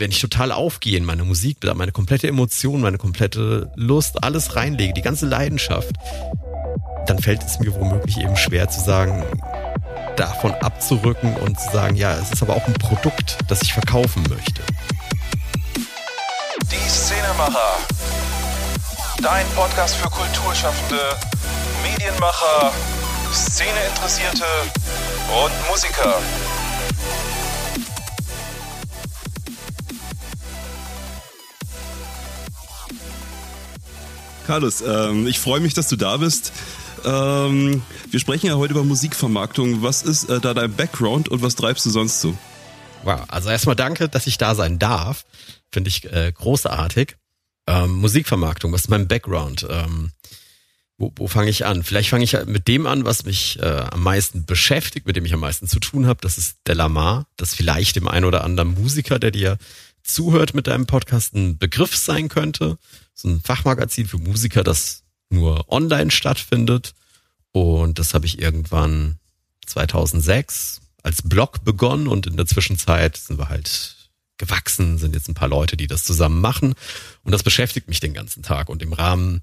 [0.00, 4.94] wenn ich total aufgehe in meine Musik, meine komplette Emotion, meine komplette Lust, alles reinlege,
[4.94, 5.94] die ganze Leidenschaft,
[7.06, 9.24] dann fällt es mir womöglich eben schwer zu sagen,
[10.16, 14.22] davon abzurücken und zu sagen, ja, es ist aber auch ein Produkt, das ich verkaufen
[14.28, 14.62] möchte.
[16.62, 17.78] Die Szenemacher.
[19.22, 21.00] Dein Podcast für Kulturschaffende,
[21.82, 22.72] Medienmacher,
[23.32, 24.44] Szeneinteressierte
[25.44, 26.20] und Musiker.
[34.50, 36.52] Carlos, ähm, ich freue mich, dass du da bist.
[37.04, 39.80] Ähm, wir sprechen ja heute über Musikvermarktung.
[39.82, 42.36] Was ist äh, da dein Background und was treibst du sonst so?
[43.04, 45.24] Wow, also erstmal danke, dass ich da sein darf.
[45.70, 47.14] Finde ich äh, großartig.
[47.68, 49.68] Ähm, Musikvermarktung, was ist mein Background?
[49.70, 50.10] Ähm,
[50.98, 51.84] wo, wo fange ich an?
[51.84, 55.32] Vielleicht fange ich mit dem an, was mich äh, am meisten beschäftigt, mit dem ich
[55.32, 56.18] am meisten zu tun habe.
[56.22, 57.28] Das ist Delamar.
[57.36, 59.58] Das vielleicht dem einen oder anderen Musiker, der dir
[60.02, 62.78] zuhört mit deinem Podcast, ein Begriff sein könnte
[63.22, 66.94] so ein Fachmagazin für Musiker, das nur online stattfindet.
[67.52, 69.18] Und das habe ich irgendwann
[69.66, 73.96] 2006 als Blog begonnen und in der Zwischenzeit sind wir halt
[74.38, 76.74] gewachsen, sind jetzt ein paar Leute, die das zusammen machen.
[77.22, 78.68] Und das beschäftigt mich den ganzen Tag.
[78.68, 79.42] Und im Rahmen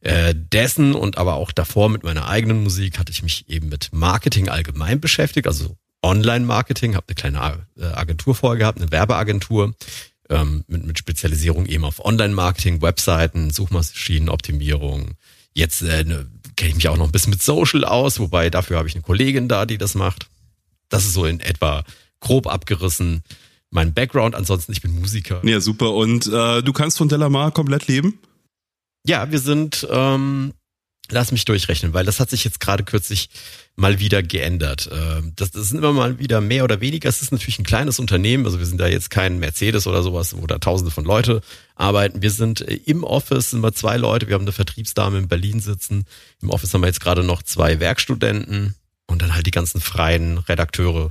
[0.00, 3.90] äh, dessen und aber auch davor mit meiner eigenen Musik hatte ich mich eben mit
[3.92, 9.74] Marketing allgemein beschäftigt, also Online-Marketing, habe eine kleine äh, Agentur vorher gehabt, eine Werbeagentur,
[10.30, 15.14] ähm, mit, mit Spezialisierung eben auf Online-Marketing, Webseiten, Suchmaschinenoptimierung.
[15.52, 18.78] Jetzt äh, ne, kenne ich mich auch noch ein bisschen mit Social aus, wobei dafür
[18.78, 20.28] habe ich eine Kollegin da, die das macht.
[20.88, 21.84] Das ist so in etwa
[22.20, 23.22] grob abgerissen
[23.70, 24.34] mein Background.
[24.34, 25.40] Ansonsten, ich bin Musiker.
[25.44, 25.94] Ja, super.
[25.94, 28.18] Und äh, du kannst von Delamar komplett leben?
[29.06, 30.52] Ja, wir sind ähm,
[31.10, 33.30] lass mich durchrechnen, weil das hat sich jetzt gerade kürzlich
[33.76, 34.90] mal wieder geändert.
[34.92, 37.08] Ähm, das, das sind immer mal wieder mehr oder weniger.
[37.08, 40.36] Es ist natürlich ein kleines Unternehmen, also wir sind da jetzt kein Mercedes oder sowas,
[40.36, 41.40] wo da tausende von Leute
[41.76, 42.22] arbeiten.
[42.22, 45.60] Wir sind äh, im Office, sind wir zwei Leute, wir haben eine Vertriebsdame in Berlin
[45.60, 46.04] sitzen.
[46.42, 48.74] Im Office haben wir jetzt gerade noch zwei Werkstudenten
[49.06, 51.10] und dann halt die ganzen freien Redakteure,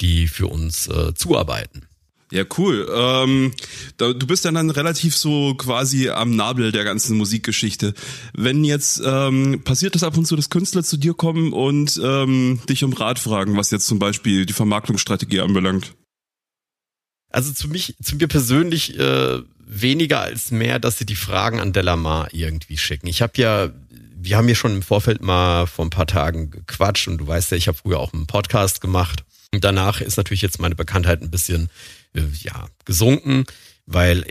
[0.00, 1.87] die für uns äh, zuarbeiten.
[2.30, 2.86] Ja, cool.
[2.94, 3.52] Ähm,
[3.96, 7.94] da, du bist dann dann relativ so quasi am Nabel der ganzen Musikgeschichte.
[8.34, 12.60] Wenn jetzt ähm, passiert das ab und zu, dass Künstler zu dir kommen und ähm,
[12.68, 15.94] dich um Rat fragen, was jetzt zum Beispiel die Vermarktungsstrategie anbelangt?
[17.30, 21.72] Also zu mich, zu mir persönlich äh, weniger als mehr, dass sie die Fragen an
[21.72, 23.06] Delamar irgendwie schicken.
[23.06, 23.70] Ich habe ja,
[24.16, 27.50] wir haben hier schon im Vorfeld mal vor ein paar Tagen gequatscht und du weißt
[27.52, 29.24] ja, ich habe früher auch einen Podcast gemacht.
[29.52, 31.70] Und danach ist natürlich jetzt meine Bekanntheit ein bisschen
[32.14, 33.44] ja, gesunken,
[33.86, 34.24] weil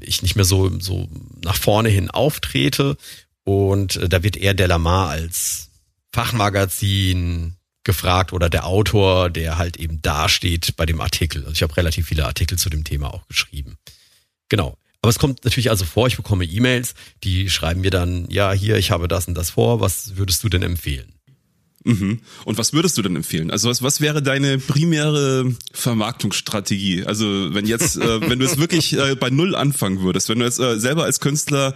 [0.00, 1.08] ich nicht mehr so, so
[1.42, 2.96] nach vorne hin auftrete.
[3.44, 5.70] Und äh, da wird eher Delamar als
[6.12, 11.42] Fachmagazin gefragt oder der Autor, der halt eben dasteht bei dem Artikel.
[11.42, 13.76] Also ich habe relativ viele Artikel zu dem Thema auch geschrieben.
[14.48, 14.78] Genau.
[15.02, 18.76] Aber es kommt natürlich also vor, ich bekomme E-Mails, die schreiben mir dann, ja, hier,
[18.76, 21.12] ich habe das und das vor, was würdest du denn empfehlen?
[21.84, 22.20] Mhm.
[22.44, 23.50] Und was würdest du denn empfehlen?
[23.50, 27.04] Also was, was wäre deine primäre Vermarktungsstrategie?
[27.04, 30.46] Also wenn jetzt, äh, wenn du jetzt wirklich äh, bei Null anfangen würdest, wenn du
[30.46, 31.74] jetzt äh, selber als Künstler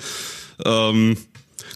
[0.64, 1.16] ähm,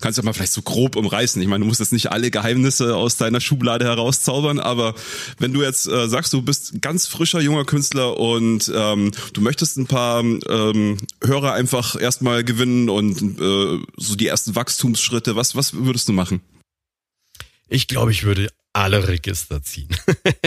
[0.00, 1.40] kannst du ja mal vielleicht so grob umreißen.
[1.40, 4.94] Ich meine, du musst jetzt nicht alle Geheimnisse aus deiner Schublade herauszaubern, aber
[5.38, 9.78] wenn du jetzt äh, sagst, du bist ganz frischer junger Künstler und ähm, du möchtest
[9.78, 15.74] ein paar ähm, Hörer einfach erstmal gewinnen und äh, so die ersten Wachstumsschritte, was, was
[15.74, 16.40] würdest du machen?
[17.72, 19.88] Ich glaube, ich würde alle Register ziehen.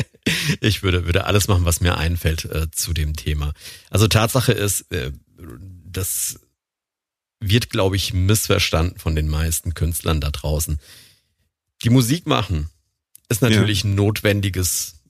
[0.62, 3.54] ich würde, würde alles machen, was mir einfällt äh, zu dem Thema.
[3.90, 5.12] Also Tatsache ist, äh,
[5.86, 6.40] das
[7.40, 10.80] wird, glaube ich, missverstanden von den meisten Künstlern da draußen.
[11.84, 12.70] Die Musik machen
[13.28, 13.90] ist natürlich ja.
[13.90, 15.02] ein notwendiges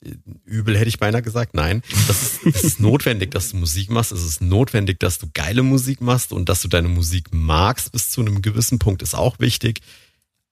[0.46, 1.53] Übel, hätte ich beinahe gesagt.
[1.53, 4.12] Nein, das ist, das ist notwendig, dass du Musik machst.
[4.12, 8.12] Es ist notwendig, dass du geile Musik machst und dass du deine Musik magst bis
[8.12, 9.82] zu einem gewissen Punkt ist auch wichtig.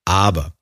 [0.05, 0.53] Aber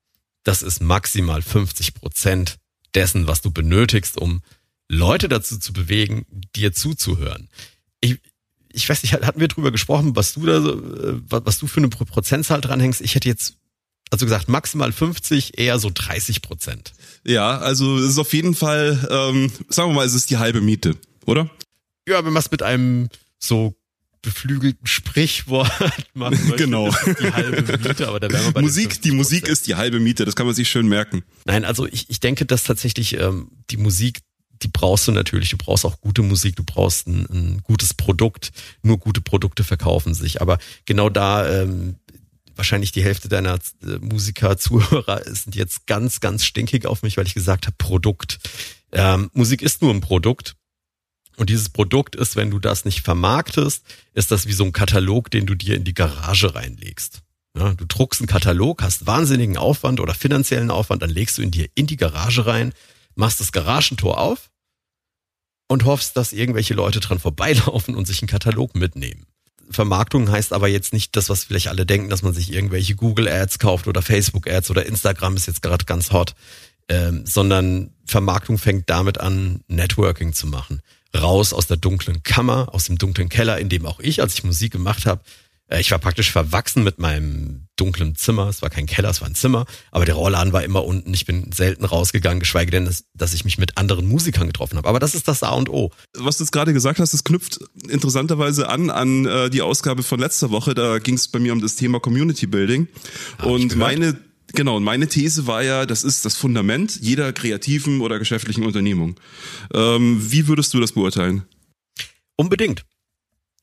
[0.43, 2.57] das ist maximal 50 Prozent
[2.95, 4.41] dessen, was du benötigst, um
[4.89, 6.25] Leute dazu zu bewegen,
[6.55, 7.47] dir zuzuhören.
[8.01, 8.19] Ich,
[8.73, 11.89] ich weiß nicht, hatten wir drüber gesprochen, was du da, äh, was du für eine
[11.89, 13.01] Prozentzahl dranhängst?
[13.01, 13.55] Ich hätte jetzt
[14.11, 16.93] also gesagt, maximal 50, eher so 30 Prozent.
[17.25, 20.59] Ja, also es ist auf jeden Fall, ähm, sagen wir mal, es ist die halbe
[20.59, 21.49] Miete, oder?
[22.07, 23.07] Ja, wenn man es mit einem
[23.39, 23.73] so
[24.21, 25.71] beflügelten Sprichwort
[26.13, 26.89] machen möchte, genau.
[27.19, 30.25] die halbe Miete, aber da wären wir bei Musik, die Musik ist die halbe Miete,
[30.25, 31.23] das kann man sich schön merken.
[31.45, 34.19] Nein, also ich, ich denke, dass tatsächlich ähm, die Musik,
[34.61, 38.51] die brauchst du natürlich, du brauchst auch gute Musik, du brauchst ein, ein gutes Produkt,
[38.83, 41.95] nur gute Produkte verkaufen sich, aber genau da ähm,
[42.55, 47.25] wahrscheinlich die Hälfte deiner äh, Musiker, Zuhörer sind jetzt ganz, ganz stinkig auf mich, weil
[47.25, 48.39] ich gesagt habe, Produkt.
[48.91, 50.55] Ähm, Musik ist nur ein Produkt
[51.41, 53.83] Und dieses Produkt ist, wenn du das nicht vermarktest,
[54.13, 57.23] ist das wie so ein Katalog, den du dir in die Garage reinlegst.
[57.57, 61.49] Ja, du druckst einen Katalog, hast wahnsinnigen Aufwand oder finanziellen Aufwand, dann legst du ihn
[61.49, 62.73] dir in die Garage rein,
[63.15, 64.51] machst das Garagentor auf
[65.67, 69.25] und hoffst, dass irgendwelche Leute dran vorbeilaufen und sich einen Katalog mitnehmen.
[69.71, 73.27] Vermarktung heißt aber jetzt nicht das, was vielleicht alle denken, dass man sich irgendwelche Google
[73.27, 76.35] Ads kauft oder Facebook Ads oder Instagram ist jetzt gerade ganz hot,
[76.87, 80.83] ähm, sondern Vermarktung fängt damit an, Networking zu machen.
[81.15, 84.43] Raus aus der dunklen Kammer, aus dem dunklen Keller, in dem auch ich, als ich
[84.43, 85.21] Musik gemacht habe,
[85.71, 88.47] äh, ich war praktisch verwachsen mit meinem dunklen Zimmer.
[88.47, 89.65] Es war kein Keller, es war ein Zimmer.
[89.89, 91.13] Aber der Rollladen war immer unten.
[91.13, 94.87] Ich bin selten rausgegangen, geschweige denn, dass, dass ich mich mit anderen Musikern getroffen habe.
[94.87, 95.91] Aber das ist das A und O.
[96.17, 97.59] Was du jetzt gerade gesagt hast, das knüpft
[97.89, 100.75] interessanterweise an an äh, die Ausgabe von letzter Woche.
[100.75, 102.87] Da ging es bei mir um das Thema Community Building.
[103.39, 104.19] Hab und meine
[104.53, 109.19] Genau, und meine These war ja, das ist das Fundament jeder kreativen oder geschäftlichen Unternehmung.
[109.73, 111.43] Ähm, wie würdest du das beurteilen?
[112.35, 112.85] Unbedingt.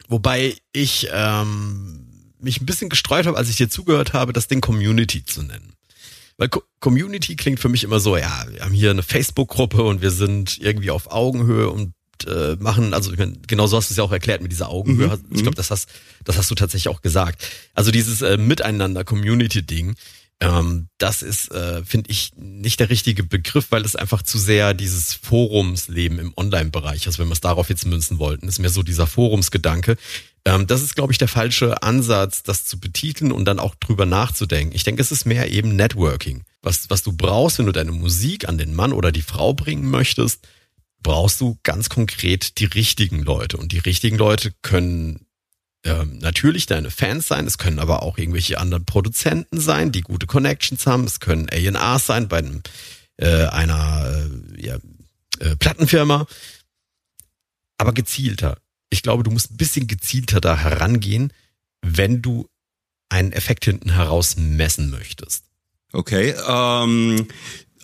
[0.08, 2.06] Wobei ich ähm,
[2.40, 5.74] mich ein bisschen gestreut habe, als ich dir zugehört habe, das Ding Community zu nennen.
[6.38, 10.00] Weil Co Community klingt für mich immer so, ja, wir haben hier eine Facebook-Gruppe und
[10.00, 11.92] wir sind irgendwie auf Augenhöhe und
[12.26, 14.68] äh, machen, also ich meine, genau so hast du es ja auch erklärt mit dieser
[14.68, 15.08] Augenhöhe.
[15.08, 15.34] Mhm.
[15.34, 15.88] Ich glaube, das hast,
[16.24, 17.44] das hast du tatsächlich auch gesagt.
[17.74, 19.96] Also dieses äh, Miteinander-Community-Ding,
[20.40, 24.72] ähm, das ist, äh, finde ich, nicht der richtige Begriff, weil es einfach zu sehr
[24.72, 28.84] dieses Forumsleben im Online-Bereich ist, wenn wir es darauf jetzt münzen wollten, ist mir so
[28.84, 29.96] dieser Forumsgedanke.
[30.44, 34.06] Ähm, das ist, glaube ich, der falsche Ansatz, das zu betiteln und dann auch drüber
[34.06, 34.76] nachzudenken.
[34.76, 36.44] Ich denke, es ist mehr eben Networking.
[36.62, 39.90] Was, was du brauchst, wenn du deine Musik an den Mann oder die Frau bringen
[39.90, 40.46] möchtest,
[41.02, 43.56] brauchst du ganz konkret die richtigen Leute.
[43.56, 45.26] Und die richtigen Leute können
[45.88, 50.26] ähm, natürlich deine Fans sein, es können aber auch irgendwelche anderen Produzenten sein, die gute
[50.26, 52.62] Connections haben, es können A&Rs sein bei einem,
[53.16, 54.78] äh, einer äh, ja,
[55.40, 56.26] äh, Plattenfirma,
[57.78, 58.58] aber gezielter.
[58.90, 61.32] Ich glaube, du musst ein bisschen gezielter da herangehen,
[61.82, 62.48] wenn du
[63.08, 65.44] einen Effekt hinten heraus messen möchtest.
[65.92, 67.26] Okay, ähm,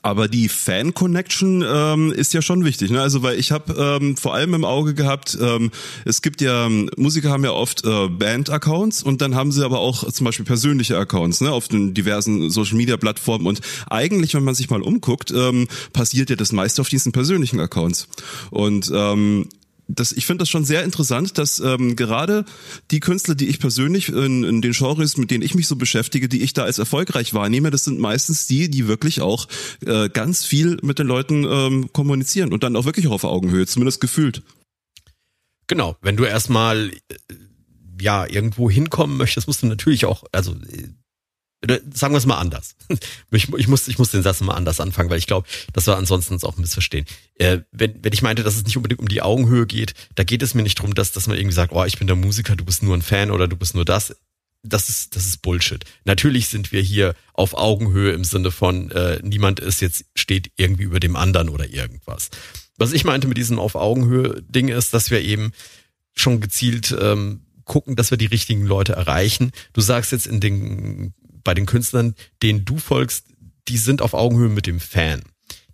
[0.05, 2.91] aber die Fan-Connection ähm, ist ja schon wichtig.
[2.91, 3.01] Ne?
[3.01, 3.73] Also weil ich habe
[4.03, 5.71] ähm, vor allem im Auge gehabt, ähm,
[6.05, 10.12] es gibt ja, Musiker haben ja oft äh, Band-Accounts und dann haben sie aber auch
[10.12, 11.51] zum Beispiel persönliche Accounts ne?
[11.51, 13.47] auf den diversen Social-Media-Plattformen.
[13.47, 17.59] Und eigentlich, wenn man sich mal umguckt, ähm, passiert ja das meiste auf diesen persönlichen
[17.59, 18.07] Accounts.
[18.50, 19.49] Und ähm,
[19.87, 22.45] das, ich finde das schon sehr interessant, dass ähm, gerade
[22.91, 26.29] die Künstler, die ich persönlich in, in den Genres, mit denen ich mich so beschäftige,
[26.29, 29.47] die ich da als erfolgreich wahrnehme, das sind meistens die, die wirklich auch
[29.85, 33.67] äh, ganz viel mit den Leuten ähm, kommunizieren und dann auch wirklich auch auf Augenhöhe,
[33.67, 34.43] zumindest gefühlt.
[35.67, 37.15] Genau, wenn du erstmal äh,
[38.01, 40.89] ja irgendwo hinkommen möchtest, musst du natürlich auch, also äh,
[41.93, 42.76] sagen wir es mal anders.
[43.31, 45.96] Ich, ich, muss, ich muss den Satz mal anders anfangen, weil ich glaube, das war
[45.96, 47.05] ansonsten uns auch missverstehen.
[47.34, 50.43] Äh, wenn, wenn ich meinte, dass es nicht unbedingt um die Augenhöhe geht, da geht
[50.43, 52.64] es mir nicht drum, dass, dass man irgendwie sagt, oh, ich bin der Musiker, du
[52.64, 54.14] bist nur ein Fan oder du bist nur das.
[54.62, 55.84] Das ist, das ist Bullshit.
[56.05, 60.84] Natürlich sind wir hier auf Augenhöhe im Sinne von, äh, niemand ist jetzt, steht irgendwie
[60.84, 62.31] über dem anderen oder irgendwas.
[62.76, 65.52] Was ich meinte mit diesem auf Augenhöhe Ding ist, dass wir eben
[66.14, 69.52] schon gezielt ähm, gucken, dass wir die richtigen Leute erreichen.
[69.72, 71.14] Du sagst jetzt in den
[71.44, 73.26] bei den Künstlern, denen du folgst,
[73.69, 75.23] die sind auf Augenhöhe mit dem Fan.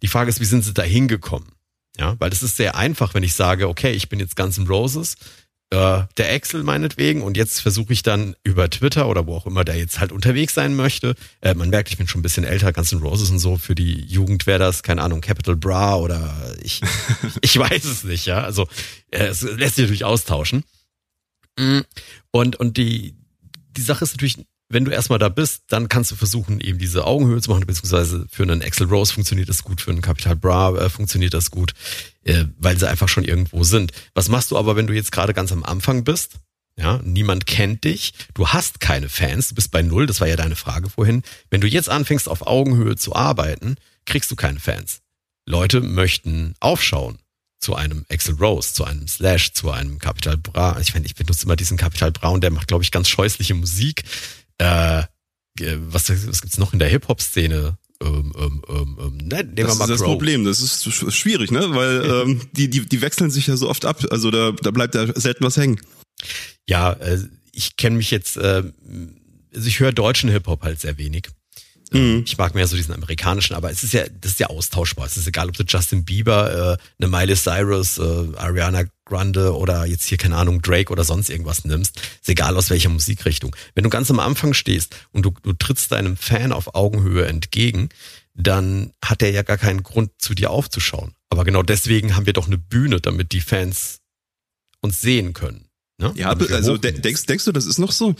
[0.02, 1.49] Die Frage ist, wie sind sie da hingekommen?
[1.99, 4.67] Ja, weil es ist sehr einfach, wenn ich sage, okay, ich bin jetzt ganz im
[4.67, 5.17] Roses,
[5.70, 9.64] äh, der Excel meinetwegen und jetzt versuche ich dann über Twitter oder wo auch immer
[9.64, 11.14] der jetzt halt unterwegs sein möchte.
[11.40, 13.56] Äh, man merkt, ich bin schon ein bisschen älter, ganz in Roses und so.
[13.56, 16.80] Für die Jugend wäre das, keine Ahnung, Capital Bra oder ich,
[17.40, 18.42] ich weiß es nicht, ja.
[18.42, 18.66] Also
[19.11, 20.64] äh, es lässt sich natürlich austauschen.
[21.56, 21.80] Mm,
[22.33, 23.14] und, und die,
[23.76, 24.38] die Sache ist natürlich
[24.71, 28.25] wenn du erstmal da bist, dann kannst du versuchen, eben diese Augenhöhe zu machen, beziehungsweise
[28.31, 31.73] für einen Axel Rose funktioniert das gut, für einen Capital Bra äh, funktioniert das gut,
[32.23, 33.93] äh, weil sie einfach schon irgendwo sind.
[34.15, 36.35] Was machst du aber, wenn du jetzt gerade ganz am Anfang bist?
[36.77, 40.37] Ja, niemand kennt dich, du hast keine Fans, du bist bei Null, das war ja
[40.37, 41.23] deine Frage vorhin.
[41.50, 43.75] Wenn du jetzt anfängst, auf Augenhöhe zu arbeiten,
[44.07, 45.00] kriegst du keine Fans.
[45.47, 47.19] Leute möchten aufschauen
[47.59, 50.79] zu einem Axel Rose, zu einem Slash, zu einem Capital Bra.
[50.81, 53.55] Ich meine, ich benutze immer diesen Capital Bra und der macht, glaube ich, ganz scheußliche
[53.55, 54.05] Musik
[54.61, 55.05] äh,
[55.59, 57.79] was, was gibt's noch in der Hip-Hop-Szene?
[58.02, 61.50] Ähm, ähm, ähm, ähm ne, nehmen das wir mal ist das Problem, das ist schwierig,
[61.50, 61.75] ne?
[61.75, 64.95] Weil ähm, die, die, die wechseln sich ja so oft ab, also da, da bleibt
[64.95, 65.81] da selten was hängen.
[66.67, 67.19] Ja, äh,
[67.52, 68.62] ich kenne mich jetzt, äh,
[69.55, 71.29] also ich höre deutschen Hip-Hop halt sehr wenig.
[71.92, 72.23] Mhm.
[72.26, 75.06] Ich mag mehr so diesen amerikanischen, aber es ist ja, das ist ja austauschbar.
[75.06, 79.87] Es ist egal, ob du Justin Bieber, äh, eine Miley Cyrus, äh, Ariana Grande oder
[79.87, 81.99] jetzt hier, keine Ahnung, Drake oder sonst irgendwas nimmst.
[81.99, 83.56] Ist egal aus welcher Musikrichtung.
[83.75, 87.88] Wenn du ganz am Anfang stehst und du, du trittst deinem Fan auf Augenhöhe entgegen,
[88.35, 91.14] dann hat er ja gar keinen Grund, zu dir aufzuschauen.
[91.28, 94.00] Aber genau deswegen haben wir doch eine Bühne, damit die Fans
[94.80, 95.70] uns sehen können.
[96.00, 96.12] Ne?
[96.16, 98.14] Ja, also de denkst, denkst du, das ist noch so?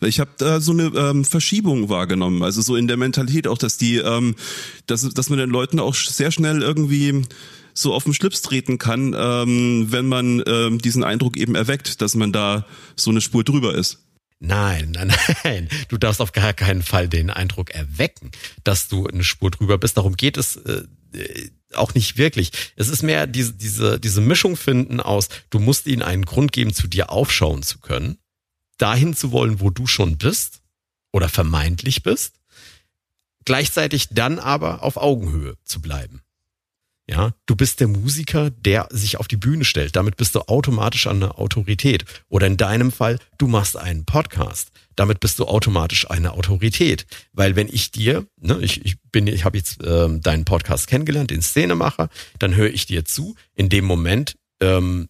[0.00, 3.76] Ich habe da so eine ähm, Verschiebung wahrgenommen, also so in der Mentalität auch, dass
[3.76, 4.36] die, ähm,
[4.86, 7.22] dass, dass man den Leuten auch sehr schnell irgendwie
[7.74, 12.14] so auf den Schlips treten kann, ähm, wenn man ähm, diesen Eindruck eben erweckt, dass
[12.14, 12.64] man da
[12.96, 13.98] so eine Spur drüber ist.
[14.40, 15.12] Nein, nein,
[15.44, 15.68] nein.
[15.88, 18.30] Du darfst auf gar keinen Fall den Eindruck erwecken,
[18.64, 19.98] dass du eine Spur drüber bist.
[19.98, 20.84] Darum geht es äh,
[21.74, 22.52] auch nicht wirklich.
[22.76, 26.72] Es ist mehr diese, diese, diese Mischung finden aus, du musst ihnen einen Grund geben,
[26.72, 28.18] zu dir aufschauen zu können,
[28.78, 30.62] dahin zu wollen, wo du schon bist
[31.12, 32.40] oder vermeintlich bist,
[33.44, 36.20] gleichzeitig dann aber auf Augenhöhe zu bleiben.
[37.08, 39.94] Ja, du bist der Musiker, der sich auf die Bühne stellt.
[39.94, 42.04] Damit bist du automatisch eine Autorität.
[42.28, 44.72] Oder in deinem Fall, du machst einen Podcast.
[44.96, 47.06] Damit bist du automatisch eine Autorität.
[47.32, 51.30] Weil wenn ich dir, ne, ich, ich bin, ich habe jetzt ähm, deinen Podcast kennengelernt,
[51.30, 53.36] den Szenemacher, dann höre ich dir zu.
[53.54, 55.08] In dem Moment ähm,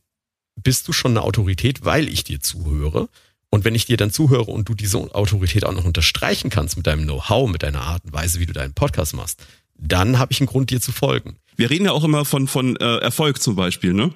[0.57, 3.09] bist du schon eine Autorität, weil ich dir zuhöre.
[3.49, 6.87] Und wenn ich dir dann zuhöre und du diese Autorität auch noch unterstreichen kannst mit
[6.87, 9.41] deinem Know-how, mit deiner Art und Weise, wie du deinen Podcast machst,
[9.79, 11.37] dann habe ich einen Grund, dir zu folgen.
[11.55, 14.13] Wir reden ja auch immer von, von äh, Erfolg zum Beispiel, ne?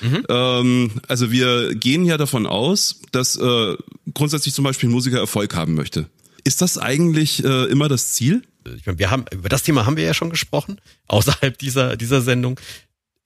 [0.00, 0.24] Mhm.
[0.28, 3.76] Ähm, also wir gehen ja davon aus, dass äh,
[4.12, 6.08] grundsätzlich zum Beispiel ein Musiker Erfolg haben möchte.
[6.44, 8.42] Ist das eigentlich äh, immer das Ziel?
[8.76, 12.20] Ich meine, wir haben über das Thema haben wir ja schon gesprochen außerhalb dieser dieser
[12.20, 12.60] Sendung.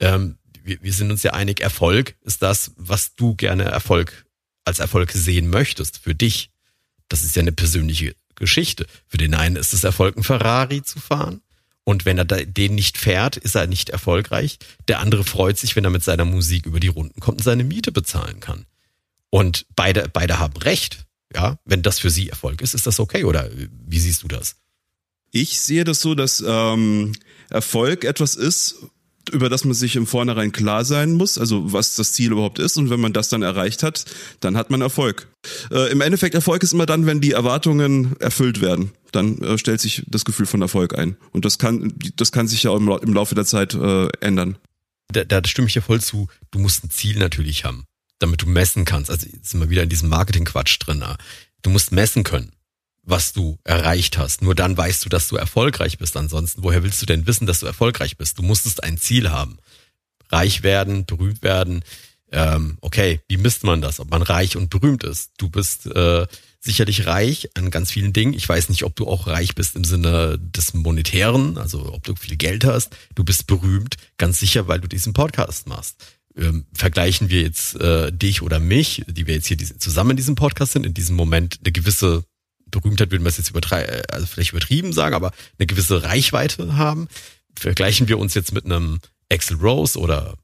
[0.00, 4.26] Ähm, wir, wir sind uns ja einig, Erfolg ist das, was du gerne Erfolg
[4.64, 6.50] als Erfolg sehen möchtest für dich.
[7.08, 8.86] Das ist ja eine persönliche Geschichte.
[9.06, 11.40] Für den einen ist es Erfolg, ein Ferrari zu fahren.
[11.88, 14.58] Und wenn er den nicht fährt, ist er nicht erfolgreich.
[14.88, 17.64] Der andere freut sich, wenn er mit seiner Musik über die Runden kommt und seine
[17.64, 18.66] Miete bezahlen kann.
[19.30, 21.06] Und beide, beide haben recht.
[21.34, 23.48] Ja, wenn das für sie Erfolg ist, ist das okay oder
[23.86, 24.56] wie siehst du das?
[25.30, 27.14] Ich sehe das so, dass ähm,
[27.48, 28.74] Erfolg etwas ist,
[29.28, 32.76] über das man sich im Vornherein klar sein muss, also was das Ziel überhaupt ist.
[32.76, 34.04] Und wenn man das dann erreicht hat,
[34.40, 35.28] dann hat man Erfolg.
[35.70, 38.92] Äh, Im Endeffekt Erfolg ist immer dann, wenn die Erwartungen erfüllt werden.
[39.12, 41.16] Dann äh, stellt sich das Gefühl von Erfolg ein.
[41.32, 44.58] Und das kann, das kann sich ja im, im Laufe der Zeit äh, ändern.
[45.12, 46.28] Da, da stimme ich ja voll zu.
[46.50, 47.84] Du musst ein Ziel natürlich haben,
[48.18, 49.10] damit du messen kannst.
[49.10, 51.04] Also jetzt sind wir wieder in diesem Marketing-Quatsch drin.
[51.62, 52.52] Du musst messen können
[53.08, 54.42] was du erreicht hast.
[54.42, 56.16] Nur dann weißt du, dass du erfolgreich bist.
[56.16, 58.38] Ansonsten, woher willst du denn wissen, dass du erfolgreich bist?
[58.38, 59.58] Du musstest ein Ziel haben.
[60.30, 61.82] Reich werden, berühmt werden.
[62.30, 65.32] Ähm, okay, wie misst man das, ob man reich und berühmt ist?
[65.38, 66.26] Du bist äh,
[66.60, 68.34] sicherlich reich an ganz vielen Dingen.
[68.34, 72.14] Ich weiß nicht, ob du auch reich bist im Sinne des Monetären, also ob du
[72.14, 72.94] viel Geld hast.
[73.14, 75.96] Du bist berühmt, ganz sicher, weil du diesen Podcast machst.
[76.36, 80.34] Ähm, vergleichen wir jetzt äh, dich oder mich, die wir jetzt hier zusammen in diesem
[80.34, 82.24] Podcast sind, in diesem Moment eine gewisse
[82.70, 86.76] Berühmtheit würden wir es jetzt übertreiben, äh, also vielleicht übertrieben sagen, aber eine gewisse Reichweite
[86.76, 87.08] haben.
[87.56, 90.36] Vergleichen wir uns jetzt mit einem Axel Rose oder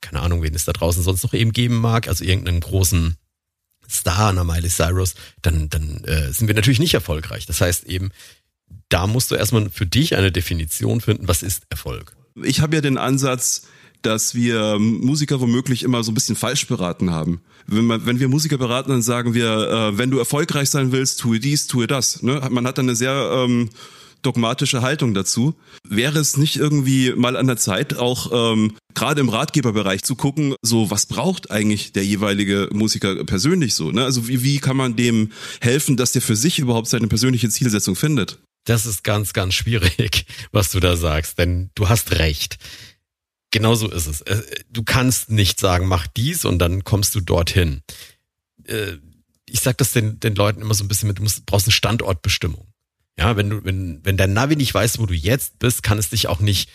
[0.00, 3.16] keine Ahnung, wen es da draußen sonst noch eben geben mag, also irgendeinen großen
[3.88, 7.46] Star einer Miley Cyrus, dann, dann äh, sind wir natürlich nicht erfolgreich.
[7.46, 8.10] Das heißt eben,
[8.88, 12.16] da musst du erstmal für dich eine Definition finden, was ist Erfolg.
[12.42, 13.66] Ich habe ja den Ansatz,
[14.02, 17.40] dass wir Musiker womöglich immer so ein bisschen falsch beraten haben.
[17.66, 21.20] Wenn, man, wenn wir Musiker beraten, dann sagen wir, äh, wenn du erfolgreich sein willst,
[21.20, 22.22] tue dies, tue das.
[22.22, 22.40] Ne?
[22.50, 23.70] Man hat dann eine sehr ähm,
[24.22, 25.54] dogmatische Haltung dazu.
[25.88, 30.54] Wäre es nicht irgendwie mal an der Zeit, auch ähm, gerade im Ratgeberbereich zu gucken,
[30.62, 33.90] so was braucht eigentlich der jeweilige Musiker persönlich so?
[33.90, 34.04] Ne?
[34.04, 35.30] Also wie, wie kann man dem
[35.60, 38.38] helfen, dass der für sich überhaupt seine persönliche Zielsetzung findet?
[38.64, 42.58] Das ist ganz, ganz schwierig, was du da sagst, denn du hast recht.
[43.50, 44.20] Genau so ist es.
[44.22, 47.82] Äh, du kannst nicht sagen, mach dies und dann kommst du dorthin.
[48.64, 48.96] Äh,
[49.46, 51.72] ich sag das den, den Leuten immer so ein bisschen mit, du musst, brauchst eine
[51.72, 52.68] Standortbestimmung.
[53.18, 56.10] Ja, wenn du, wenn, wenn dein Navi nicht weiß, wo du jetzt bist, kann es
[56.10, 56.70] dich auch nicht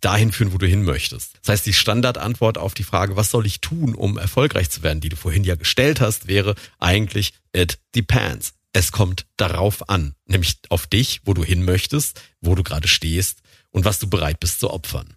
[0.00, 1.34] dahin führen, wo du hin möchtest.
[1.42, 5.00] Das heißt, die Standardantwort auf die Frage, was soll ich tun, um erfolgreich zu werden,
[5.00, 8.54] die du vorhin ja gestellt hast, wäre eigentlich, it depends.
[8.72, 13.42] Es kommt darauf an, nämlich auf dich, wo du hin möchtest, wo du gerade stehst
[13.70, 15.14] und was du bereit bist zu opfern.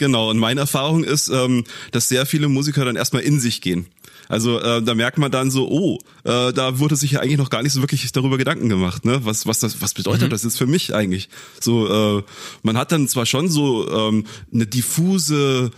[0.00, 3.84] Genau, und meine Erfahrung ist, ähm, dass sehr viele Musiker dann erstmal in sich gehen.
[4.30, 7.50] Also äh, da merkt man dann so, oh, äh, da wurde sich ja eigentlich noch
[7.50, 9.20] gar nicht so wirklich darüber Gedanken gemacht, ne?
[9.26, 10.30] Was was das was bedeutet mhm.
[10.30, 11.28] das jetzt für mich eigentlich?
[11.60, 12.22] So äh,
[12.62, 15.70] man hat dann zwar schon so ähm, eine diffuse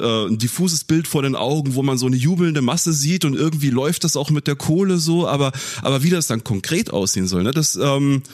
[0.00, 3.34] äh, ein diffuses Bild vor den Augen, wo man so eine jubelnde Masse sieht und
[3.34, 7.28] irgendwie läuft das auch mit der Kohle so, aber aber wie das dann konkret aussehen
[7.28, 7.52] soll, ne?
[7.52, 8.24] Das ähm,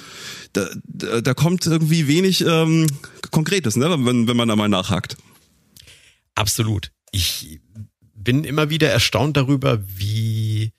[0.55, 2.87] da, da, da kommt irgendwie wenig ähm,
[3.31, 3.91] Konkretes, ne?
[3.91, 5.19] Wenn wenn man da mal nachhakt.
[6.35, 6.91] Absolut.
[7.11, 7.61] Ich
[8.15, 10.73] bin immer wieder erstaunt darüber, wie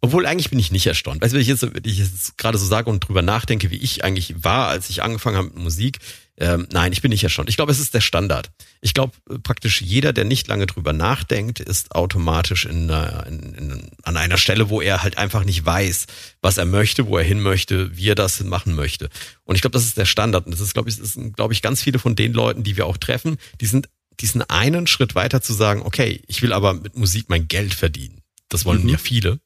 [0.00, 1.22] Obwohl eigentlich bin ich nicht erstaunt.
[1.22, 3.78] Weißt du, wenn ich jetzt, wenn ich jetzt gerade so sage und drüber nachdenke, wie
[3.78, 5.98] ich eigentlich war, als ich angefangen habe mit Musik,
[6.36, 7.48] ähm, nein, ich bin nicht erstaunt.
[7.48, 8.50] Ich glaube, es ist der Standard.
[8.80, 9.12] Ich glaube,
[9.44, 14.68] praktisch jeder, der nicht lange drüber nachdenkt, ist automatisch in, in, in, an einer Stelle,
[14.68, 16.06] wo er halt einfach nicht weiß,
[16.42, 19.10] was er möchte, wo er hin möchte, wie er das machen möchte.
[19.44, 20.46] Und ich glaube, das ist der Standard.
[20.46, 22.76] Und das ist, glaube ich, das sind, glaube ich, ganz viele von den Leuten, die
[22.76, 23.88] wir auch treffen, die sind
[24.20, 28.20] diesen einen Schritt weiter zu sagen, okay, ich will aber mit Musik mein Geld verdienen.
[28.48, 28.90] Das wollen mhm.
[28.90, 29.40] ja viele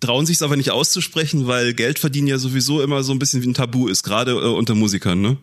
[0.00, 3.42] trauen sich es aber nicht auszusprechen, weil Geld verdienen ja sowieso immer so ein bisschen
[3.42, 5.36] wie ein Tabu ist, gerade äh, unter Musikern, ne?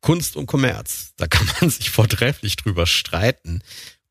[0.00, 1.12] Kunst und Kommerz.
[1.16, 3.62] Da kann man sich vortrefflich drüber streiten.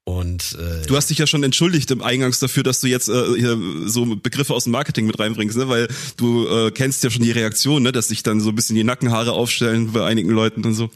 [0.07, 3.35] Und äh, du hast dich ja schon entschuldigt im Eingangs dafür, dass du jetzt äh,
[3.37, 5.67] hier so Begriffe aus dem Marketing mit reinbringst, ne?
[5.67, 5.87] weil
[6.17, 7.91] du äh, kennst ja schon die Reaktion, ne?
[7.91, 10.91] dass sich dann so ein bisschen die Nackenhaare aufstellen bei einigen Leuten und so.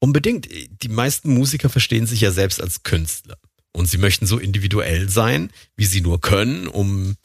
[0.00, 0.48] Unbedingt.
[0.82, 3.36] Die meisten Musiker verstehen sich ja selbst als Künstler
[3.72, 7.16] und sie möchten so individuell sein, wie sie nur können, um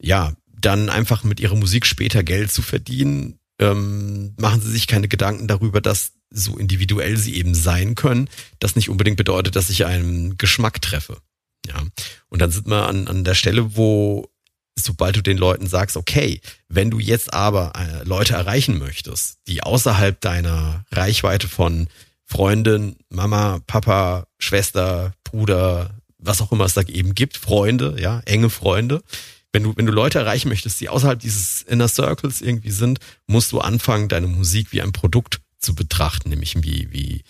[0.00, 3.38] ja dann einfach mit ihrer Musik später Geld zu verdienen.
[3.58, 8.76] Ähm, machen sie sich keine Gedanken darüber, dass so individuell sie eben sein können, das
[8.76, 11.18] nicht unbedingt bedeutet, dass ich einen Geschmack treffe.
[11.66, 11.82] Ja.
[12.28, 14.30] Und dann sind wir an, an der Stelle, wo
[14.78, 19.62] sobald du den Leuten sagst, okay, wenn du jetzt aber äh, Leute erreichen möchtest, die
[19.62, 21.88] außerhalb deiner Reichweite von
[22.30, 28.50] Freundin, Mama, Papa, Schwester, Bruder, was auch immer es da eben gibt, Freunde, ja, enge
[28.50, 29.02] Freunde,
[29.52, 33.50] wenn du, wenn du Leute erreichen möchtest, die außerhalb dieses Inner Circles irgendwie sind, musst
[33.50, 37.24] du anfangen, deine Musik wie ein Produkt zu betrachten, nämlich wie, wie,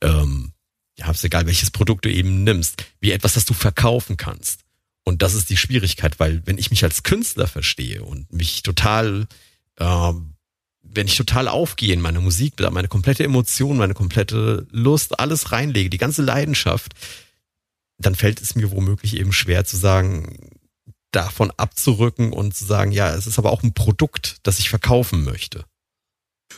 [0.00, 0.52] ähm,
[0.98, 4.60] ja, ist egal, welches Produkt du eben nimmst, wie etwas, das du verkaufen kannst.
[5.04, 9.26] Und das ist die Schwierigkeit, weil wenn ich mich als Künstler verstehe und mich total,
[9.78, 10.35] ähm,
[10.94, 15.90] wenn ich total aufgehe in meine Musik, meine komplette Emotion, meine komplette Lust, alles reinlege,
[15.90, 16.92] die ganze Leidenschaft,
[17.98, 20.50] dann fällt es mir womöglich eben schwer zu sagen,
[21.12, 25.24] davon abzurücken und zu sagen, ja, es ist aber auch ein Produkt, das ich verkaufen
[25.24, 25.64] möchte.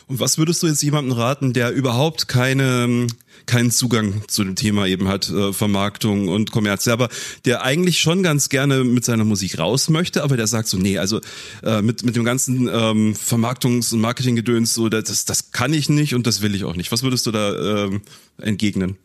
[0.07, 3.07] Und was würdest du jetzt jemandem raten, der überhaupt keine,
[3.45, 7.09] keinen Zugang zu dem Thema eben hat, äh, Vermarktung und Kommerz, aber
[7.45, 10.97] der eigentlich schon ganz gerne mit seiner Musik raus möchte, aber der sagt so, nee,
[10.97, 11.21] also
[11.63, 16.15] äh, mit, mit dem ganzen ähm, Vermarktungs- und Marketinggedöns, so, das, das kann ich nicht
[16.15, 16.91] und das will ich auch nicht.
[16.91, 18.01] Was würdest du da ähm,
[18.37, 18.97] entgegnen?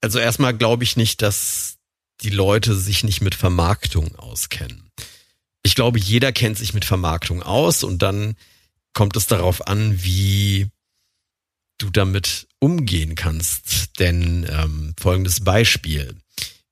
[0.00, 1.78] Also erstmal glaube ich nicht, dass
[2.22, 4.90] die Leute sich nicht mit Vermarktung auskennen.
[5.62, 8.36] Ich glaube, jeder kennt sich mit Vermarktung aus und dann
[8.96, 10.70] kommt es darauf an, wie
[11.76, 13.98] du damit umgehen kannst.
[14.00, 16.16] Denn ähm, folgendes Beispiel.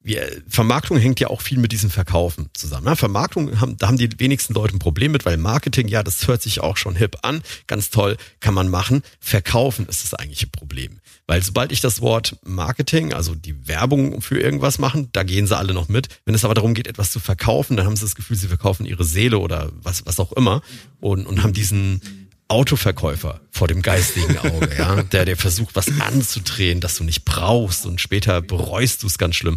[0.05, 2.87] Wir, Vermarktung hängt ja auch viel mit diesem Verkaufen zusammen.
[2.87, 6.29] Ja, Vermarktung, haben, da haben die wenigsten Leute ein Problem mit, weil Marketing, ja, das
[6.29, 9.03] hört sich auch schon hip an, ganz toll, kann man machen.
[9.19, 11.01] Verkaufen ist das eigentliche Problem.
[11.27, 15.57] Weil sobald ich das Wort Marketing, also die Werbung für irgendwas machen, da gehen sie
[15.57, 16.09] alle noch mit.
[16.27, 18.85] Wenn es aber darum geht, etwas zu verkaufen, dann haben sie das Gefühl, sie verkaufen
[18.85, 20.61] ihre Seele oder was, was auch immer
[21.01, 22.03] und, und haben diesen
[22.49, 27.87] Autoverkäufer vor dem geistigen Auge, ja, der der versucht, was anzudrehen, das du nicht brauchst
[27.87, 29.57] und später bereust du es ganz schlimm.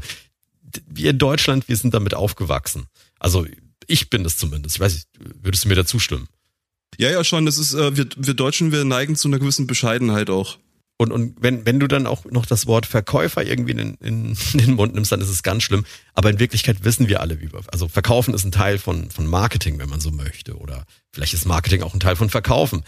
[0.85, 2.87] Wir in Deutschland, wir sind damit aufgewachsen.
[3.19, 3.45] Also
[3.87, 4.75] ich bin es zumindest.
[4.75, 5.07] Ich weiß nicht,
[5.41, 6.27] würdest du mir dazu stimmen?
[6.97, 7.45] Ja, ja, schon.
[7.45, 10.57] Das ist, äh, wir, wir Deutschen, wir neigen zu einer gewissen Bescheidenheit auch.
[10.99, 14.57] Und, und wenn, wenn du dann auch noch das Wort Verkäufer irgendwie in, in, in
[14.57, 15.85] den Mund nimmst, dann ist es ganz schlimm.
[16.13, 19.27] Aber in Wirklichkeit wissen wir alle, wie wir, also Verkaufen ist ein Teil von, von
[19.27, 20.57] Marketing, wenn man so möchte.
[20.57, 22.83] Oder vielleicht ist Marketing auch ein Teil von Verkaufen.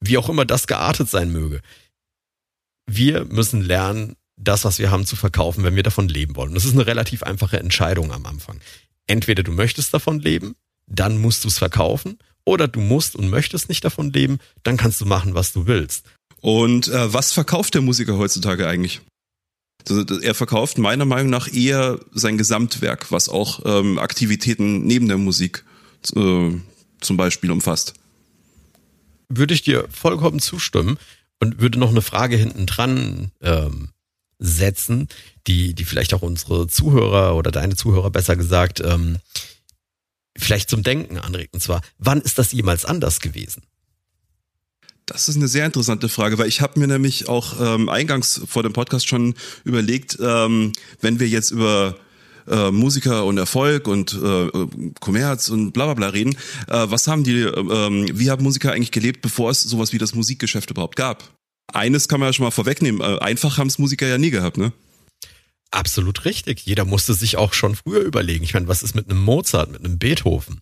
[0.00, 1.60] Wie auch immer das geartet sein möge.
[2.86, 6.54] Wir müssen lernen, das, was wir haben, zu verkaufen, wenn wir davon leben wollen.
[6.54, 8.60] das ist eine relativ einfache Entscheidung am Anfang.
[9.06, 10.54] Entweder du möchtest davon leben,
[10.86, 15.00] dann musst du es verkaufen, oder du musst und möchtest nicht davon leben, dann kannst
[15.00, 16.06] du machen, was du willst.
[16.40, 19.00] Und äh, was verkauft der Musiker heutzutage eigentlich?
[19.88, 25.18] Also, er verkauft meiner Meinung nach eher sein Gesamtwerk, was auch ähm, Aktivitäten neben der
[25.18, 25.64] Musik
[26.14, 26.50] äh,
[27.00, 27.94] zum Beispiel umfasst.
[29.28, 30.98] Würde ich dir vollkommen zustimmen
[31.40, 33.88] und würde noch eine Frage hinten dran ähm,
[34.42, 35.08] setzen,
[35.46, 39.18] die, die vielleicht auch unsere Zuhörer oder deine Zuhörer besser gesagt ähm,
[40.36, 41.54] vielleicht zum Denken anregt.
[41.54, 43.62] Und zwar, wann ist das jemals anders gewesen?
[45.06, 48.62] Das ist eine sehr interessante Frage, weil ich habe mir nämlich auch ähm, eingangs vor
[48.62, 51.96] dem Podcast schon überlegt, ähm, wenn wir jetzt über
[52.46, 54.48] äh, Musiker und Erfolg und äh,
[55.00, 56.34] Kommerz und bla bla bla reden,
[56.68, 60.14] äh, was haben die, äh, wie haben Musiker eigentlich gelebt, bevor es sowas wie das
[60.14, 61.24] Musikgeschäft überhaupt gab?
[61.72, 64.56] Eines kann man ja schon mal vorwegnehmen, äh, einfach haben es Musiker ja nie gehabt,
[64.56, 64.72] ne?
[65.70, 66.66] Absolut richtig.
[66.66, 68.44] Jeder musste sich auch schon früher überlegen.
[68.44, 70.60] Ich meine, was ist mit einem Mozart, mit einem Beethoven?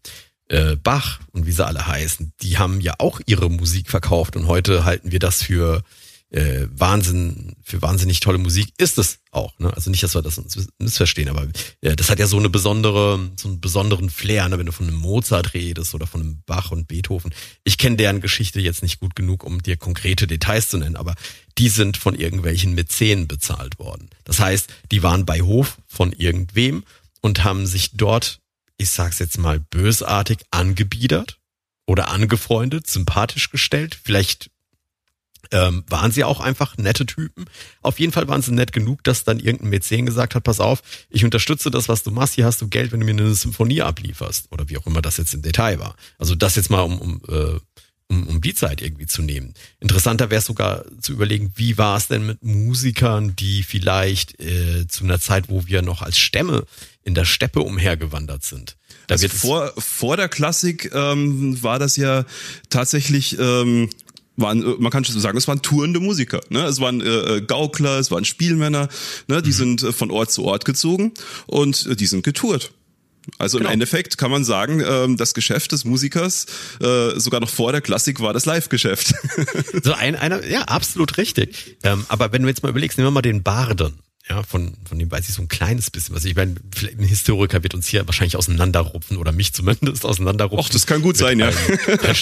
[0.50, 4.46] äh, Bach und wie sie alle heißen, die haben ja auch ihre Musik verkauft und
[4.46, 5.82] heute halten wir das für
[6.30, 9.58] äh, Wahnsinn, für wahnsinnig tolle Musik ist es auch.
[9.58, 9.72] Ne?
[9.74, 10.40] Also nicht, dass wir das
[10.78, 11.48] missverstehen, aber
[11.80, 14.58] äh, das hat ja so eine besondere, so einen besonderen Flair, ne?
[14.58, 17.34] wenn du von einem Mozart redest oder von einem Bach und Beethoven.
[17.64, 21.14] Ich kenne deren Geschichte jetzt nicht gut genug, um dir konkrete Details zu nennen, aber
[21.58, 24.08] die sind von irgendwelchen Mäzenen bezahlt worden.
[24.24, 26.84] Das heißt, die waren bei Hof von irgendwem
[27.20, 28.40] und haben sich dort,
[28.76, 31.38] ich sag's jetzt mal bösartig, angebiedert
[31.86, 34.50] oder angefreundet, sympathisch gestellt, vielleicht
[35.52, 37.46] ähm, waren sie auch einfach nette Typen.
[37.82, 40.82] Auf jeden Fall waren sie nett genug, dass dann irgendein Mäzen gesagt hat, pass auf,
[41.08, 43.82] ich unterstütze das, was du machst, hier hast du Geld, wenn du mir eine Symphonie
[43.82, 44.48] ablieferst.
[44.50, 45.96] Oder wie auch immer das jetzt im Detail war.
[46.18, 47.58] Also das jetzt mal um, um, äh,
[48.10, 49.54] um, um die Zeit irgendwie zu nehmen.
[49.78, 54.86] Interessanter wäre es sogar zu überlegen, wie war es denn mit Musikern, die vielleicht äh,
[54.88, 56.64] zu einer Zeit, wo wir noch als Stämme
[57.02, 58.76] in der Steppe umhergewandert sind.
[59.06, 62.24] Da also vor, vor der Klassik ähm, war das ja
[62.68, 63.88] tatsächlich ähm,
[64.40, 66.40] waren, äh, man kann schon sagen, es waren tourende Musiker.
[66.48, 66.64] Ne?
[66.64, 68.88] Es waren äh, äh, Gaukler, es waren Spielmänner,
[69.28, 69.42] ne?
[69.42, 69.54] die mhm.
[69.54, 71.12] sind äh, von Ort zu Ort gezogen
[71.46, 72.72] und äh, die sind getourt.
[73.38, 73.68] Also genau.
[73.68, 76.46] im Endeffekt kann man sagen, ähm, das Geschäft des Musikers
[76.80, 79.14] äh, sogar noch vor der Klassik war das Live-Geschäft.
[79.82, 81.76] so ein, einer, ja, absolut richtig.
[81.82, 83.98] Ähm, aber wenn du jetzt mal überlegst, nehmen wir mal den Barden.
[84.30, 86.24] Ja, von, von dem weiß ich so ein kleines bisschen was.
[86.24, 90.66] Ich meine, ein Historiker wird uns hier wahrscheinlich auseinanderrupfen oder mich zumindest auseinanderrupfen.
[90.68, 91.48] Ach, das kann gut sein, ja.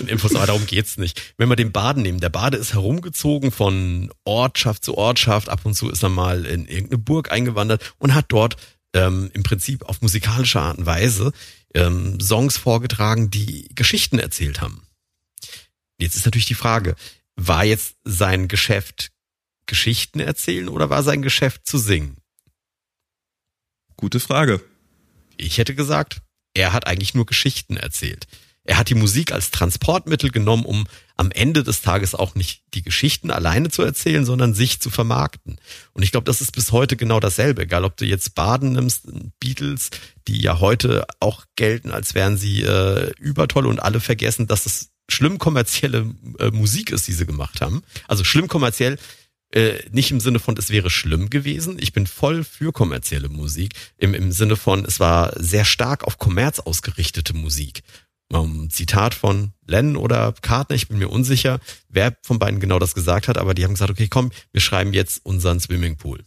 [0.07, 1.35] Infos, aber darum geht's nicht.
[1.37, 5.51] Wenn wir den Baden nehmen, der Bade ist herumgezogen von Ortschaft zu Ortschaft.
[5.51, 8.57] Ab und zu ist er mal in irgendeine Burg eingewandert und hat dort
[8.95, 11.33] ähm, im Prinzip auf musikalische Art und Weise
[11.75, 14.81] ähm, Songs vorgetragen, die Geschichten erzählt haben.
[16.01, 16.95] Jetzt ist natürlich die Frage,
[17.37, 19.11] war jetzt sein Geschäft
[19.69, 22.17] Geschichten erzählen oder war sein Geschäft zu singen?
[23.97, 24.61] Gute Frage.
[25.37, 26.23] Ich hätte gesagt,
[26.55, 28.27] er hat eigentlich nur Geschichten erzählt.
[28.65, 32.83] Er hat die Musik als Transportmittel genommen, um am Ende des Tages auch nicht die
[32.83, 35.59] Geschichten alleine zu erzählen, sondern sich zu vermarkten.
[35.95, 37.63] Und ich glaube, das ist bis heute genau dasselbe.
[37.63, 39.09] Egal, ob du jetzt Baden nimmst,
[39.41, 39.89] Beatles,
[40.27, 44.91] die ja heute auch gelten, als wären sie äh, übertoll und alle vergessen, dass es
[45.11, 47.83] schlimm kommerzielle äh, Musik ist, die sie gemacht haben.
[48.07, 48.99] Also schlimm kommerziell
[49.53, 51.79] äh, nicht im Sinne von, es wäre schlimm gewesen.
[51.81, 53.75] Ich bin voll für kommerzielle Musik.
[53.97, 57.83] Im, Im Sinne von, es war sehr stark auf Kommerz ausgerichtete Musik.
[58.31, 62.95] Um, Zitat von Lennon oder Carter, ich bin mir unsicher, wer von beiden genau das
[62.95, 66.25] gesagt hat, aber die haben gesagt, okay, komm, wir schreiben jetzt unseren Swimmingpool.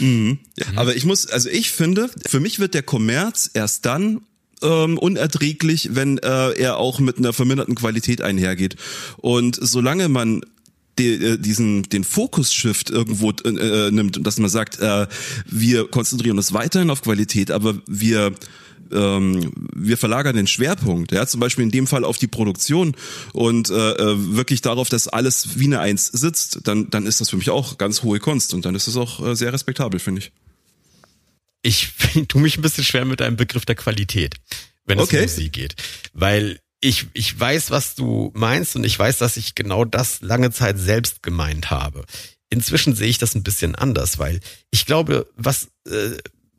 [0.00, 0.06] Mhm.
[0.06, 0.38] Mhm.
[0.76, 4.22] Aber ich muss, also ich finde, für mich wird der Kommerz erst dann
[4.62, 8.76] ähm, unerträglich, wenn äh, er auch mit einer verminderten Qualität einhergeht.
[9.18, 10.40] Und solange man
[10.98, 15.06] die, äh, diesen den Fokus-Shift irgendwo äh, äh, nimmt und dass man sagt, äh,
[15.46, 18.32] wir konzentrieren uns weiterhin auf Qualität, aber wir
[18.92, 22.94] ähm, wir verlagern den Schwerpunkt, ja, zum Beispiel in dem Fall auf die Produktion
[23.32, 27.30] und äh, äh wirklich darauf, dass alles wie eine Eins sitzt, dann, dann ist das
[27.30, 30.20] für mich auch ganz hohe Kunst und dann ist es auch äh, sehr respektabel, finde
[30.20, 30.32] ich.
[31.62, 31.92] Ich
[32.28, 34.36] tue mich ein bisschen schwer mit einem Begriff der Qualität,
[34.84, 35.18] wenn es okay.
[35.18, 35.76] um Musik geht,
[36.12, 40.50] weil ich, ich weiß, was du meinst und ich weiß, dass ich genau das lange
[40.50, 42.04] Zeit selbst gemeint habe.
[42.50, 46.10] Inzwischen sehe ich das ein bisschen anders, weil ich glaube, was äh,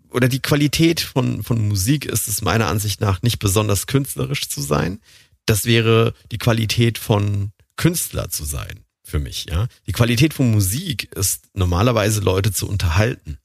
[0.09, 4.61] oder die Qualität von, von Musik ist es meiner Ansicht nach nicht besonders künstlerisch zu
[4.61, 4.99] sein.
[5.45, 9.67] Das wäre die Qualität von Künstler zu sein für mich, ja.
[9.85, 13.37] Die Qualität von Musik ist normalerweise Leute zu unterhalten.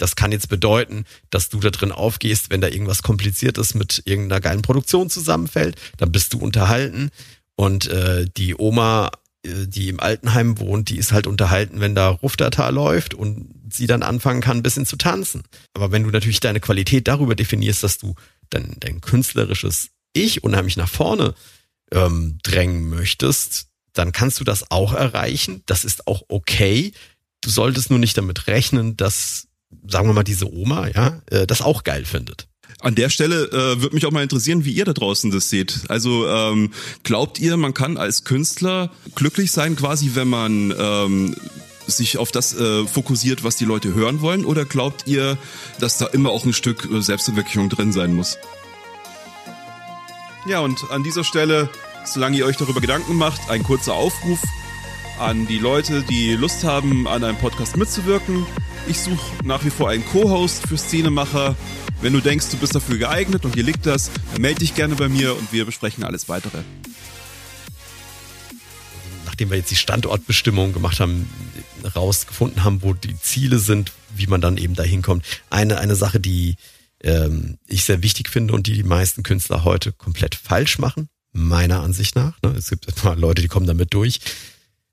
[0.00, 4.40] Das kann jetzt bedeuten, dass du da drin aufgehst, wenn da irgendwas Kompliziertes mit irgendeiner
[4.40, 7.10] geilen Produktion zusammenfällt, dann bist du unterhalten
[7.56, 9.10] und äh, die Oma,
[9.44, 13.86] äh, die im Altenheim wohnt, die ist halt unterhalten, wenn da Ruftata läuft und sie
[13.86, 15.42] dann anfangen kann, ein bisschen zu tanzen.
[15.74, 18.14] Aber wenn du natürlich deine Qualität darüber definierst, dass du
[18.48, 21.34] dann dein künstlerisches Ich unheimlich nach vorne
[21.92, 25.62] ähm, drängen möchtest, dann kannst du das auch erreichen.
[25.66, 26.92] Das ist auch okay.
[27.42, 29.48] Du solltest nur nicht damit rechnen, dass
[29.86, 32.46] sagen wir mal, diese Oma, ja, äh, das auch geil findet.
[32.80, 35.80] An der Stelle äh, würde mich auch mal interessieren, wie ihr da draußen das seht.
[35.88, 41.36] Also ähm, glaubt ihr, man kann als Künstler glücklich sein, quasi, wenn man ähm,
[41.86, 44.44] sich auf das äh, fokussiert, was die Leute hören wollen?
[44.44, 45.36] Oder glaubt ihr,
[45.78, 48.38] dass da immer auch ein Stück äh, Selbstverwirklichung drin sein muss?
[50.46, 51.68] Ja, und an dieser Stelle,
[52.06, 54.40] solange ihr euch darüber Gedanken macht, ein kurzer Aufruf
[55.20, 58.46] an die Leute, die Lust haben, an einem Podcast mitzuwirken.
[58.88, 61.54] Ich suche nach wie vor einen Co-Host für Szenemacher.
[62.00, 64.94] Wenn du denkst, du bist dafür geeignet und hier liegt das, dann melde dich gerne
[64.94, 66.62] bei mir und wir besprechen alles weitere.
[69.26, 71.28] Nachdem wir jetzt die Standortbestimmung gemacht haben,
[71.94, 75.26] rausgefunden haben, wo die Ziele sind, wie man dann eben dahin kommt.
[75.50, 76.56] Eine, eine Sache, die
[77.02, 81.82] ähm, ich sehr wichtig finde und die die meisten Künstler heute komplett falsch machen, meiner
[81.82, 82.40] Ansicht nach.
[82.42, 82.54] Ne?
[82.56, 84.20] Es gibt immer Leute, die kommen damit durch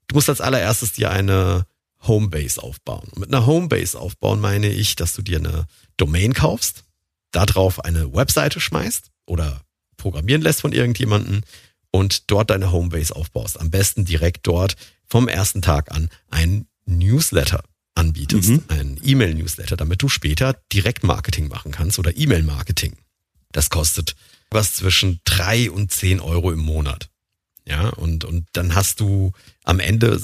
[0.08, 1.66] du musst als allererstes dir eine
[2.00, 3.08] Homebase aufbauen.
[3.10, 5.66] Und mit einer Homebase aufbauen meine ich, dass du dir eine
[5.96, 6.84] Domain kaufst,
[7.32, 9.62] darauf eine Webseite schmeißt oder
[9.96, 11.44] programmieren lässt von irgendjemanden
[11.90, 13.60] und dort deine Homebase aufbaust.
[13.60, 17.62] Am besten direkt dort vom ersten Tag an ein Newsletter
[17.94, 18.64] anbietest, mhm.
[18.68, 22.96] ein E-Mail-Newsletter, damit du später Direktmarketing machen kannst oder E-Mail-Marketing.
[23.50, 24.14] Das kostet
[24.50, 27.10] was zwischen drei und zehn Euro im Monat.
[27.66, 29.32] Ja, und, und dann hast du
[29.68, 30.20] am Ende,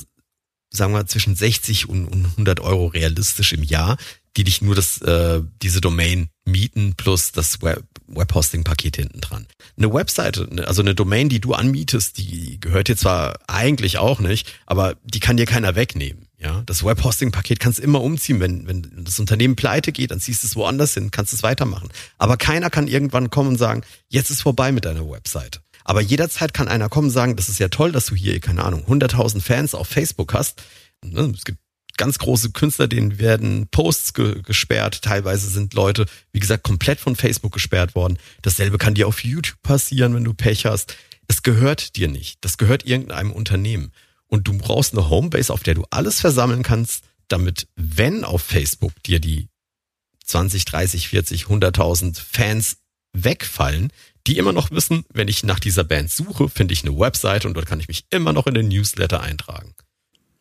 [0.71, 3.97] sagen wir, zwischen 60 und, und 100 Euro realistisch im Jahr,
[4.37, 9.47] die dich nur das, äh, diese Domain mieten plus das Web, Webhosting-Paket hinten dran.
[9.77, 14.19] Eine Webseite, ne, also eine Domain, die du anmietest, die gehört dir zwar eigentlich auch
[14.19, 16.27] nicht, aber die kann dir keiner wegnehmen.
[16.39, 18.41] Ja, das Webhosting-Paket kannst du immer umziehen.
[18.41, 21.89] Wenn, wenn das Unternehmen pleite geht, dann ziehst du es woanders hin, kannst es weitermachen.
[22.19, 25.61] Aber keiner kann irgendwann kommen und sagen, jetzt ist vorbei mit deiner Webseite.
[25.85, 28.65] Aber jederzeit kann einer kommen und sagen, das ist ja toll, dass du hier, keine
[28.65, 30.63] Ahnung, 100.000 Fans auf Facebook hast.
[31.05, 31.59] Ne, es gibt
[31.97, 35.03] ganz große Künstler, denen werden Posts ge gesperrt.
[35.03, 38.19] Teilweise sind Leute, wie gesagt, komplett von Facebook gesperrt worden.
[38.43, 40.97] Dasselbe kann dir auf YouTube passieren, wenn du Pech hast.
[41.29, 42.39] Es gehört dir nicht.
[42.41, 43.93] Das gehört irgendeinem Unternehmen.
[44.27, 48.93] Und du brauchst eine Homebase, auf der du alles versammeln kannst, damit, wenn auf Facebook
[49.05, 49.49] dir die
[50.25, 52.79] 20, 30, 40, 100.000 Fans
[53.13, 53.93] wegfallen,
[54.27, 57.55] die immer noch wissen, wenn ich nach dieser Band suche, finde ich eine Webseite und
[57.55, 59.75] dort kann ich mich immer noch in den Newsletter eintragen.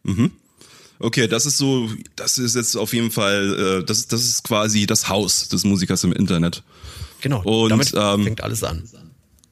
[0.04, 0.32] Mhm.
[1.00, 4.86] Okay, das ist so, das ist jetzt auf jeden Fall, äh, das, das ist quasi
[4.86, 6.64] das Haus des Musikers im Internet.
[7.20, 8.88] Genau, und damit ähm, fängt alles an.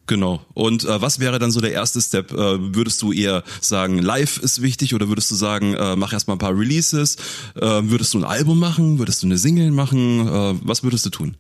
[0.08, 0.46] Genau.
[0.54, 2.34] Und äh, was wäre dann so der erste Step?
[2.34, 6.36] Äh, würdest du eher sagen, live ist wichtig oder würdest du sagen, äh, mach erstmal
[6.36, 7.16] ein paar Releases?
[7.56, 9.00] Äh, würdest du ein Album machen?
[9.00, 10.28] Würdest du eine Single machen?
[10.28, 11.38] Äh, was würdest du tun?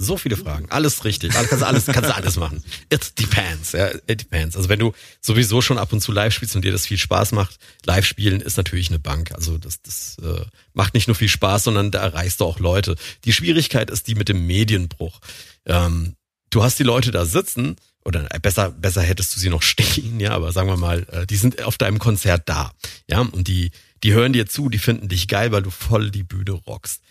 [0.00, 0.66] So viele Fragen.
[0.70, 1.34] Alles richtig.
[1.36, 2.64] Alles, kannst, alles, kannst alles machen.
[2.88, 3.72] It depends.
[3.72, 4.56] Ja, it depends.
[4.56, 7.32] Also wenn du sowieso schon ab und zu live spielst und dir das viel Spaß
[7.32, 9.32] macht, live spielen ist natürlich eine Bank.
[9.32, 12.96] Also das, das äh, macht nicht nur viel Spaß, sondern da erreichst du auch Leute.
[13.24, 15.20] Die Schwierigkeit ist die mit dem Medienbruch.
[15.66, 16.14] Ähm,
[16.48, 20.30] du hast die Leute da sitzen oder besser, besser hättest du sie noch stehen, ja,
[20.30, 22.72] aber sagen wir mal, äh, die sind auf deinem Konzert da.
[23.06, 23.70] Ja, und die,
[24.02, 27.02] die hören dir zu, die finden dich geil, weil du voll die Bühne rockst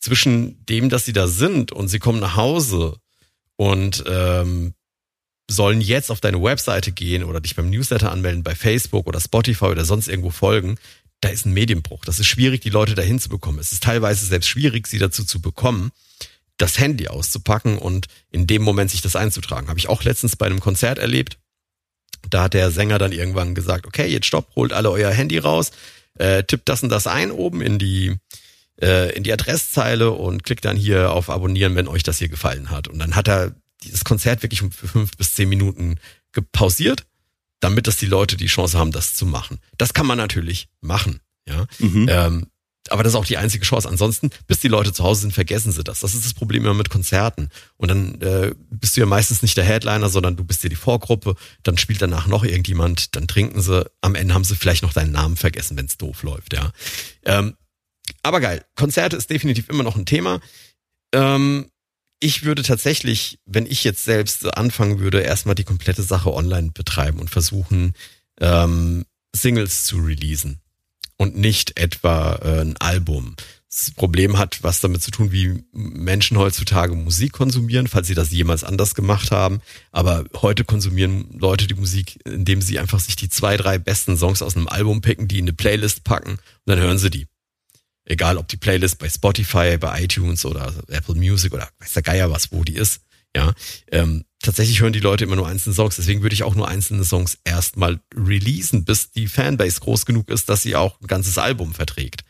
[0.00, 2.96] zwischen dem, dass sie da sind und sie kommen nach Hause
[3.56, 4.74] und ähm,
[5.48, 9.66] sollen jetzt auf deine Webseite gehen oder dich beim Newsletter anmelden, bei Facebook oder Spotify
[9.66, 10.76] oder sonst irgendwo folgen,
[11.20, 12.04] da ist ein Medienbruch.
[12.04, 13.58] Das ist schwierig, die Leute dahin zu bekommen.
[13.58, 15.92] Es ist teilweise selbst schwierig, sie dazu zu bekommen,
[16.58, 19.68] das Handy auszupacken und in dem Moment sich das einzutragen.
[19.68, 21.38] Habe ich auch letztens bei einem Konzert erlebt.
[22.28, 25.70] Da hat der Sänger dann irgendwann gesagt, okay, jetzt stopp, holt alle euer Handy raus,
[26.14, 28.16] äh, tippt das und das ein oben in die
[28.80, 32.70] äh, in die Adresszeile und klickt dann hier auf Abonnieren, wenn euch das hier gefallen
[32.70, 32.88] hat.
[32.88, 35.96] Und dann hat er dieses Konzert wirklich für fünf bis zehn Minuten
[36.32, 37.06] gepausiert,
[37.60, 39.58] damit das die Leute die Chance haben, das zu machen.
[39.78, 41.66] Das kann man natürlich machen, ja.
[41.78, 42.06] Mhm.
[42.10, 42.46] Ähm,
[42.88, 43.88] aber das ist auch die einzige Chance.
[43.88, 46.00] Ansonsten, bis die Leute zu Hause sind, vergessen sie das.
[46.00, 47.48] Das ist das Problem immer mit Konzerten.
[47.76, 50.76] Und dann äh, bist du ja meistens nicht der Headliner, sondern du bist ja die
[50.76, 51.34] Vorgruppe.
[51.62, 53.90] Dann spielt danach noch irgendjemand, dann trinken sie.
[54.02, 56.70] Am Ende haben sie vielleicht noch deinen Namen vergessen, wenn es doof läuft, ja.
[57.24, 57.56] Ähm,
[58.22, 58.64] aber geil.
[58.74, 60.40] Konzerte ist definitiv immer noch ein Thema.
[61.12, 61.70] Ähm,
[62.20, 67.18] ich würde tatsächlich, wenn ich jetzt selbst anfangen würde, erstmal die komplette Sache online betreiben
[67.18, 67.94] und versuchen,
[68.40, 70.60] ähm, Singles zu releasen
[71.18, 73.36] und nicht etwa äh, ein Album.
[73.68, 78.30] Das Problem hat was damit zu tun, wie Menschen heutzutage Musik konsumieren, falls sie das
[78.30, 79.60] jemals anders gemacht haben.
[79.92, 84.40] Aber heute konsumieren Leute die Musik, indem sie einfach sich die zwei, drei besten Songs
[84.40, 87.26] aus einem Album picken, die in eine Playlist packen und dann hören sie die.
[88.08, 92.30] Egal, ob die Playlist bei Spotify, bei iTunes oder Apple Music oder weiß der Geier
[92.30, 93.00] was, wo die ist.
[93.34, 93.52] Ja,
[93.90, 95.96] ähm, tatsächlich hören die Leute immer nur einzelne Songs.
[95.96, 100.48] Deswegen würde ich auch nur einzelne Songs erstmal releasen, bis die Fanbase groß genug ist,
[100.48, 102.22] dass sie auch ein ganzes Album verträgt.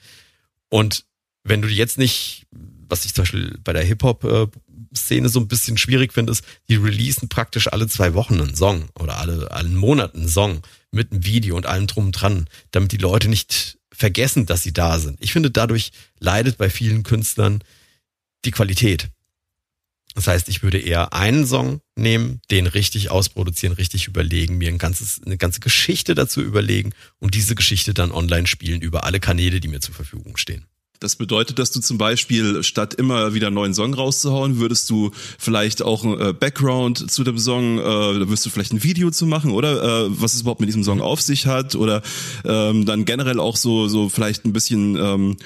[0.71, 1.05] Und
[1.45, 2.47] wenn du jetzt nicht,
[2.89, 7.29] was ich zum Beispiel bei der Hip-Hop-Szene so ein bisschen schwierig finde, ist, die releasen
[7.29, 11.55] praktisch alle zwei Wochen einen Song oder alle, allen Monaten einen Song mit einem Video
[11.57, 15.21] und allem drum und dran, damit die Leute nicht vergessen, dass sie da sind.
[15.21, 17.63] Ich finde, dadurch leidet bei vielen Künstlern
[18.45, 19.09] die Qualität.
[20.15, 24.79] Das heißt, ich würde eher einen Song nehmen, den richtig ausproduzieren, richtig überlegen, mir ein
[24.79, 29.61] ganzes, eine ganze Geschichte dazu überlegen und diese Geschichte dann online spielen über alle Kanäle,
[29.61, 30.67] die mir zur Verfügung stehen.
[31.01, 35.11] Das bedeutet, dass du zum Beispiel statt immer wieder einen neuen Song rauszuhauen, würdest du
[35.39, 39.11] vielleicht auch ein äh, Background zu dem Song, äh, da wirst du vielleicht ein Video
[39.11, 42.03] zu machen, oder äh, was es überhaupt mit diesem Song auf sich hat, oder
[42.45, 45.37] ähm, dann generell auch so so vielleicht ein bisschen ähm,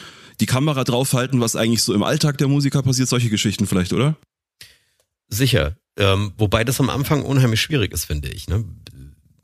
[0.41, 4.17] die Kamera draufhalten, was eigentlich so im Alltag der Musiker passiert, solche Geschichten vielleicht, oder?
[5.29, 5.77] Sicher.
[5.97, 8.65] Ähm, wobei das am Anfang unheimlich schwierig ist, finde ich, ne?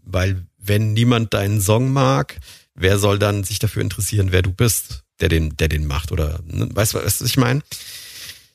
[0.03, 2.39] Weil wenn niemand deinen Song mag,
[2.75, 6.41] wer soll dann sich dafür interessieren, wer du bist, der den, der den macht oder,
[6.47, 6.69] ne?
[6.73, 7.63] weißt du, was ich meine?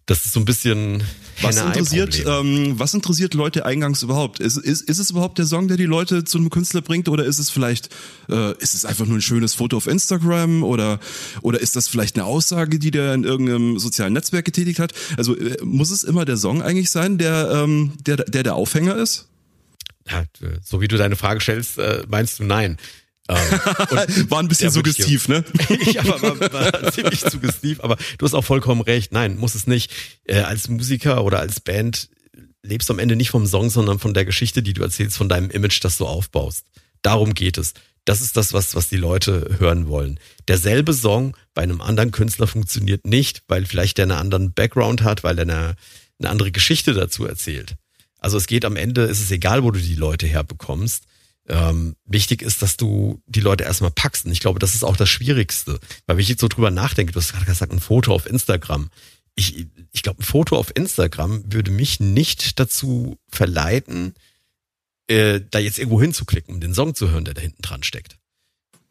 [0.07, 1.03] Das ist so ein bisschen
[1.41, 4.39] was interessiert, ähm, was interessiert Leute eingangs überhaupt?
[4.39, 7.23] Ist, ist, ist es überhaupt der Song, der die Leute zu einem Künstler bringt, oder
[7.23, 7.89] ist es vielleicht,
[8.27, 10.99] äh, ist es einfach nur ein schönes Foto auf Instagram oder
[11.43, 14.91] oder ist das vielleicht eine Aussage, die der in irgendeinem sozialen Netzwerk getätigt hat?
[15.17, 18.95] Also äh, muss es immer der Song eigentlich sein, der ähm, der der der Aufhänger
[18.97, 19.27] ist?
[20.09, 20.25] Ja,
[20.63, 22.77] so wie du deine Frage stellst, äh, meinst du nein.
[23.31, 25.43] Ähm, war ein bisschen suggestiv, ne?
[25.93, 29.11] ja, war, war, war ziemlich suggestiv, aber du hast auch vollkommen recht.
[29.11, 29.91] Nein, muss es nicht.
[30.25, 32.09] Äh, als Musiker oder als Band
[32.63, 35.29] lebst du am Ende nicht vom Song, sondern von der Geschichte, die du erzählst, von
[35.29, 36.65] deinem Image, das du aufbaust.
[37.01, 37.73] Darum geht es.
[38.05, 40.19] Das ist das, was, was die Leute hören wollen.
[40.47, 45.23] Derselbe Song bei einem anderen Künstler funktioniert nicht, weil vielleicht der einen anderen Background hat,
[45.23, 45.75] weil er eine,
[46.19, 47.75] eine andere Geschichte dazu erzählt.
[48.17, 51.05] Also es geht am Ende, ist es egal, wo du die Leute herbekommst.
[51.51, 54.25] Ähm, wichtig ist, dass du die Leute erstmal packst.
[54.25, 55.81] Und ich glaube, das ist auch das Schwierigste.
[56.05, 58.89] Weil wenn ich jetzt so drüber nachdenke, du hast gerade gesagt, ein Foto auf Instagram.
[59.35, 64.13] Ich, ich glaube, ein Foto auf Instagram würde mich nicht dazu verleiten,
[65.07, 68.17] äh, da jetzt irgendwo hinzuklicken, um den Song zu hören, der da hinten dran steckt.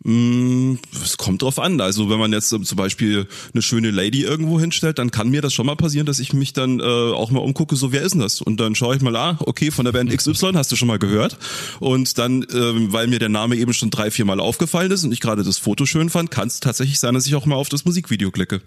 [0.03, 1.81] Mm, es kommt drauf an.
[1.81, 5.53] Also wenn man jetzt zum Beispiel eine schöne Lady irgendwo hinstellt, dann kann mir das
[5.53, 8.21] schon mal passieren, dass ich mich dann äh, auch mal umgucke, so wer ist denn
[8.21, 8.41] das?
[8.41, 10.99] Und dann schaue ich mal, ah, okay, von der Band XY hast du schon mal
[10.99, 11.39] gehört.
[11.81, 15.13] Und dann, äh, weil mir der Name eben schon drei, vier Mal aufgefallen ist und
[15.13, 17.69] ich gerade das Foto schön fand, kann es tatsächlich sein, dass ich auch mal auf
[17.69, 18.63] das Musikvideo klicke.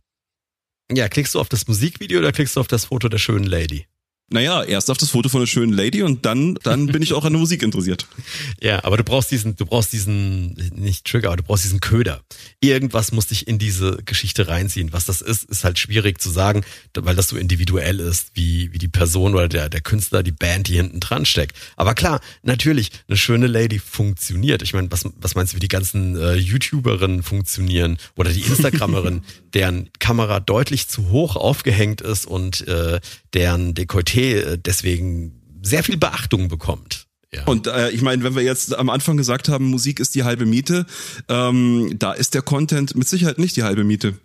[0.92, 3.86] Ja, klickst du auf das Musikvideo oder klickst du auf das Foto der schönen Lady?
[4.30, 7.24] Naja, erst auf das Foto von einer schönen Lady und dann, dann bin ich auch
[7.24, 8.08] an der Musik interessiert.
[8.62, 12.22] Ja, aber du brauchst diesen, du brauchst diesen, nicht Trigger, aber du brauchst diesen Köder.
[12.62, 14.94] Irgendwas muss dich in diese Geschichte reinziehen.
[14.94, 18.78] Was das ist, ist halt schwierig zu sagen, weil das so individuell ist, wie, wie
[18.78, 21.58] die Person oder der, der Künstler, die Band, die hinten dran steckt.
[21.76, 24.62] Aber klar, natürlich, eine schöne Lady funktioniert.
[24.62, 29.26] Ich meine, was, was meinst du, wie die ganzen äh, YouTuberinnen funktionieren oder die Instagrammerinnen,
[29.54, 33.00] deren Kamera deutlich zu hoch aufgehängt ist und äh,
[33.34, 37.08] deren Dekolleté äh, deswegen sehr viel Beachtung bekommt.
[37.34, 37.46] Ja.
[37.46, 40.46] Und äh, ich meine, wenn wir jetzt am Anfang gesagt haben, Musik ist die halbe
[40.46, 40.86] Miete,
[41.30, 44.16] ähm, da ist der Content mit Sicherheit nicht die halbe Miete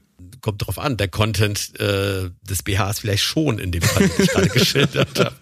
[0.40, 0.96] kommt drauf an.
[0.96, 5.34] Der Content äh, des BHs vielleicht schon in dem Fall, den ich gerade geschildert habe.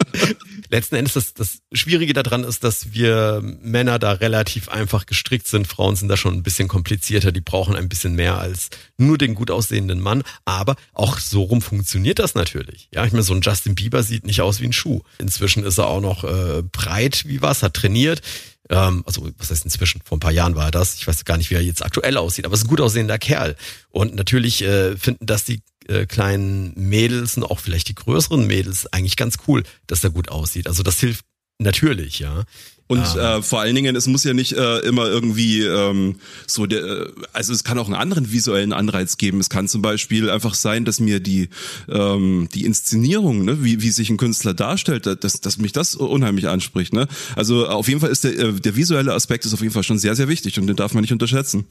[0.68, 5.66] Letzten Endes, das, das Schwierige daran ist, dass wir Männer da relativ einfach gestrickt sind.
[5.66, 7.33] Frauen sind da schon ein bisschen komplizierter.
[7.33, 10.22] Die brauchen ein bisschen mehr als nur den gut aussehenden Mann.
[10.44, 12.88] Aber auch so rum funktioniert das natürlich.
[12.92, 15.02] Ja, ich meine, so ein Justin Bieber sieht nicht aus wie ein Schuh.
[15.18, 18.22] Inzwischen ist er auch noch äh, breit wie was, hat trainiert
[18.68, 21.37] ähm, also was heißt inzwischen, vor ein paar Jahren war er das, ich weiß gar
[21.37, 23.57] nicht, wie er jetzt aktuell aussieht, aber es ist ein gut aussehender Kerl.
[23.90, 28.92] Und natürlich äh, finden das die äh, kleinen Mädels und auch vielleicht die größeren Mädels
[28.92, 30.66] eigentlich ganz cool, dass er gut aussieht.
[30.66, 31.25] Also das hilft
[31.59, 32.44] natürlich, ja.
[32.88, 33.20] Und ähm.
[33.20, 37.12] äh, vor allen Dingen, es muss ja nicht äh, immer irgendwie ähm, so der, äh,
[37.33, 39.40] also es kann auch einen anderen visuellen Anreiz geben.
[39.40, 41.49] Es kann zum Beispiel einfach sein, dass mir die
[41.88, 46.49] ähm, die Inszenierung, ne, wie, wie sich ein Künstler darstellt, dass, dass mich das unheimlich
[46.49, 46.92] anspricht.
[46.92, 47.09] Ne?
[47.35, 49.99] Also auf jeden Fall ist der, äh, der visuelle Aspekt ist auf jeden Fall schon
[49.99, 51.66] sehr, sehr wichtig und den darf man nicht unterschätzen.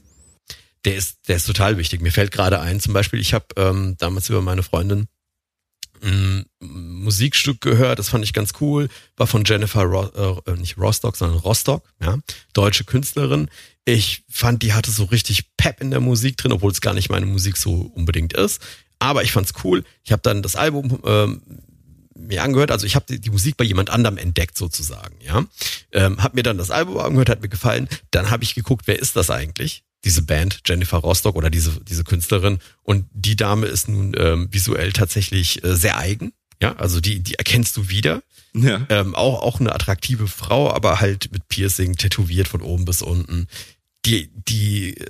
[0.86, 2.00] Der ist, der ist total wichtig.
[2.00, 5.08] Mir fällt gerade ein, zum Beispiel, ich habe ähm, damals über meine Freundin
[6.02, 11.16] ein Musikstück gehört, das fand ich ganz cool, war von Jennifer, Ro äh, nicht Rostock,
[11.16, 12.18] sondern Rostock, ja,
[12.52, 13.48] deutsche Künstlerin.
[13.84, 17.08] Ich fand, die hatte so richtig Pep in der Musik drin, obwohl es gar nicht
[17.08, 18.60] meine Musik so unbedingt ist.
[18.98, 19.84] Aber ich fand's cool.
[20.04, 21.42] Ich habe dann das Album ähm,
[22.14, 25.44] mir angehört, also ich habe die, die, Musik bei jemand anderem entdeckt sozusagen, ja.
[25.92, 27.88] Ähm, hab mir dann das Album angehört, hat mir gefallen.
[28.10, 29.85] Dann habe ich geguckt, wer ist das eigentlich?
[30.06, 32.60] Diese Band, Jennifer Rostock oder diese, diese Künstlerin.
[32.84, 36.32] Und die Dame ist nun ähm, visuell tatsächlich äh, sehr eigen.
[36.62, 38.22] Ja, also die, die erkennst du wieder.
[38.54, 38.86] Ja.
[38.88, 43.48] Ähm, auch, auch eine attraktive Frau, aber halt mit Piercing, tätowiert von oben bis unten.
[44.06, 45.06] Die, die äh,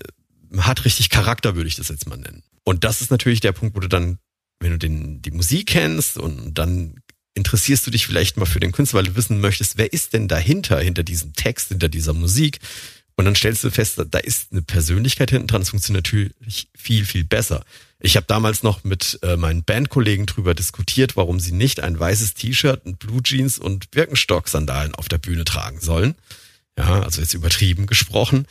[0.58, 2.42] hat richtig Charakter, würde ich das jetzt mal nennen.
[2.64, 4.18] Und das ist natürlich der Punkt, wo du dann,
[4.58, 6.96] wenn du den, die Musik kennst und dann
[7.34, 10.26] interessierst du dich vielleicht mal für den Künstler, weil du wissen möchtest, wer ist denn
[10.26, 12.60] dahinter, hinter diesem Text, hinter dieser Musik.
[13.16, 15.62] Und dann stellst du fest, da ist eine Persönlichkeit hinten dran.
[15.62, 17.64] Das funktioniert natürlich viel, viel besser.
[17.98, 22.34] Ich habe damals noch mit äh, meinen Bandkollegen drüber diskutiert, warum sie nicht ein weißes
[22.34, 26.14] T-Shirt, ein Blue Jeans und Birkenstock-Sandalen auf der Bühne tragen sollen.
[26.78, 28.46] Ja, also jetzt übertrieben gesprochen,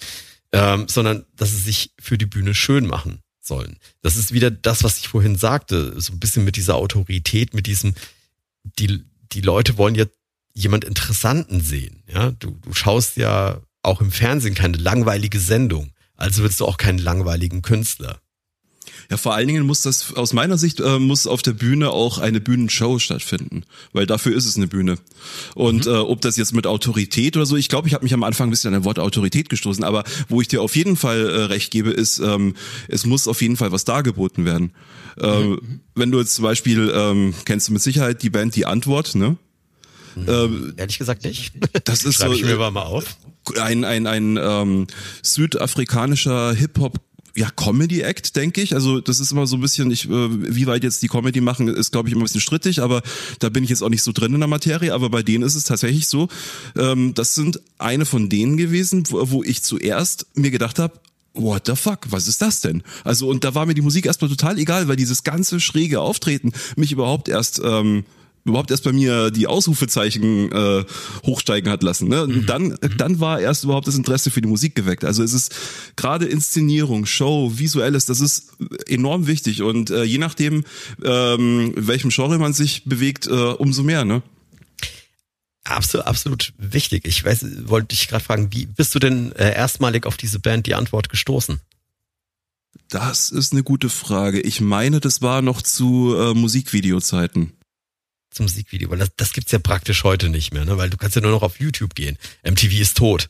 [0.51, 3.78] ähm, sondern dass sie sich für die Bühne schön machen sollen.
[4.01, 7.68] Das ist wieder das, was ich vorhin sagte, so ein bisschen mit dieser Autorität, mit
[7.68, 7.93] diesem,
[8.80, 10.05] die, die Leute wollen ja
[10.55, 12.01] jemand Interessanten sehen.
[12.07, 15.91] Ja, du, du schaust ja auch im Fernsehen keine langweilige Sendung.
[16.15, 18.19] Also willst du auch keinen langweiligen Künstler.
[19.09, 22.17] Ja, vor allen Dingen muss das aus meiner Sicht äh, muss auf der Bühne auch
[22.17, 23.63] eine Bühnenshow stattfinden,
[23.93, 24.97] weil dafür ist es eine Bühne.
[25.53, 25.91] Und mhm.
[25.91, 28.47] äh, ob das jetzt mit Autorität oder so, ich glaube, ich habe mich am Anfang
[28.47, 31.43] ein bisschen an das Wort Autorität gestoßen, aber wo ich dir auf jeden Fall äh,
[31.43, 32.55] recht gebe, ist, ähm,
[32.88, 34.71] es muss auf jeden Fall was dargeboten werden.
[35.19, 35.79] Ähm, mhm.
[35.93, 39.38] Wenn du jetzt zum Beispiel ähm, kennst du mit Sicherheit die Band Die Antwort, ne?
[40.15, 40.25] Mhm.
[40.27, 41.53] Ähm, Ehrlich gesagt nicht.
[41.83, 42.33] Das ist Schreib so.
[42.36, 43.17] ich mir mal auf.
[43.59, 44.87] Ein, ein, ein ähm,
[45.21, 46.99] südafrikanischer Hip-Hop
[47.35, 48.73] ja, Comedy-Act, denke ich.
[48.73, 51.67] Also das ist immer so ein bisschen, ich, äh, wie weit jetzt die Comedy machen,
[51.67, 53.01] ist, glaube ich, immer ein bisschen strittig, aber
[53.39, 54.93] da bin ich jetzt auch nicht so drin in der Materie.
[54.93, 56.29] Aber bei denen ist es tatsächlich so,
[56.77, 60.93] ähm, das sind eine von denen gewesen, wo, wo ich zuerst mir gedacht habe,
[61.33, 62.83] what the fuck, was ist das denn?
[63.03, 66.53] Also und da war mir die Musik erstmal total egal, weil dieses ganze schräge Auftreten
[66.77, 68.05] mich überhaupt erst ähm,
[68.45, 70.85] überhaupt erst bei mir die Ausrufezeichen äh,
[71.25, 72.07] hochsteigen hat lassen.
[72.07, 72.27] Ne?
[72.27, 72.45] Mhm.
[72.45, 72.97] dann, mhm.
[72.97, 75.03] dann war erst überhaupt das Interesse für die Musik geweckt.
[75.03, 75.53] Also es ist
[75.95, 78.53] gerade Inszenierung, Show, visuelles, das ist
[78.87, 79.63] enorm wichtig.
[79.63, 80.63] Und äh, je nachdem,
[81.03, 84.05] ähm, welchem Genre man sich bewegt, äh, umso mehr.
[84.05, 84.21] Ne?
[85.63, 87.05] Absolut, absolut wichtig.
[87.05, 90.67] Ich weiß, wollte dich gerade fragen, wie bist du denn äh, erstmalig auf diese Band
[90.67, 91.59] die Antwort gestoßen?
[92.89, 94.39] Das ist eine gute Frage.
[94.39, 97.53] Ich meine, das war noch zu äh, Musikvideozeiten
[98.36, 100.77] zum Musikvideo, weil das, das gibt's ja praktisch heute nicht mehr, ne?
[100.77, 102.17] weil du kannst ja nur noch auf YouTube gehen.
[102.43, 103.29] MTV ist tot.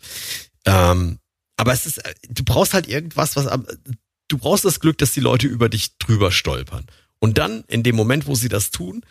[0.65, 1.19] Ähm,
[1.57, 3.47] aber es ist, du brauchst halt irgendwas, was,
[4.27, 6.85] du brauchst das Glück, dass die Leute über dich drüber stolpern.
[7.19, 9.05] Und dann, in dem Moment, wo sie das tun,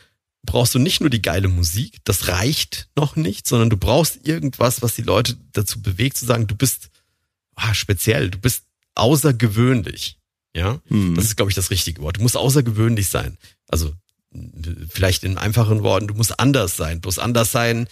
[0.44, 4.82] brauchst du nicht nur die geile Musik, das reicht noch nicht, sondern du brauchst irgendwas,
[4.82, 6.90] was die Leute dazu bewegt, zu sagen, du bist
[7.54, 8.64] ah, speziell, du bist
[8.94, 10.18] außergewöhnlich.
[10.56, 11.14] Ja, mhm.
[11.16, 12.18] das ist, glaube ich, das richtige Wort.
[12.18, 13.38] Du musst außergewöhnlich sein.
[13.68, 13.92] Also
[14.88, 17.00] vielleicht in einfachen Worten, du musst anders sein.
[17.00, 17.88] Bloß anders sein,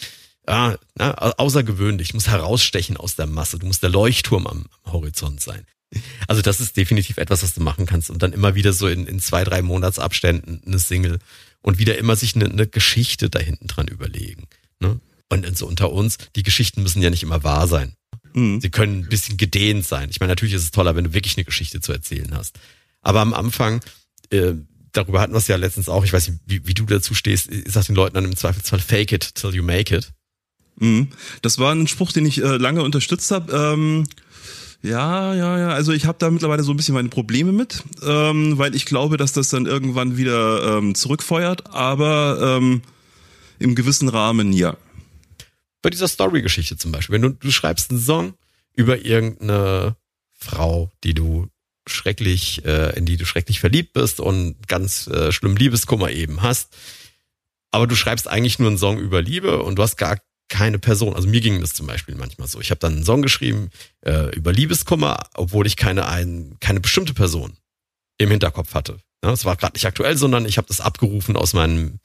[0.48, 3.58] ja, na, außergewöhnlich, muss herausstechen aus der Masse.
[3.58, 5.66] Du musst der Leuchtturm am, am, Horizont sein.
[6.26, 9.06] Also das ist definitiv etwas, was du machen kannst und dann immer wieder so in,
[9.06, 11.18] in zwei, drei Monatsabständen eine Single
[11.60, 14.46] und wieder immer sich eine, eine Geschichte da hinten dran überlegen.
[14.80, 15.00] Ne?
[15.28, 17.94] Und so unter uns, die Geschichten müssen ja nicht immer wahr sein.
[18.34, 18.60] Mhm.
[18.60, 20.08] Sie können ein bisschen gedehnt sein.
[20.10, 22.58] Ich meine, natürlich ist es toller, wenn du wirklich eine Geschichte zu erzählen hast.
[23.02, 23.82] Aber am Anfang,
[24.30, 24.54] äh,
[24.92, 27.50] darüber hatten wir es ja letztens auch, ich weiß nicht, wie, wie du dazu stehst,
[27.50, 30.12] ich sag den Leuten dann im Zweifelsfall fake it till you make it.
[30.76, 31.08] Mhm.
[31.42, 33.52] Das war ein Spruch, den ich äh, lange unterstützt habe.
[33.52, 34.06] Ähm,
[34.82, 35.68] ja, ja, ja.
[35.68, 39.16] Also ich habe da mittlerweile so ein bisschen meine Probleme mit, ähm, weil ich glaube,
[39.16, 42.82] dass das dann irgendwann wieder ähm, zurückfeuert, aber ähm,
[43.58, 44.76] im gewissen Rahmen ja.
[45.82, 48.34] Bei dieser Story-Geschichte zum Beispiel, wenn du, du schreibst einen Song
[48.74, 49.96] über irgendeine
[50.32, 51.48] Frau, die du
[51.88, 56.76] schrecklich, äh, in die du schrecklich verliebt bist und ganz äh, schlimm Liebeskummer eben hast.
[57.70, 60.18] Aber du schreibst eigentlich nur einen Song über Liebe und du hast gar
[60.48, 61.14] keine Person.
[61.14, 62.60] Also mir ging das zum Beispiel manchmal so.
[62.60, 63.70] Ich habe dann einen Song geschrieben
[64.02, 67.56] äh, über Liebeskummer, obwohl ich keine ein, keine bestimmte Person
[68.18, 68.98] im Hinterkopf hatte.
[69.24, 72.00] Ja, es war gerade nicht aktuell, sondern ich habe das abgerufen aus meinen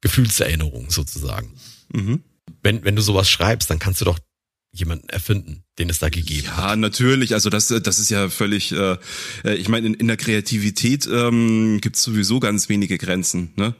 [0.00, 1.54] Gefühlserinnerungen sozusagen.
[1.92, 2.24] Mhm.
[2.62, 4.18] Wenn, wenn du sowas schreibst, dann kannst du doch
[4.72, 6.70] jemanden erfinden, den es da gegeben ja, hat.
[6.70, 7.34] Ja, natürlich.
[7.34, 8.96] Also das, das ist ja völlig, äh,
[9.44, 13.52] äh ich meine, in, in der Kreativität ähm, gibt es sowieso ganz wenige Grenzen.
[13.56, 13.74] Ne?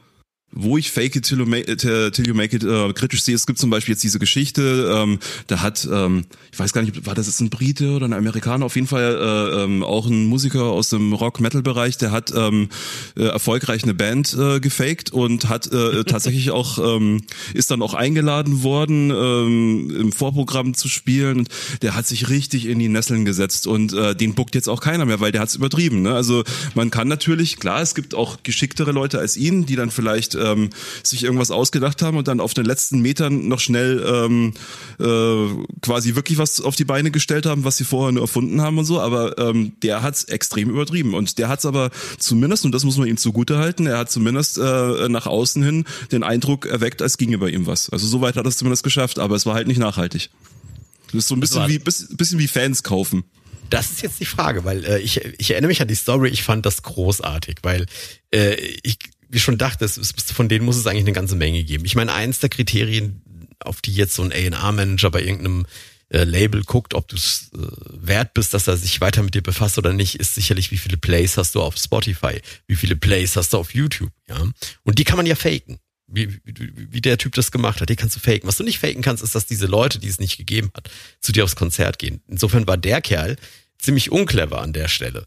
[0.55, 3.35] Wo ich Fake it till you make, till you make it äh, kritisch sehe.
[3.35, 7.05] Es gibt zum Beispiel jetzt diese Geschichte, ähm, da hat, ähm, ich weiß gar nicht,
[7.05, 10.25] war das jetzt ein Brite oder ein Amerikaner, auf jeden Fall äh, ähm, auch ein
[10.25, 12.69] Musiker aus dem Rock-Metal-Bereich, der hat ähm,
[13.15, 17.21] äh, erfolgreich eine Band äh, gefaked und hat äh, tatsächlich auch, ähm,
[17.53, 21.39] ist dann auch eingeladen worden, ähm, im Vorprogramm zu spielen.
[21.39, 21.49] Und
[21.81, 25.05] der hat sich richtig in die Nesseln gesetzt und äh, den buckt jetzt auch keiner
[25.05, 26.01] mehr, weil der hat's übertrieben.
[26.01, 26.13] Ne?
[26.13, 26.43] Also
[26.75, 30.69] man kann natürlich, klar, es gibt auch geschicktere Leute als ihn, die dann vielleicht ähm,
[31.03, 34.53] sich irgendwas ausgedacht haben und dann auf den letzten Metern noch schnell ähm,
[34.99, 38.77] äh, quasi wirklich was auf die Beine gestellt haben, was sie vorher nur erfunden haben
[38.77, 38.99] und so.
[38.99, 43.07] Aber ähm, der hat's extrem übertrieben und der hat's aber zumindest, und das muss man
[43.07, 47.37] ihm zugute halten, er hat zumindest äh, nach außen hin den Eindruck erweckt, als ginge
[47.37, 47.89] bei ihm was.
[47.89, 50.29] Also soweit hat er es zumindest geschafft, aber es war halt nicht nachhaltig.
[51.07, 53.23] Das ist so ein bisschen wie bisschen wie Fans kaufen.
[53.69, 56.43] Das ist jetzt die Frage, weil äh, ich, ich erinnere mich an die Story, ich
[56.43, 57.85] fand das großartig, weil
[58.31, 58.99] äh, ich
[59.33, 59.89] wie schon dachte,
[60.33, 61.85] von denen muss es eigentlich eine ganze Menge geben.
[61.85, 63.21] Ich meine, eins der Kriterien,
[63.59, 65.65] auf die jetzt so ein A&R-Manager bei irgendeinem
[66.09, 67.57] äh, Label guckt, ob du es äh,
[67.89, 70.97] wert bist, dass er sich weiter mit dir befasst oder nicht, ist sicherlich, wie viele
[70.97, 74.39] Plays hast du auf Spotify, wie viele Plays hast du auf YouTube, ja.
[74.83, 75.79] Und die kann man ja faken.
[76.05, 78.47] Wie, wie, wie der Typ das gemacht hat, die kannst du faken.
[78.47, 81.31] Was du nicht faken kannst, ist, dass diese Leute, die es nicht gegeben hat, zu
[81.31, 82.21] dir aufs Konzert gehen.
[82.27, 83.35] Insofern war der Kerl
[83.79, 85.25] ziemlich unclever an der Stelle.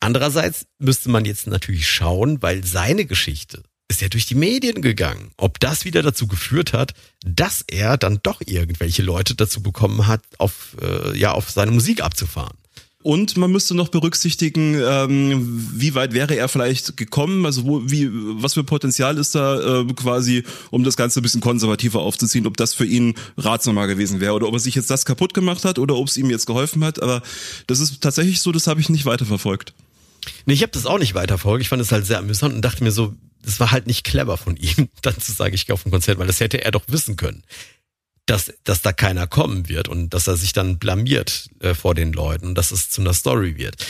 [0.00, 5.32] Andererseits müsste man jetzt natürlich schauen, weil seine Geschichte ist ja durch die Medien gegangen.
[5.36, 6.94] Ob das wieder dazu geführt hat,
[7.24, 12.02] dass er dann doch irgendwelche Leute dazu bekommen hat, auf, äh, ja, auf seine Musik
[12.02, 12.56] abzufahren.
[13.02, 18.10] Und man müsste noch berücksichtigen, ähm, wie weit wäre er vielleicht gekommen, also wo, wie,
[18.12, 22.58] was für Potenzial ist da äh, quasi, um das Ganze ein bisschen konservativer aufzuziehen, ob
[22.58, 25.78] das für ihn ratsamer gewesen wäre oder ob er sich jetzt das kaputt gemacht hat
[25.78, 27.02] oder ob es ihm jetzt geholfen hat.
[27.02, 27.22] Aber
[27.66, 29.72] das ist tatsächlich so, das habe ich nicht weiterverfolgt.
[30.46, 31.62] Nee, ich habe das auch nicht weiterverfolgt.
[31.62, 34.36] Ich fand es halt sehr amüsant und dachte mir so, das war halt nicht clever
[34.36, 36.84] von ihm, dann zu sagen, ich gehe auf ein Konzert, weil das hätte er doch
[36.88, 37.42] wissen können
[38.30, 42.12] dass, dass da keiner kommen wird und dass er sich dann blamiert äh, vor den
[42.12, 43.84] Leuten und dass es zu einer Story wird.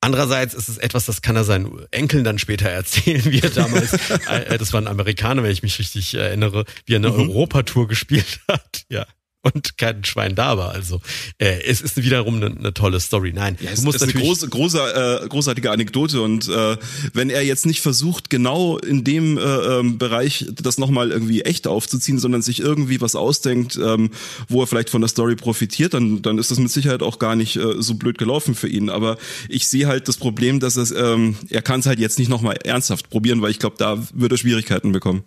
[0.00, 3.92] Andererseits ist es etwas, das kann er seinen Enkeln dann später erzählen, wie er damals,
[4.28, 7.30] äh, das war ein Amerikaner, wenn ich mich richtig erinnere, wie er eine mhm.
[7.30, 8.84] Europatour gespielt hat.
[8.88, 9.06] Ja
[9.54, 10.72] und kein Schwein da war.
[10.72, 11.00] Also
[11.38, 13.32] äh, es ist wiederum eine, eine tolle Story.
[13.32, 16.76] Nein, ja, es, du musst ist eine große, große, äh, großartige Anekdote und äh,
[17.12, 21.66] wenn er jetzt nicht versucht, genau in dem äh, ähm, Bereich das nochmal irgendwie echt
[21.66, 24.10] aufzuziehen, sondern sich irgendwie was ausdenkt, ähm,
[24.48, 27.36] wo er vielleicht von der Story profitiert, dann, dann ist das mit Sicherheit auch gar
[27.36, 28.90] nicht äh, so blöd gelaufen für ihn.
[28.90, 29.16] Aber
[29.48, 32.56] ich sehe halt das Problem, dass es, ähm, er kann es halt jetzt nicht nochmal
[32.64, 35.24] ernsthaft probieren, weil ich glaube, da würde er Schwierigkeiten bekommen.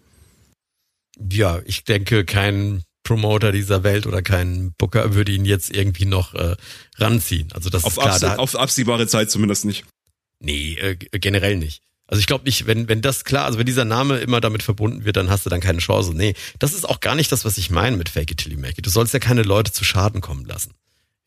[1.32, 6.36] Ja, ich denke, kein Promoter dieser Welt oder kein Booker würde ihn jetzt irgendwie noch
[6.36, 6.56] äh,
[7.00, 7.52] ranziehen.
[7.54, 8.14] Also das auf ist klar.
[8.14, 9.84] Abs auf absehbare Zeit zumindest nicht.
[10.40, 11.82] Nee, äh, generell nicht.
[12.06, 15.06] Also ich glaube nicht, wenn, wenn das klar, also wenn dieser Name immer damit verbunden
[15.06, 16.14] wird, dann hast du dann keine Chance.
[16.14, 18.60] Nee, das ist auch gar nicht das, was ich meine mit Fake it till you
[18.60, 18.86] make it.
[18.86, 20.76] Du sollst ja keine Leute zu Schaden kommen lassen.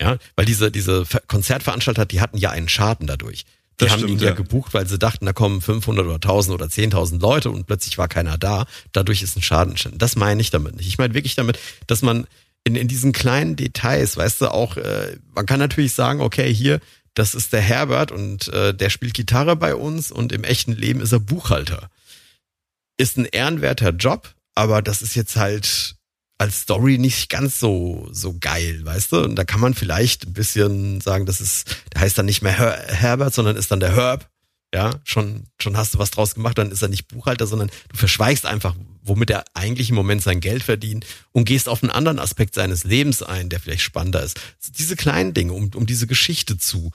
[0.01, 3.45] Ja, weil diese, diese Konzertveranstalter, die hatten ja einen Schaden dadurch.
[3.81, 6.15] Die das haben stimmt, ihn ja, ja, gebucht, weil sie dachten, da kommen 500 oder
[6.17, 8.67] 1000 oder 10.000 Leute und plötzlich war keiner da.
[8.93, 9.99] Dadurch ist ein Schaden entstanden.
[9.99, 10.87] Das meine ich damit nicht.
[10.87, 12.27] Ich meine wirklich damit, dass man
[12.65, 16.81] in, in diesen kleinen Details, weißt du, auch, äh, man kann natürlich sagen, okay, hier,
[17.15, 21.01] das ist der Herbert und äh, der spielt Gitarre bei uns und im echten Leben
[21.01, 21.91] ist er Buchhalter.
[22.97, 25.97] Ist ein ehrenwerter Job, aber das ist jetzt halt
[26.43, 29.23] als Story nicht ganz so, so geil, weißt du?
[29.23, 32.59] Und da kann man vielleicht ein bisschen sagen, das ist, der heißt dann nicht mehr
[32.59, 34.29] Her Herbert, sondern ist dann der Herb.
[34.75, 37.97] Ja, schon, schon hast du was draus gemacht, dann ist er nicht Buchhalter, sondern du
[37.97, 42.19] verschweigst einfach, womit er eigentlich im Moment sein Geld verdient und gehst auf einen anderen
[42.19, 44.41] Aspekt seines Lebens ein, der vielleicht spannender ist.
[44.79, 46.91] Diese kleinen Dinge, um, um diese Geschichte zu,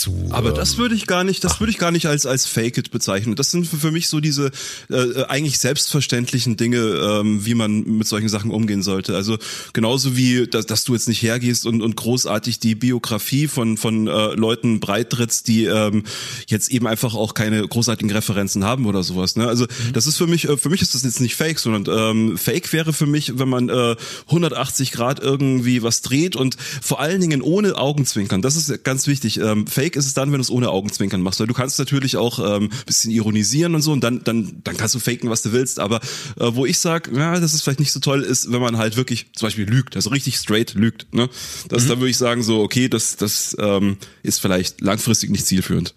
[0.00, 0.28] zu.
[0.30, 1.60] Aber das ähm, würde ich gar nicht, das ach.
[1.60, 3.36] würde ich gar nicht als als Fake it bezeichnen.
[3.36, 4.50] Das sind für, für mich so diese
[4.88, 9.14] äh, eigentlich selbstverständlichen Dinge, ähm, wie man mit solchen Sachen umgehen sollte.
[9.14, 9.38] Also
[9.72, 14.08] genauso wie, dass, dass du jetzt nicht hergehst und und großartig die Biografie von von
[14.08, 16.04] äh, Leuten breittrittst, die ähm,
[16.46, 19.36] jetzt eben einfach auch keine großartigen Referenzen haben oder sowas.
[19.36, 19.46] Ne?
[19.46, 19.92] Also mhm.
[19.92, 22.72] das ist für mich, äh, für mich ist das jetzt nicht Fake, sondern ähm, Fake
[22.72, 23.96] wäre für mich, wenn man äh,
[24.26, 28.42] 180 Grad irgendwie was dreht und vor allen Dingen ohne Augenzwinkern.
[28.42, 29.38] Das ist ganz wichtig.
[29.38, 31.40] Ähm, Fake ist es dann, wenn du es ohne Augenzwinkern machst.
[31.40, 34.94] Weil du kannst natürlich auch ähm, bisschen ironisieren und so und dann, dann, dann kannst
[34.94, 35.78] du faken, was du willst.
[35.80, 35.96] Aber
[36.38, 38.96] äh, wo ich sag, ja, das ist vielleicht nicht so toll, ist, wenn man halt
[38.96, 41.12] wirklich zum Beispiel lügt, also richtig straight lügt.
[41.14, 41.28] Ne?
[41.68, 41.88] Das, mhm.
[41.88, 45.94] Da würde ich sagen, so, okay, das, das ähm, ist vielleicht langfristig nicht zielführend.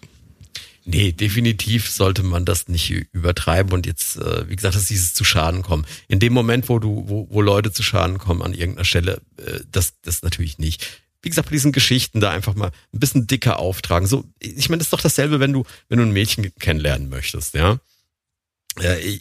[0.86, 5.24] Nee, definitiv sollte man das nicht übertreiben und jetzt, äh, wie gesagt, dass dieses zu
[5.24, 5.86] Schaden kommen.
[6.10, 9.60] In dem Moment, wo du, wo, wo Leute zu Schaden kommen an irgendeiner Stelle, äh,
[9.72, 10.86] das, das natürlich nicht
[11.24, 14.08] wie gesagt, bei diesen Geschichten da einfach mal ein bisschen dicker auftragen.
[14.08, 17.56] So, ich meine, das ist doch dasselbe, wenn du, wenn du ein Mädchen kennenlernen möchtest,
[17.56, 17.80] ja.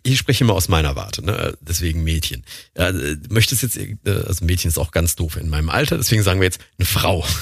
[0.03, 1.59] Ich spreche immer aus meiner Warte, ne?
[1.61, 2.43] deswegen Mädchen.
[2.75, 2.91] Ja,
[3.29, 3.97] möchtest jetzt, äh,
[4.27, 7.25] also Mädchen ist auch ganz doof in meinem Alter, deswegen sagen wir jetzt eine Frau.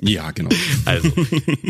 [0.00, 0.54] Ja, genau.
[0.84, 1.12] Also,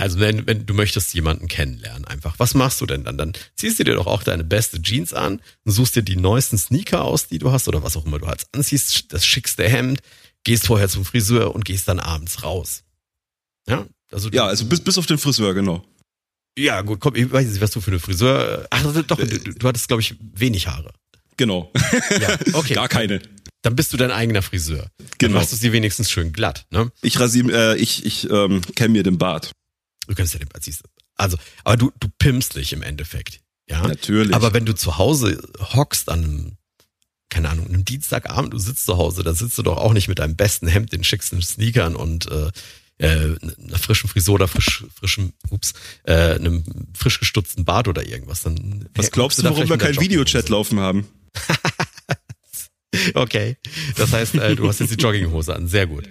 [0.01, 3.16] also wenn, wenn du möchtest jemanden kennenlernen, einfach, was machst du denn dann?
[3.16, 6.59] Dann ziehst du dir doch auch deine beste Jeans an und suchst dir die neuesten
[6.59, 10.01] Sneaker aus, die du hast oder was auch immer du halt anziehst, das schickste Hemd,
[10.49, 12.82] gehst vorher zum Friseur und gehst dann abends raus.
[13.68, 15.84] Ja, also, ja, also bis, bis auf den Friseur, genau.
[16.59, 18.66] Ja, gut, komm, ich weiß nicht, was du für eine Friseur.
[18.70, 20.90] Ach, doch, du, du hattest, glaube ich, wenig Haare.
[21.36, 21.70] Genau.
[22.20, 22.74] Ja, okay.
[22.80, 23.20] Gar keine.
[23.61, 24.90] Dann bist du dein eigener Friseur.
[24.96, 25.11] Genau.
[25.18, 26.90] Dann machst du sie wenigstens schön glatt, ne?
[27.03, 29.53] Ich rasiere, äh, ich, ich ähm, kämme mir den Bart.
[30.07, 30.88] Du kannst ja den Bart, siehst du.
[31.16, 33.40] Also, aber du, du pimpst dich im Endeffekt.
[33.68, 33.86] Ja.
[33.86, 34.34] Natürlich.
[34.34, 35.40] Aber wenn du zu Hause
[35.74, 36.57] hockst an einem
[37.30, 40.18] keine Ahnung, einem Dienstagabend, du sitzt zu Hause, da sitzt du doch auch nicht mit
[40.18, 42.50] deinem besten Hemd, den schicksten Sneakern und äh,
[42.98, 45.72] äh, einer frischen Frisur oder frisch, frischem, ups,
[46.04, 46.64] äh, einem
[46.94, 48.42] frisch gestutzten Bart oder irgendwas.
[48.42, 51.06] Dann Was glaubst du, warum wir keinen Videochat laufen haben?
[53.14, 53.56] okay,
[53.96, 56.08] das heißt, äh, du hast jetzt die Jogginghose an, sehr gut.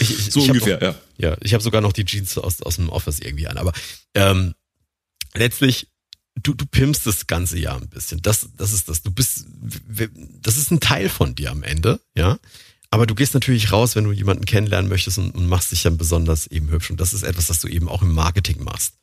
[0.00, 0.94] Ich, ich, so ich ungefähr, noch, ja.
[1.18, 3.72] Ja, ich habe sogar noch die Jeans aus, aus dem Office irgendwie an, aber
[4.14, 4.54] ähm,
[5.32, 5.88] letztlich
[6.42, 8.22] du, du pimpst das ganze Jahr ein bisschen.
[8.22, 9.02] Das, das ist das.
[9.02, 9.46] Du bist,
[10.42, 12.38] das ist ein Teil von dir am Ende, ja.
[12.90, 15.98] Aber du gehst natürlich raus, wenn du jemanden kennenlernen möchtest und, und machst dich dann
[15.98, 16.90] besonders eben hübsch.
[16.90, 18.94] Und das ist etwas, das du eben auch im Marketing machst.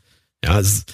[0.44, 0.94] Ja, es ist,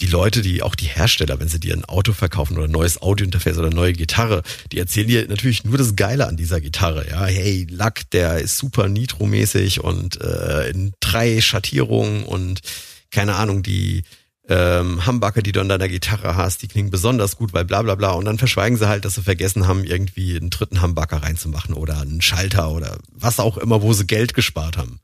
[0.00, 3.58] die Leute, die auch die Hersteller, wenn sie dir ein Auto verkaufen oder neues Audiointerface
[3.58, 4.42] oder neue Gitarre,
[4.72, 7.06] die erzählen dir natürlich nur das Geile an dieser Gitarre.
[7.08, 12.60] Ja, hey, Lack, der ist super nitromäßig und äh, in drei Schattierungen und
[13.10, 14.04] keine Ahnung, die
[14.50, 17.94] ähm, Humbucker, die du an deiner Gitarre hast, die klingen besonders gut, weil bla bla
[17.94, 18.10] bla.
[18.10, 22.00] Und dann verschweigen sie halt, dass sie vergessen haben, irgendwie einen dritten Humbucker reinzumachen oder
[22.00, 25.00] einen Schalter oder was auch immer, wo sie Geld gespart haben.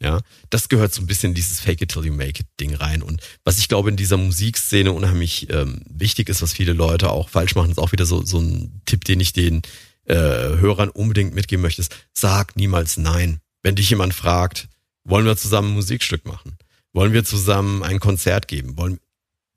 [0.00, 0.20] Ja,
[0.50, 3.02] das gehört so ein bisschen in dieses Fake it till you make it Ding rein.
[3.02, 7.28] Und was ich glaube in dieser Musikszene unheimlich ähm, wichtig ist, was viele Leute auch
[7.28, 9.62] falsch machen, ist auch wieder so, so ein Tipp, den ich den
[10.04, 13.40] äh, Hörern unbedingt mitgeben möchte, ist, sag niemals nein.
[13.62, 14.68] Wenn dich jemand fragt,
[15.04, 16.58] wollen wir zusammen ein Musikstück machen?
[16.94, 18.78] Wollen wir zusammen ein Konzert geben?
[18.78, 18.98] Wollen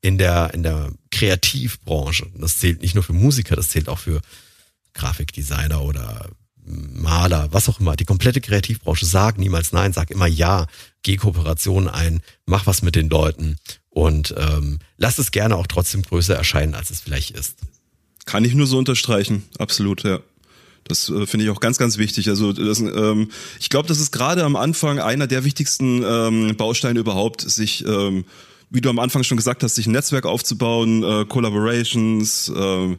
[0.01, 4.21] in der, in der Kreativbranche, das zählt nicht nur für Musiker, das zählt auch für
[4.93, 6.29] Grafikdesigner oder
[6.65, 10.67] Maler, was auch immer, die komplette Kreativbranche, sag niemals nein, sag immer ja,
[11.03, 13.57] geh Kooperationen ein, mach was mit den Leuten
[13.89, 17.57] und ähm, lass es gerne auch trotzdem größer erscheinen, als es vielleicht ist.
[18.25, 20.19] Kann ich nur so unterstreichen, absolut, ja.
[20.87, 22.29] Das äh, finde ich auch ganz, ganz wichtig.
[22.29, 23.29] Also das, ähm,
[23.59, 28.25] ich glaube, das ist gerade am Anfang einer der wichtigsten ähm, Bausteine überhaupt, sich, ähm,
[28.69, 32.51] wie du am Anfang schon gesagt hast, sich ein Netzwerk aufzubauen, äh, Collaborations.
[32.55, 32.97] Äh,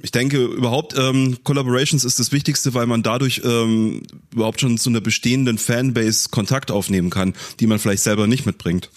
[0.00, 4.02] ich denke, überhaupt ähm, Collaborations ist das Wichtigste, weil man dadurch ähm,
[4.32, 8.90] überhaupt schon zu einer bestehenden Fanbase Kontakt aufnehmen kann, die man vielleicht selber nicht mitbringt.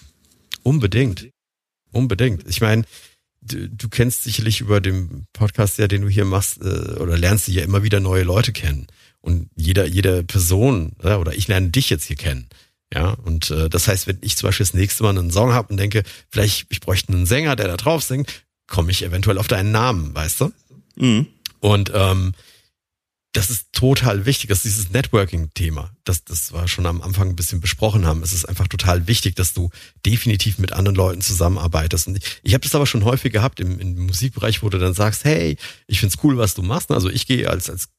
[0.62, 1.28] Unbedingt.
[1.92, 2.44] Unbedingt.
[2.48, 2.84] Ich meine,
[3.46, 7.48] du, du kennst sicherlich über den Podcast, ja, den du hier machst, äh, oder lernst
[7.48, 8.86] du ja immer wieder neue Leute kennen.
[9.20, 12.48] Und jeder, jede Person, ja, oder ich lerne dich jetzt hier kennen.
[12.94, 15.68] Ja, und äh, das heißt, wenn ich zum Beispiel das nächste Mal einen Song habe
[15.70, 19.48] und denke, vielleicht, ich bräuchte einen Sänger, der da drauf singt, komme ich eventuell auf
[19.48, 20.52] deinen Namen, weißt du?
[20.96, 21.26] Mhm.
[21.60, 22.34] Und ähm,
[23.36, 27.36] das ist total wichtig, das ist dieses Networking-Thema, das, das wir schon am Anfang ein
[27.36, 28.22] bisschen besprochen haben.
[28.22, 29.68] Es ist einfach total wichtig, dass du
[30.06, 32.08] definitiv mit anderen Leuten zusammenarbeitest.
[32.08, 34.94] Und ich, ich habe das aber schon häufig gehabt im, im Musikbereich, wo du dann
[34.94, 36.90] sagst, hey, ich find's cool, was du machst.
[36.90, 37.90] Also ich gehe als, als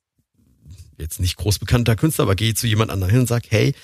[0.98, 3.76] jetzt nicht groß bekannter Künstler, aber gehe zu jemand anderem hin und sag, hey,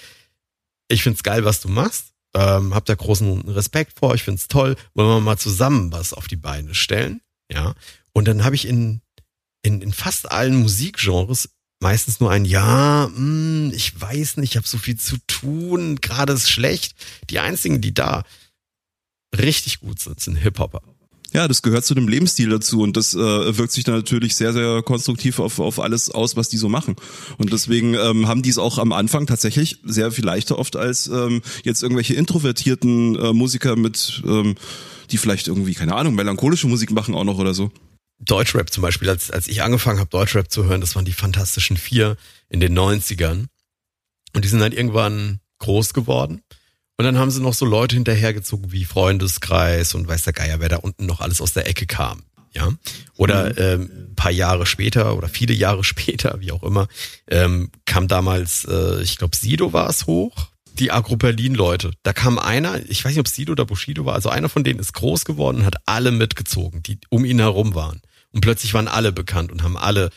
[0.87, 2.13] ich find's geil, was du machst.
[2.33, 4.75] Ähm, hab da großen Respekt vor, ich find's toll.
[4.95, 7.21] Wollen wir mal zusammen was auf die Beine stellen?
[7.51, 7.75] Ja.
[8.11, 9.01] Und dann habe ich in
[9.63, 11.49] in, in fast allen Musikgenres
[11.79, 15.97] meistens nur ein Ja, mh, hm, ich weiß nicht, ich habe so viel zu tun,
[16.01, 16.95] gerade ist schlecht.
[17.29, 18.23] Die einzigen, die da
[19.35, 20.81] richtig gut sind, sind Hip-Hopper.
[21.33, 24.53] Ja, das gehört zu dem Lebensstil dazu und das äh, wirkt sich dann natürlich sehr,
[24.53, 26.95] sehr konstruktiv auf, auf alles aus, was die so machen.
[27.39, 31.07] Und deswegen ähm, haben die es auch am Anfang tatsächlich sehr viel leichter oft als
[31.07, 34.53] ähm, jetzt irgendwelche introvertierten äh, Musiker mit, ähm,
[35.09, 37.71] die vielleicht irgendwie, keine Ahnung, melancholische Musik machen auch noch oder so.
[38.19, 41.77] Deutschrap zum Beispiel, als, als ich angefangen habe, Deutschrap zu hören, das waren die Fantastischen
[41.77, 42.15] Vier
[42.49, 43.47] in den 90ern.
[44.35, 46.41] Und die sind dann irgendwann groß geworden.
[46.97, 50.69] Und dann haben sie noch so Leute hinterhergezogen wie Freundeskreis und weiß der Geier, wer
[50.69, 52.23] da unten noch alles aus der Ecke kam.
[52.51, 52.71] Ja.
[53.17, 53.55] Oder mhm.
[53.57, 56.87] ähm, paar Jahre später oder viele Jahre später, wie auch immer,
[57.27, 60.49] ähm, kam damals, äh, ich glaube, Sido war es hoch,
[60.79, 61.91] die Agro Berlin Leute.
[62.03, 64.79] Da kam einer, ich weiß nicht, ob Sido oder Bushido war, also einer von denen
[64.79, 68.01] ist groß geworden und hat alle mitgezogen, die um ihn herum waren.
[68.31, 70.09] Und plötzlich waren alle bekannt und haben alle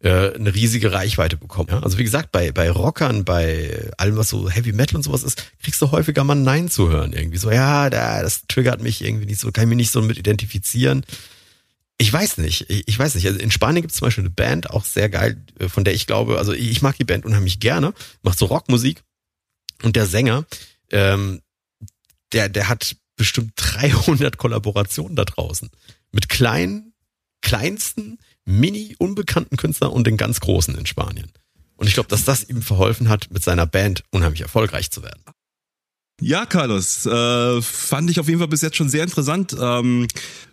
[0.00, 1.68] äh, eine riesige Reichweite bekommen.
[1.70, 1.80] Ja?
[1.80, 5.44] Also wie gesagt, bei, bei Rockern, bei allem, was so Heavy Metal und sowas ist,
[5.62, 7.12] kriegst du häufiger mal Nein zu hören.
[7.12, 10.02] Irgendwie so, ja, da, das triggert mich irgendwie nicht so, kann ich mich nicht so
[10.02, 11.04] mit identifizieren.
[11.98, 13.26] Ich weiß nicht, ich weiß nicht.
[13.26, 15.94] Also in Spanien gibt es zum Beispiel eine Band, auch sehr geil, äh, von der
[15.94, 19.02] ich glaube, also ich mag die Band unheimlich gerne, macht so Rockmusik
[19.82, 20.44] und der Sänger,
[20.90, 21.40] ähm,
[22.32, 25.70] der, der hat bestimmt 300 Kollaborationen da draußen
[26.10, 26.92] mit kleinen
[27.42, 31.30] kleinsten, mini unbekannten Künstler und den ganz großen in Spanien.
[31.76, 35.22] Und ich glaube, dass das ihm verholfen hat, mit seiner Band unheimlich erfolgreich zu werden.
[36.20, 39.56] Ja, Carlos, äh, fand ich auf jeden Fall bis jetzt schon sehr interessant.
[39.58, 40.06] Ähm,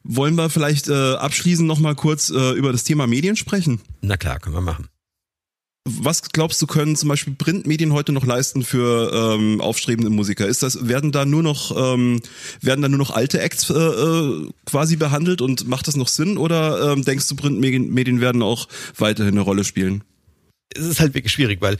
[0.03, 3.79] wollen wir vielleicht äh, abschließend nochmal kurz äh, über das Thema Medien sprechen?
[4.01, 4.87] Na klar, können wir machen.
[5.97, 10.45] Was glaubst du, können zum Beispiel Printmedien heute noch leisten für ähm, aufstrebende Musiker?
[10.45, 12.21] Ist das, werden da nur noch, ähm,
[12.61, 16.37] werden da nur noch alte Acts äh, äh, quasi behandelt und macht das noch Sinn?
[16.37, 18.67] Oder ähm, denkst du, Printmedien werden auch
[18.97, 20.03] weiterhin eine Rolle spielen?
[20.75, 21.77] Es ist halt wirklich schwierig, weil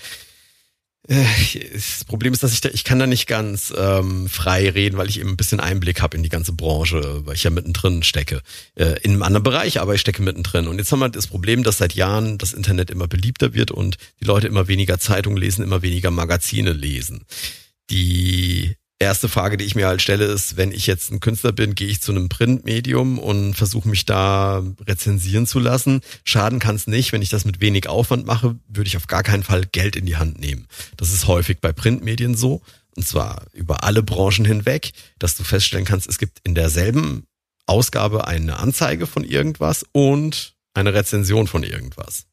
[1.08, 5.10] das Problem ist, dass ich da, ich kann da nicht ganz ähm, frei reden, weil
[5.10, 8.42] ich eben ein bisschen Einblick habe in die ganze Branche, weil ich ja mittendrin stecke.
[8.76, 10.68] Äh, in einem anderen Bereich, aber ich stecke mittendrin.
[10.68, 13.98] Und jetzt haben wir das Problem, dass seit Jahren das Internet immer beliebter wird und
[14.20, 17.26] die Leute immer weniger Zeitungen lesen, immer weniger Magazine lesen.
[17.90, 21.74] Die erste Frage, die ich mir halt stelle, ist, wenn ich jetzt ein Künstler bin,
[21.74, 26.02] gehe ich zu einem Printmedium und versuche mich da rezensieren zu lassen.
[26.26, 27.14] Schaden kann es nicht.
[27.14, 30.06] Wenn ich das mit wenig Aufwand mache, würde ich auf gar keinen Fall Geld in
[30.06, 30.68] die Hand nehmen.
[30.98, 32.62] Das ist häufig bei Printmedien so.
[32.96, 37.26] Und zwar über alle Branchen hinweg, dass du feststellen kannst, es gibt in derselben
[37.66, 42.26] Ausgabe eine Anzeige von irgendwas und eine Rezension von irgendwas.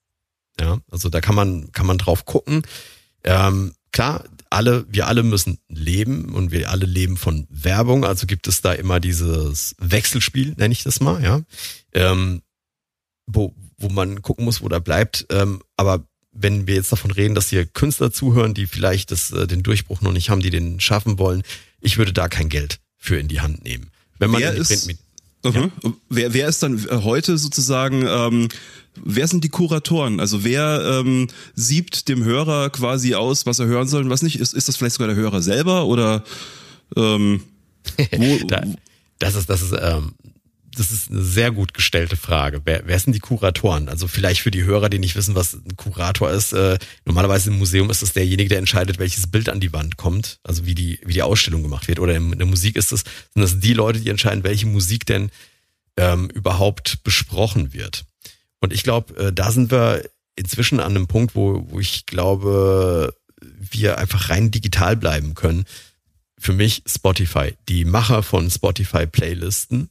[0.58, 2.62] Ja, also da kann man, kann man drauf gucken.
[3.22, 8.04] Ähm, klar, alle, wir alle müssen leben und wir alle leben von Werbung.
[8.04, 11.42] Also gibt es da immer dieses Wechselspiel, nenne ich das mal, ja,
[11.92, 12.42] ähm,
[13.26, 15.26] wo, wo man gucken muss, wo da bleibt.
[15.30, 19.46] Ähm, aber wenn wir jetzt davon reden, dass hier Künstler zuhören, die vielleicht das, äh,
[19.46, 21.42] den Durchbruch noch nicht haben, die den schaffen wollen,
[21.80, 23.90] ich würde da kein Geld für in die Hand nehmen.
[24.18, 24.88] Wenn man wer ist,
[25.52, 25.94] Mhm.
[26.08, 28.48] wer, wer ist dann heute sozusagen, ähm,
[28.96, 30.20] wer sind die Kuratoren?
[30.20, 34.40] Also wer ähm, siebt dem Hörer quasi aus, was er hören soll und was nicht?
[34.40, 36.24] Ist, ist das vielleicht sogar der Hörer selber oder
[36.96, 37.42] ähm,
[38.16, 38.62] wo, da,
[39.18, 40.12] das ist, das ist, ähm,
[40.78, 42.60] das ist eine sehr gut gestellte Frage.
[42.64, 43.88] Wer, wer sind die Kuratoren?
[43.88, 46.52] Also vielleicht für die Hörer, die nicht wissen, was ein Kurator ist.
[46.52, 50.38] Äh, normalerweise im Museum ist es derjenige, der entscheidet, welches Bild an die Wand kommt,
[50.44, 51.98] also wie die, wie die Ausstellung gemacht wird.
[51.98, 53.04] Oder in, der Musik ist es,
[53.34, 55.30] sind das die Leute, die entscheiden, welche Musik denn
[55.96, 58.04] ähm, überhaupt besprochen wird.
[58.60, 60.02] Und ich glaube, äh, da sind wir
[60.36, 65.64] inzwischen an einem Punkt, wo, wo ich glaube, wir einfach rein digital bleiben können.
[66.38, 67.54] Für mich Spotify.
[67.68, 69.88] Die Macher von Spotify-Playlisten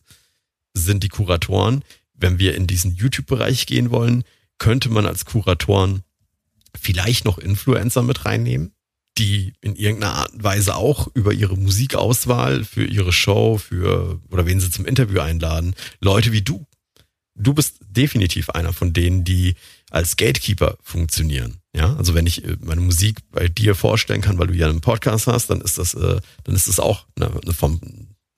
[0.75, 1.83] sind die Kuratoren.
[2.13, 4.23] Wenn wir in diesen YouTube-Bereich gehen wollen,
[4.57, 6.03] könnte man als Kuratoren
[6.79, 8.73] vielleicht noch Influencer mit reinnehmen,
[9.17, 14.45] die in irgendeiner Art und Weise auch über ihre Musikauswahl für ihre Show, für oder
[14.45, 16.65] wen sie zum Interview einladen, Leute wie du.
[17.37, 19.55] Du bist definitiv einer von denen, die
[19.89, 21.57] als Gatekeeper funktionieren.
[21.75, 24.81] Ja, also wenn ich äh, meine Musik bei dir vorstellen kann, weil du ja einen
[24.81, 27.79] Podcast hast, dann ist das, äh, dann ist das auch eine, eine Form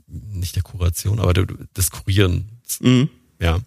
[0.08, 2.80] nicht der Kuration, aber des Kurierens.
[2.80, 3.10] Mhm.
[3.40, 3.60] Ja.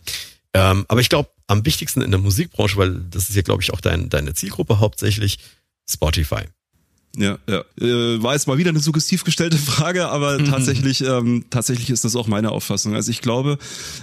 [0.53, 3.72] Ähm, aber ich glaube, am wichtigsten in der Musikbranche, weil das ist ja, glaube ich,
[3.72, 5.38] auch dein, deine Zielgruppe hauptsächlich,
[5.88, 6.45] Spotify.
[7.17, 7.65] Ja, ja.
[7.81, 12.17] Äh, war jetzt mal wieder eine suggestiv gestellte Frage, aber tatsächlich, ähm, tatsächlich ist das
[12.17, 12.95] auch meine Auffassung.
[12.95, 13.59] Also ich glaube,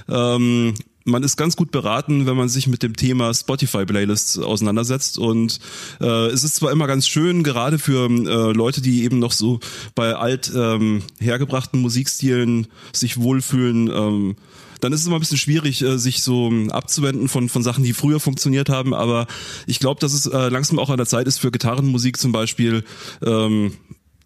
[0.10, 0.74] ähm,
[1.08, 5.18] man ist ganz gut beraten, wenn man sich mit dem Thema Spotify-Playlists auseinandersetzt.
[5.18, 5.60] Und
[6.02, 9.62] äh, es ist zwar immer ganz schön, gerade für äh, Leute, die eben noch so
[9.96, 14.36] bei alt ähm, hergebrachten Musikstilen sich wohlfühlen, ähm,
[14.80, 17.84] dann ist es immer ein bisschen schwierig, äh, sich so ähm, abzuwenden von, von Sachen,
[17.84, 18.94] die früher funktioniert haben.
[18.94, 19.28] Aber
[19.66, 22.84] ich glaube, dass es äh, langsam auch an der Zeit ist für Gitarrenmusik zum Beispiel
[23.26, 23.74] ähm,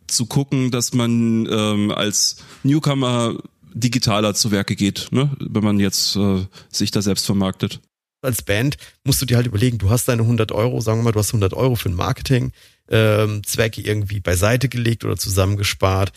[0.08, 3.36] zu gucken, dass man ähm, als Newcomer
[3.74, 5.32] digitaler zu Werke geht, ne?
[5.40, 7.80] wenn man jetzt äh, sich da selbst vermarktet.
[8.22, 11.12] Als Band musst du dir halt überlegen, du hast deine 100 Euro, sagen wir mal,
[11.12, 12.52] du hast 100 Euro für einen Marketing
[12.90, 13.42] ähm,
[13.78, 16.12] irgendwie beiseite gelegt oder zusammengespart.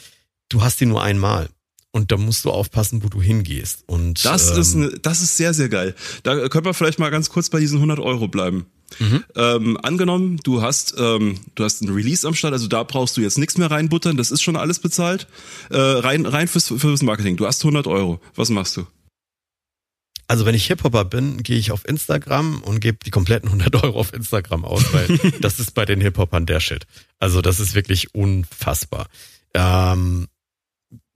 [0.49, 1.49] Du hast die nur einmal.
[1.95, 3.85] Und da musst du aufpassen, wo du hingehst.
[3.87, 5.95] Und Das ähm, ist ne, das ist sehr sehr geil.
[6.25, 8.67] Da können wir vielleicht mal ganz kurz bei diesen 100 Euro bleiben.
[9.37, 13.21] Ähm, angenommen, du hast ähm, du hast ein Release am Start, also da brauchst du
[13.21, 15.29] jetzt nichts mehr reinbuttern, das ist schon alles bezahlt.
[15.71, 17.37] Äh, rein rein fürs, fürs Marketing.
[17.37, 18.21] Du hast 100 Euro.
[18.35, 18.87] Was machst du?
[20.27, 24.01] Also wenn ich Hip-Hopper bin, gehe ich auf Instagram und gebe die kompletten 100 Euro
[24.01, 26.87] auf Instagram aus, weil das ist bei den Hip-Hopern der Shit.
[27.21, 29.07] Also das ist wirklich unfassbar.
[29.55, 30.27] Ähm,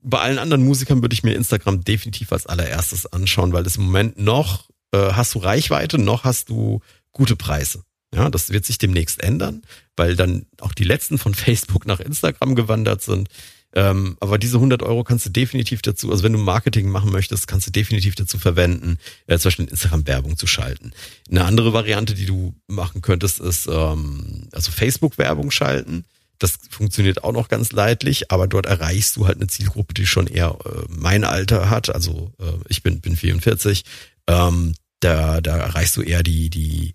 [0.01, 3.83] bei allen anderen Musikern würde ich mir Instagram definitiv als allererstes anschauen, weil es im
[3.83, 6.81] Moment noch äh, hast du Reichweite, noch hast du
[7.11, 7.83] gute Preise.
[8.13, 9.61] Ja, das wird sich demnächst ändern,
[9.95, 13.29] weil dann auch die letzten von Facebook nach Instagram gewandert sind.
[13.75, 17.47] Ähm, aber diese 100 Euro kannst du definitiv dazu, also wenn du Marketing machen möchtest,
[17.47, 18.97] kannst du definitiv dazu verwenden,
[19.27, 20.91] äh, zum Beispiel in Instagram Werbung zu schalten.
[21.29, 26.05] Eine andere Variante, die du machen könntest, ist ähm, also Facebook Werbung schalten.
[26.39, 30.27] Das funktioniert auch noch ganz leidlich, aber dort erreichst du halt eine Zielgruppe, die schon
[30.27, 31.93] eher äh, mein Alter hat.
[31.93, 33.83] Also äh, ich bin, bin 44.
[34.27, 36.93] Ähm, da, da erreichst du eher die, die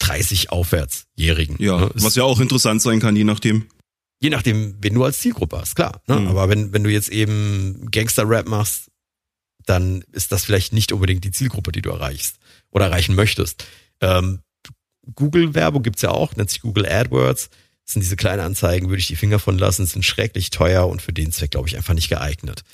[0.00, 1.56] 30 Aufwärtsjährigen.
[1.58, 1.90] Ja, ne?
[1.94, 3.66] was ja auch interessant sein kann, je nachdem.
[4.20, 6.00] Je nachdem, wen du als Zielgruppe hast, klar.
[6.06, 6.20] Ne?
[6.20, 6.28] Mhm.
[6.28, 8.90] Aber wenn, wenn du jetzt eben Gangster-Rap machst,
[9.66, 12.38] dann ist das vielleicht nicht unbedingt die Zielgruppe, die du erreichst
[12.70, 13.66] oder erreichen möchtest.
[14.00, 14.40] Ähm,
[15.14, 17.50] Google-Werbung gibt's ja auch, nennt sich Google AdWords.
[17.86, 21.00] Das sind diese kleinen Anzeigen, würde ich die Finger von lassen, sind schrecklich teuer und
[21.00, 22.64] für den Zweck, glaube ich, einfach nicht geeignet.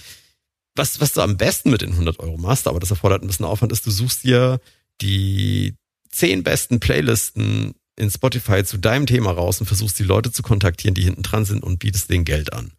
[0.75, 3.45] Was, was du am besten mit den 100 Euro machst, aber das erfordert ein bisschen
[3.45, 4.59] Aufwand, ist, du suchst dir
[5.03, 5.75] die
[6.11, 10.95] zehn besten Playlisten in Spotify zu deinem Thema raus und versuchst die Leute zu kontaktieren,
[10.95, 12.73] die hinten dran sind und bietest denen Geld an.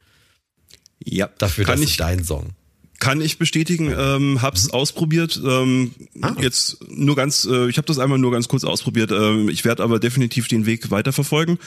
[1.03, 2.55] Ja, Dafür, kann das ich ist dein Song.
[2.99, 5.41] Kann ich bestätigen, ähm, hab's ausprobiert.
[5.45, 5.91] Ähm,
[6.21, 6.35] Ah.
[6.39, 9.11] Jetzt nur ganz, äh, ich habe das einmal nur ganz kurz ausprobiert.
[9.11, 11.57] Ähm, ich werde aber definitiv den Weg weiterverfolgen.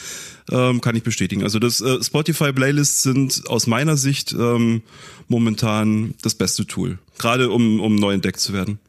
[0.49, 1.43] Ähm, kann ich bestätigen.
[1.43, 4.81] Also das äh, Spotify Playlists sind aus meiner Sicht ähm,
[5.27, 8.79] momentan das beste Tool, gerade um um neu entdeckt zu werden.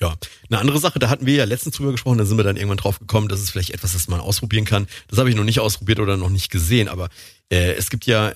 [0.00, 0.16] Ja,
[0.50, 2.76] eine andere Sache, da hatten wir ja letztens drüber gesprochen, da sind wir dann irgendwann
[2.78, 4.88] drauf gekommen, dass es vielleicht etwas, das man ausprobieren kann.
[5.08, 7.08] Das habe ich noch nicht ausprobiert oder noch nicht gesehen, aber
[7.50, 8.32] äh, es gibt ja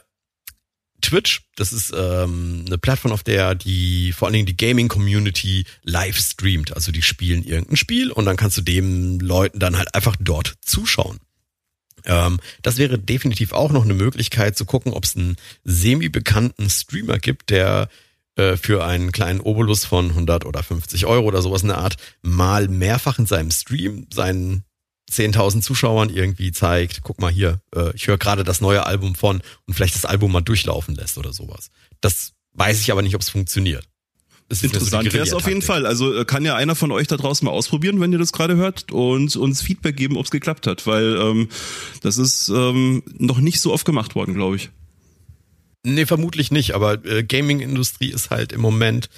[1.07, 6.18] Twitch, das ist ähm, eine Plattform, auf der die vor allen Dingen die Gaming-Community live
[6.18, 6.74] streamt.
[6.74, 10.54] Also die spielen irgendein Spiel und dann kannst du dem Leuten dann halt einfach dort
[10.62, 11.18] zuschauen.
[12.07, 17.18] Ähm, das wäre definitiv auch noch eine Möglichkeit zu gucken, ob es einen semi-bekannten Streamer
[17.18, 17.88] gibt, der
[18.34, 21.96] äh, für einen kleinen Obolus von 100 oder 50 Euro oder sowas in der Art
[22.22, 24.64] mal mehrfach in seinem Stream seinen
[25.11, 29.40] 10.000 Zuschauern irgendwie zeigt, guck mal hier, äh, ich höre gerade das neue Album von
[29.66, 31.70] und vielleicht das Album mal durchlaufen lässt oder sowas.
[32.00, 33.86] Das weiß ich aber nicht, ob es funktioniert.
[34.48, 35.86] Das ist Interessant wäre es auf jeden Fall.
[35.86, 38.57] Also äh, kann ja einer von euch da draußen mal ausprobieren, wenn ihr das gerade
[38.57, 41.48] hört und uns Feedback geben, ob es geklappt hat, weil ähm,
[42.02, 44.70] das ist ähm, noch nicht so oft gemacht worden, glaube ich.
[45.82, 49.09] Nee, vermutlich nicht, aber äh, Gaming-Industrie ist halt im Moment,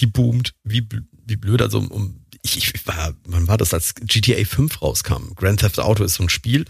[0.00, 0.86] die boomt, wie,
[1.26, 5.34] wie blöd, also um, ich, ich war, wann war das, als GTA 5 rauskam?
[5.34, 6.64] Grand Theft Auto ist so ein Spiel,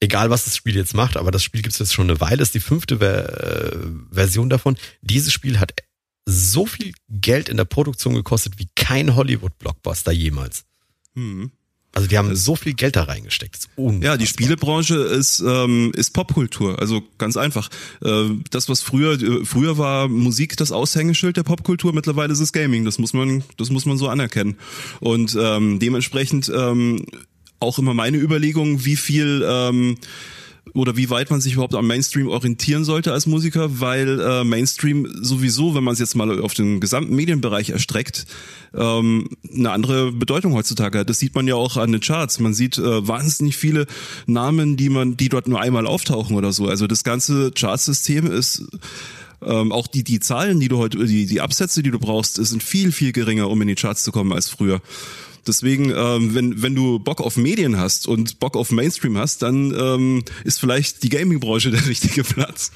[0.00, 2.42] egal was das Spiel jetzt macht, aber das Spiel gibt es jetzt schon eine Weile,
[2.42, 3.76] ist die fünfte Ver äh,
[4.12, 4.76] Version davon.
[5.02, 5.74] Dieses Spiel hat
[6.26, 10.64] so viel Geld in der Produktion gekostet wie kein Hollywood-Blockbuster jemals.
[11.14, 11.50] Hm.
[11.98, 13.68] Also die haben so viel Geld da reingesteckt.
[14.00, 17.70] Ja, die Spielebranche ist ähm, ist Popkultur, also ganz einfach.
[18.04, 22.52] Äh, das was früher äh, früher war Musik das Aushängeschild der Popkultur, mittlerweile ist es
[22.52, 22.84] Gaming.
[22.84, 24.58] Das muss man das muss man so anerkennen.
[25.00, 27.04] Und ähm, dementsprechend ähm,
[27.58, 29.98] auch immer meine Überlegung, wie viel ähm,
[30.74, 35.08] oder wie weit man sich überhaupt am Mainstream orientieren sollte als Musiker, weil äh, Mainstream
[35.20, 38.26] sowieso, wenn man es jetzt mal auf den gesamten Medienbereich erstreckt,
[38.74, 41.10] ähm, eine andere Bedeutung heutzutage hat.
[41.10, 42.38] Das sieht man ja auch an den Charts.
[42.40, 43.86] Man sieht äh, wahnsinnig viele
[44.26, 46.66] Namen, die man, die dort nur einmal auftauchen oder so.
[46.66, 48.64] Also das ganze Chartsystem ist
[49.40, 52.62] ähm, auch die die Zahlen, die du heute, die die Absätze, die du brauchst, sind
[52.62, 54.80] viel viel geringer, um in die Charts zu kommen als früher.
[55.48, 59.74] Deswegen, ähm, wenn, wenn du Bock auf Medien hast und Bock auf Mainstream hast, dann
[59.76, 62.70] ähm, ist vielleicht die Gaming-Branche der richtige Platz.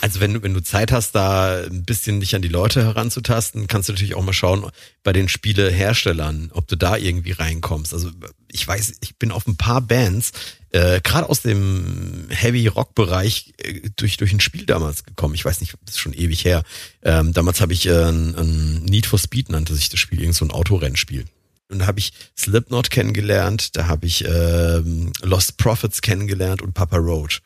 [0.00, 3.66] Also wenn du, wenn du Zeit hast, da ein bisschen dich an die Leute heranzutasten,
[3.66, 4.66] kannst du natürlich auch mal schauen
[5.02, 7.94] bei den Spieleherstellern, ob du da irgendwie reinkommst.
[7.94, 8.10] Also
[8.48, 10.32] ich weiß, ich bin auf ein paar Bands,
[10.70, 15.34] äh, gerade aus dem Heavy-Rock-Bereich, äh, durch, durch ein Spiel damals gekommen.
[15.34, 16.62] Ich weiß nicht, das ist schon ewig her.
[17.02, 20.36] Ähm, damals habe ich äh, ein, ein Need for Speed, nannte sich das Spiel, irgend
[20.36, 21.24] so ein Autorennspiel.
[21.70, 26.96] Und da habe ich Slipknot kennengelernt, da habe ich ähm, Lost Prophets kennengelernt und Papa
[26.96, 27.40] Roach.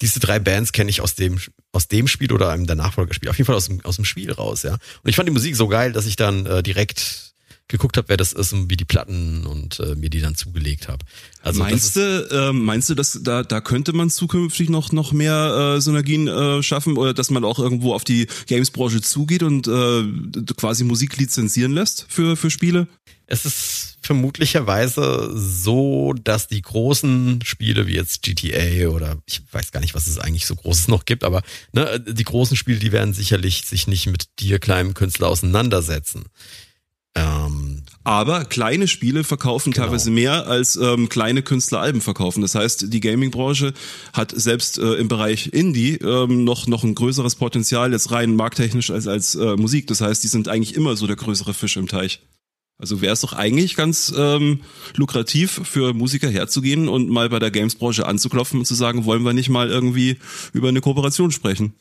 [0.00, 1.38] Diese drei Bands kenne ich aus dem
[1.72, 3.28] aus dem Spiel oder einem der Nachfolgerspiel.
[3.28, 4.72] Auf jeden Fall aus dem aus dem Spiel raus, ja.
[4.72, 7.30] Und ich fand die Musik so geil, dass ich dann äh, direkt
[7.70, 10.88] geguckt habe, wer das ist und wie die Platten und äh, mir die dann zugelegt
[10.88, 11.04] habe.
[11.42, 15.74] Also meinst du, äh, meinst du, dass da da könnte man zukünftig noch noch mehr
[15.76, 20.52] äh, Synergien äh, schaffen oder dass man auch irgendwo auf die Games-Branche zugeht und äh,
[20.56, 22.88] quasi Musik lizenzieren lässt für für Spiele?
[23.30, 29.80] Es ist vermutlicherweise so, dass die großen Spiele wie jetzt GTA oder ich weiß gar
[29.80, 33.14] nicht, was es eigentlich so Großes noch gibt, aber ne, die großen Spiele, die werden
[33.14, 36.24] sicherlich sich nicht mit dir kleinem Künstler auseinandersetzen.
[37.14, 39.86] Ähm, aber kleine Spiele verkaufen genau.
[39.86, 42.40] teilweise mehr als ähm, kleine Künstler Alben verkaufen.
[42.40, 43.74] Das heißt, die Gaming-Branche
[44.12, 48.90] hat selbst äh, im Bereich Indie ähm, noch noch ein größeres Potenzial jetzt rein markttechnisch
[48.90, 49.88] als als äh, Musik.
[49.88, 52.20] Das heißt, die sind eigentlich immer so der größere Fisch im Teich.
[52.80, 54.60] Also wäre es doch eigentlich ganz ähm,
[54.96, 59.34] lukrativ für Musiker herzugehen und mal bei der Games-Branche anzuklopfen und zu sagen, wollen wir
[59.34, 60.16] nicht mal irgendwie
[60.54, 61.74] über eine Kooperation sprechen?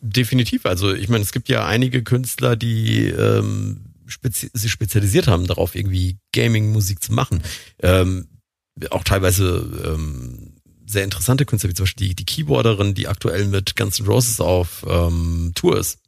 [0.00, 0.66] Definitiv.
[0.66, 5.76] Also ich meine, es gibt ja einige Künstler, die ähm, spezi sich spezialisiert haben, darauf
[5.76, 7.42] irgendwie Gaming-Musik zu machen.
[7.80, 8.26] Ähm,
[8.90, 13.76] auch teilweise ähm, sehr interessante Künstler, wie zum Beispiel die, die Keyboarderin, die aktuell mit
[13.76, 15.99] Guns N' Roses auf ähm, Tour ist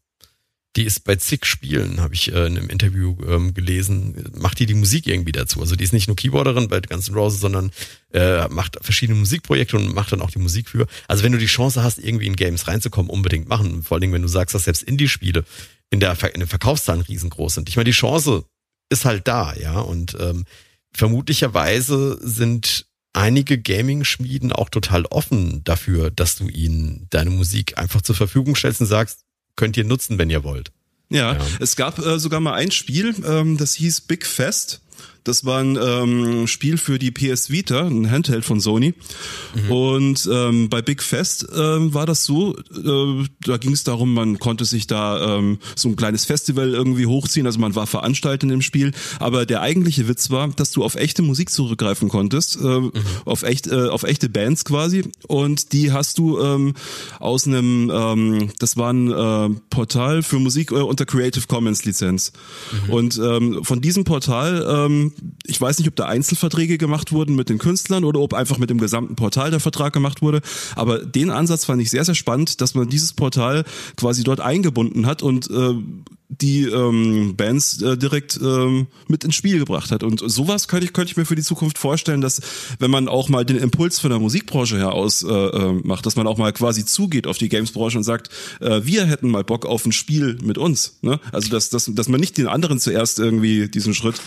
[0.76, 4.66] die ist bei zig Spielen, habe ich äh, in einem Interview ähm, gelesen, macht die
[4.66, 5.60] die Musik irgendwie dazu.
[5.60, 7.70] Also die ist nicht nur Keyboarderin bei Guns N' Roses, sondern
[8.12, 10.86] äh, macht verschiedene Musikprojekte und macht dann auch die Musik für.
[11.08, 13.82] Also wenn du die Chance hast, irgendwie in Games reinzukommen, unbedingt machen.
[13.82, 15.44] Vor allen Dingen, wenn du sagst, dass selbst Indie-Spiele
[15.90, 17.68] in der in den Verkaufszahlen riesengroß sind.
[17.68, 18.44] Ich meine, die Chance
[18.88, 19.78] ist halt da, ja.
[19.78, 20.46] Und ähm,
[20.94, 28.14] vermutlicherweise sind einige Gaming-Schmieden auch total offen dafür, dass du ihnen deine Musik einfach zur
[28.14, 29.20] Verfügung stellst und sagst,
[29.57, 30.72] könnt ihr nutzen, wenn ihr wollt.
[31.09, 31.46] Ja, ja.
[31.61, 34.80] es gab äh, sogar mal ein Spiel, ähm, das hieß Big Fest.
[35.24, 38.94] Das war ein ähm, Spiel für die PS Vita, ein Handheld von Sony.
[39.54, 39.70] Mhm.
[39.70, 44.38] Und ähm, bei Big Fest ähm, war das so, äh, da ging es darum, man
[44.40, 48.62] konnte sich da ähm, so ein kleines Festival irgendwie hochziehen, also man war veranstaltet im
[48.62, 48.92] Spiel.
[49.20, 52.92] Aber der eigentliche Witz war, dass du auf echte Musik zurückgreifen konntest, äh, mhm.
[53.24, 55.04] auf, echt, äh, auf echte Bands quasi.
[55.28, 56.74] Und die hast du ähm,
[57.20, 62.32] aus einem, ähm, das war ein äh, Portal für Musik äh, unter Creative Commons Lizenz.
[62.86, 62.92] Mhm.
[62.92, 65.11] Und ähm, von diesem Portal ähm,
[65.44, 68.70] ich weiß nicht, ob da Einzelverträge gemacht wurden mit den Künstlern oder ob einfach mit
[68.70, 70.40] dem gesamten Portal der Vertrag gemacht wurde.
[70.76, 73.64] Aber den Ansatz fand ich sehr, sehr spannend, dass man dieses Portal
[73.96, 75.74] quasi dort eingebunden hat und äh,
[76.40, 80.02] die ähm, Bands äh, direkt ähm, mit ins Spiel gebracht hat.
[80.02, 82.40] Und sowas könnte ich, könnte ich mir für die Zukunft vorstellen, dass
[82.78, 86.16] wenn man auch mal den Impuls von der Musikbranche her aus äh, äh, macht, dass
[86.16, 89.66] man auch mal quasi zugeht auf die Gamesbranche und sagt, äh, wir hätten mal Bock
[89.66, 90.98] auf ein Spiel mit uns.
[91.02, 91.20] Ne?
[91.32, 94.20] Also dass, dass, dass man nicht den anderen zuerst irgendwie diesen Schritt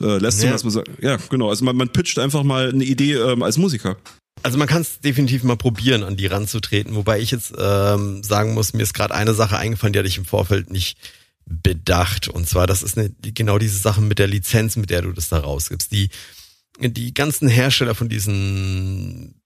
[0.00, 0.50] äh, lässt, ja.
[0.50, 3.58] dass man sagt, ja genau, also man, man pitcht einfach mal eine Idee ähm, als
[3.58, 3.96] Musiker.
[4.42, 8.52] Also man kann es definitiv mal probieren, an die ranzutreten, wobei ich jetzt ähm, sagen
[8.54, 10.98] muss, mir ist gerade eine Sache eingefallen, die hatte ich im Vorfeld nicht
[11.46, 12.28] bedacht.
[12.28, 15.28] Und zwar, das ist eine, genau diese Sache mit der Lizenz, mit der du das
[15.28, 15.92] da rausgibst.
[15.92, 16.10] Die,
[16.80, 19.40] die ganzen Hersteller von diesen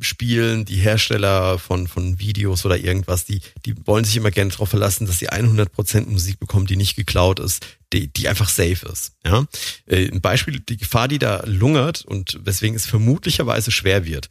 [0.00, 4.70] Spielen, die Hersteller von, von Videos oder irgendwas, die, die wollen sich immer gerne darauf
[4.70, 9.12] verlassen, dass sie 100% Musik bekommen, die nicht geklaut ist, die, die einfach safe ist.
[9.24, 9.46] Ja?
[9.86, 14.28] Äh, ein Beispiel, die Gefahr, die da lungert und weswegen es vermutlicherweise schwer wird,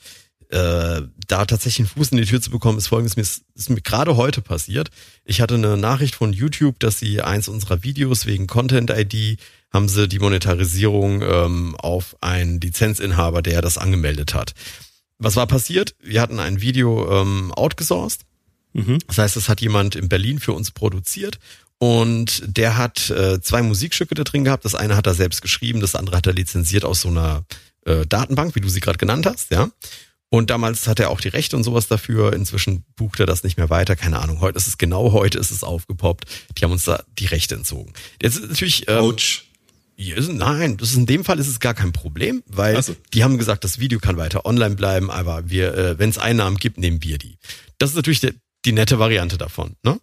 [0.49, 3.69] äh, da tatsächlich einen Fuß in die Tür zu bekommen, ist folgendes, mir ist, ist
[3.69, 4.89] mir gerade heute passiert.
[5.23, 9.39] Ich hatte eine Nachricht von YouTube, dass sie eins unserer Videos wegen Content-ID
[9.71, 14.55] haben sie die Monetarisierung ähm, auf einen Lizenzinhaber, der das angemeldet hat
[15.19, 15.95] was war passiert?
[16.01, 18.25] Wir hatten ein Video ähm, outgesourced.
[18.73, 18.99] Mhm.
[19.07, 21.39] Das heißt, das hat jemand in Berlin für uns produziert
[21.79, 24.65] und der hat äh, zwei Musikstücke da drin gehabt.
[24.65, 27.45] Das eine hat er selbst geschrieben, das andere hat er lizenziert aus so einer
[27.85, 29.69] äh, Datenbank, wie du sie gerade genannt hast, ja.
[30.31, 32.33] Und damals hat er auch die Rechte und sowas dafür.
[32.33, 33.95] Inzwischen bucht er das nicht mehr weiter.
[33.95, 34.41] Keine Ahnung.
[34.41, 36.25] Heute ist es genau heute ist es aufgepoppt.
[36.55, 37.93] Die haben uns da die Rechte entzogen.
[38.21, 38.87] Jetzt ist natürlich.
[38.87, 39.43] Ähm, Ouch.
[39.97, 42.95] Nein, das ist in dem Fall ist es gar kein Problem, weil so.
[43.13, 46.55] die haben gesagt, das Video kann weiter online bleiben, aber wir, äh, wenn es Einnahmen
[46.55, 47.37] gibt, nehmen wir die.
[47.79, 48.31] Das ist natürlich die,
[48.63, 49.75] die nette Variante davon.
[49.83, 49.99] Ne?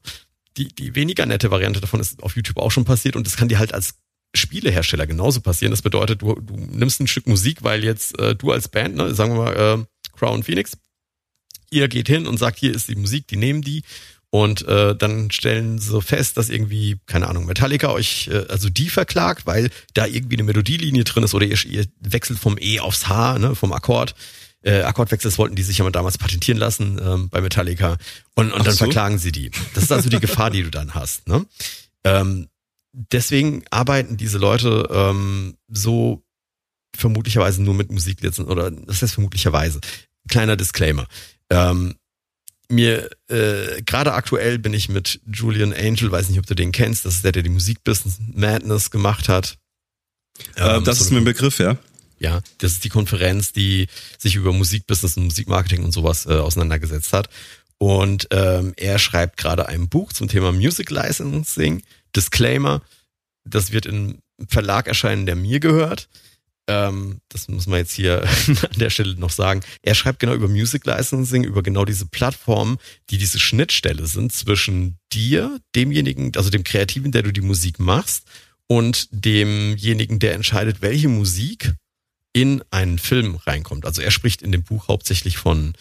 [0.56, 3.48] Die, die weniger nette Variante davon ist auf YouTube auch schon passiert und das kann
[3.48, 3.94] dir halt als
[4.34, 5.70] Spielehersteller genauso passieren.
[5.70, 9.14] Das bedeutet, du, du nimmst ein Stück Musik, weil jetzt äh, du als Band, ne,
[9.14, 10.72] sagen wir mal äh, Crown Phoenix,
[11.70, 13.82] ihr geht hin und sagt, hier ist die Musik, die nehmen die
[14.30, 18.88] und äh, dann stellen sie fest, dass irgendwie, keine Ahnung, Metallica euch, äh, also die
[18.88, 23.08] verklagt, weil da irgendwie eine Melodielinie drin ist oder ihr, ihr wechselt vom E aufs
[23.08, 24.14] H, ne, vom Akkord.
[24.66, 27.98] Äh, Akkordwechsel, das wollten die sich ja mal damals patentieren lassen ähm, bei Metallica.
[28.34, 28.84] Und, und dann so?
[28.84, 29.52] verklagen sie die.
[29.74, 31.28] Das ist also die Gefahr, die du dann hast.
[31.28, 31.46] Ne?
[32.02, 32.48] Ähm,
[32.92, 36.24] deswegen arbeiten diese Leute ähm, so
[36.96, 39.80] vermutlicherweise nur mit Musiklizenzen oder das heißt vermutlicherweise.
[40.28, 41.06] Kleiner Disclaimer.
[41.48, 41.94] Ähm,
[42.68, 47.04] mir äh, gerade aktuell bin ich mit Julian Angel, weiß nicht, ob du den kennst,
[47.04, 49.58] das ist der, der die Musikbusiness Madness gemacht hat.
[50.56, 51.76] Äh, ähm, das so ist mir ein Begriff, ja.
[52.18, 53.88] Ja, das ist die Konferenz, die
[54.18, 57.28] sich über Musikbusiness und Musikmarketing und sowas äh, auseinandergesetzt hat.
[57.78, 61.82] Und ähm, er schreibt gerade ein Buch zum Thema Music Licensing.
[62.14, 62.80] Disclaimer,
[63.44, 66.08] das wird im Verlag erscheinen, der mir gehört
[66.68, 70.48] ähm, das muss man jetzt hier an der Stelle noch sagen, er schreibt genau über
[70.48, 72.78] Music Licensing, über genau diese Plattformen,
[73.10, 78.26] die diese Schnittstelle sind zwischen dir, demjenigen, also dem Kreativen, der du die Musik machst,
[78.68, 81.74] und demjenigen, der entscheidet, welche Musik
[82.36, 83.86] in einen Film reinkommt.
[83.86, 85.72] Also er spricht in dem Buch hauptsächlich von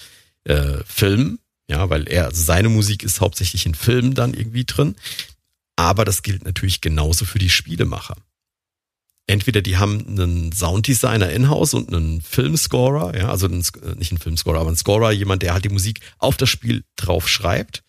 [0.45, 4.95] äh, Filmen, ja, weil er, also seine Musik ist hauptsächlich in Filmen dann irgendwie drin.
[5.76, 8.16] Aber das gilt natürlich genauso für die Spielemacher
[9.28, 14.20] entweder die haben einen Sounddesigner in-house und einen Filmscorer, ja, also einen, äh, nicht einen
[14.20, 17.84] Filmscorer, aber einen Scorer, jemand, der halt die Musik auf das Spiel drauf schreibt,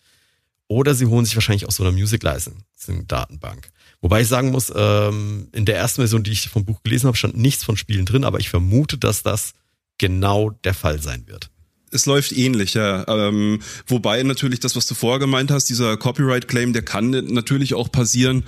[0.67, 3.69] oder sie holen sich wahrscheinlich aus so einer Music Licensing Datenbank.
[4.01, 7.17] Wobei ich sagen muss, ähm, in der ersten Version, die ich vom Buch gelesen habe,
[7.17, 9.53] stand nichts von Spielen drin, aber ich vermute, dass das
[9.97, 11.49] genau der Fall sein wird.
[11.89, 13.07] Es läuft ähnlich, ja.
[13.07, 17.89] Ähm, wobei natürlich das, was du vorher gemeint hast, dieser Copyright-Claim, der kann natürlich auch
[17.89, 18.43] passieren,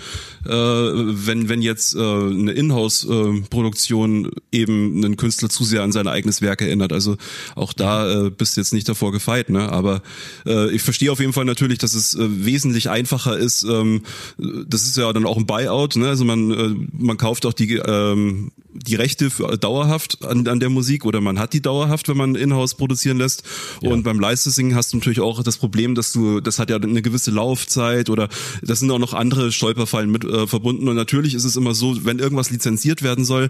[0.45, 6.41] äh, wenn, wenn jetzt äh, eine Inhouse-Produktion eben einen Künstler zu sehr an sein eigenes
[6.41, 6.91] Werk erinnert.
[6.91, 7.15] Also
[7.55, 9.71] auch da äh, bist du jetzt nicht davor gefeit, ne?
[9.71, 10.01] Aber
[10.45, 13.63] äh, ich verstehe auf jeden Fall natürlich, dass es äh, wesentlich einfacher ist.
[13.63, 14.03] Ähm,
[14.37, 16.09] das ist ja dann auch ein Buyout, ne?
[16.09, 20.69] Also man, äh, man kauft auch die, ähm, die Rechte für, dauerhaft an, an der
[20.69, 23.43] Musik oder man hat die dauerhaft, wenn man Inhouse produzieren lässt lässt.
[23.81, 23.91] Ja.
[23.91, 27.01] Und beim Licensing hast du natürlich auch das Problem, dass du, das hat ja eine
[27.01, 28.29] gewisse Laufzeit oder
[28.61, 30.87] das sind auch noch andere Stolperfallen mit äh, verbunden.
[30.87, 33.49] Und natürlich ist es immer so, wenn irgendwas lizenziert werden soll,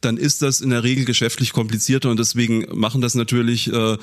[0.00, 3.96] dann ist das in der Regel geschäftlich komplizierter und deswegen machen das natürlich äh,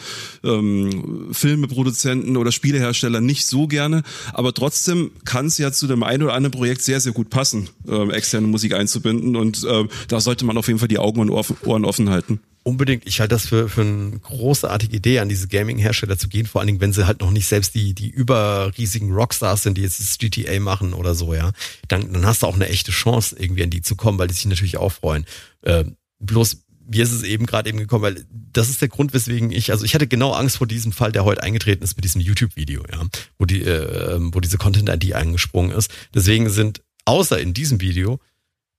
[0.44, 4.04] ähm, Filmeproduzenten oder Spielehersteller nicht so gerne.
[4.34, 7.70] Aber trotzdem kann es ja zu dem einen oder anderen Projekt sehr, sehr gut passen,
[7.88, 9.36] äh, externe Musik einzubinden.
[9.36, 12.40] Und äh, da sollte man auf jeden Fall die Augen und Ohren offen halten.
[12.64, 13.08] Unbedingt.
[13.08, 16.68] Ich halte das für, für eine großartige Idee, an diese Gaming-Hersteller zu gehen, vor allen
[16.68, 20.18] Dingen, wenn sie halt noch nicht selbst die, die überriesigen Rockstars sind, die jetzt das
[20.18, 21.52] GTA machen oder so, ja.
[21.88, 24.34] Dann, dann hast du auch eine echte Chance, irgendwie an die zu kommen, weil die
[24.34, 25.26] sich natürlich auch freuen.
[25.62, 25.86] Äh,
[26.20, 26.58] bloß
[26.88, 29.84] wie ist es eben gerade eben gekommen, weil das ist der Grund, weswegen ich, also
[29.84, 33.06] ich hatte genau Angst vor diesem Fall, der heute eingetreten ist mit diesem YouTube-Video, ja,
[33.38, 35.92] wo die, äh, wo diese Content-ID eingesprungen ist.
[36.14, 38.20] Deswegen sind außer in diesem Video,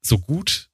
[0.01, 0.68] so gut.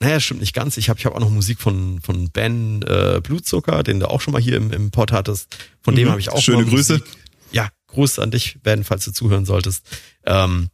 [0.00, 0.76] Naja, stimmt nicht ganz.
[0.76, 4.20] Ich habe ich hab auch noch Musik von, von Ben äh, Blutzucker, den du auch
[4.20, 5.56] schon mal hier im, im Pod hattest.
[5.82, 6.98] Von mhm, dem habe ich auch Schöne Grüße.
[6.98, 7.16] Musik.
[7.52, 9.86] Ja, Gruß an dich, Ben, falls du zuhören solltest.
[10.24, 10.68] Ähm,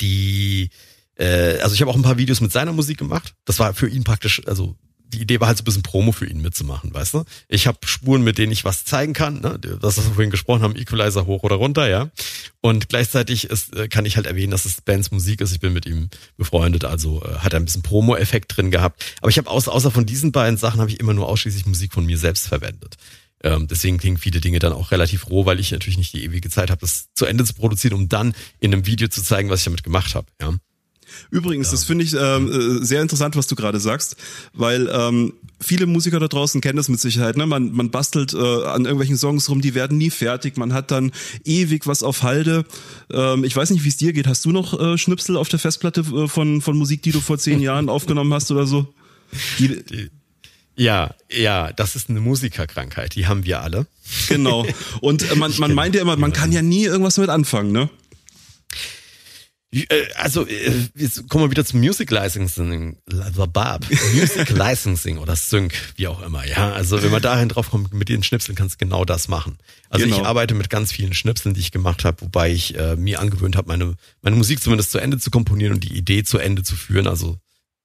[0.00, 0.70] die,
[1.14, 3.34] äh, also ich habe auch ein paar Videos mit seiner Musik gemacht.
[3.44, 4.76] Das war für ihn praktisch, also
[5.16, 7.24] die Idee war halt so ein bisschen Promo für ihn mitzumachen, weißt du?
[7.48, 9.58] Ich habe Spuren, mit denen ich was zeigen kann, ne?
[9.58, 12.10] das, was wir vorhin gesprochen haben, Equalizer hoch oder runter, ja.
[12.60, 15.52] Und gleichzeitig ist, äh, kann ich halt erwähnen, dass es Bands Musik ist.
[15.52, 19.04] Ich bin mit ihm befreundet, also äh, hat er ein bisschen Promo-Effekt drin gehabt.
[19.20, 21.92] Aber ich habe außer, außer von diesen beiden Sachen habe ich immer nur ausschließlich Musik
[21.92, 22.96] von mir selbst verwendet.
[23.42, 26.50] Ähm, deswegen klingen viele Dinge dann auch relativ roh, weil ich natürlich nicht die ewige
[26.50, 29.60] Zeit habe, das zu Ende zu produzieren, um dann in einem Video zu zeigen, was
[29.60, 30.26] ich damit gemacht habe.
[30.40, 30.54] Ja.
[31.30, 31.72] Übrigens, ja.
[31.72, 34.16] das finde ich ähm, äh, sehr interessant, was du gerade sagst,
[34.52, 37.36] weil ähm, viele Musiker da draußen kennen das mit Sicherheit.
[37.36, 37.46] Ne?
[37.46, 40.56] Man, man bastelt äh, an irgendwelchen Songs rum, die werden nie fertig.
[40.56, 41.12] Man hat dann
[41.44, 42.64] ewig was auf Halde.
[43.10, 44.26] Ähm, ich weiß nicht, wie es dir geht.
[44.26, 47.38] Hast du noch äh, Schnipsel auf der Festplatte äh, von, von Musik, die du vor
[47.38, 48.92] zehn Jahren aufgenommen hast oder so?
[49.58, 50.10] Die, die
[50.76, 53.86] ja, ja, das ist eine Musikerkrankheit, die haben wir alle.
[54.28, 54.66] Genau.
[55.00, 57.88] Und äh, man, man meint ja immer, man kann ja nie irgendwas damit anfangen, ne?
[59.72, 62.96] Äh, also, äh, jetzt kommen wir wieder zum Music Licensing,
[64.14, 66.72] Music Licensing oder Sync, wie auch immer, ja.
[66.72, 69.58] Also, wenn man dahin drauf kommt, mit den Schnipseln kannst du genau das machen.
[69.90, 70.20] Also, genau.
[70.20, 73.56] ich arbeite mit ganz vielen Schnipseln, die ich gemacht habe, wobei ich äh, mir angewöhnt
[73.56, 76.76] habe, meine, meine Musik zumindest zu Ende zu komponieren und die Idee zu Ende zu
[76.76, 77.08] führen.
[77.08, 77.38] Also,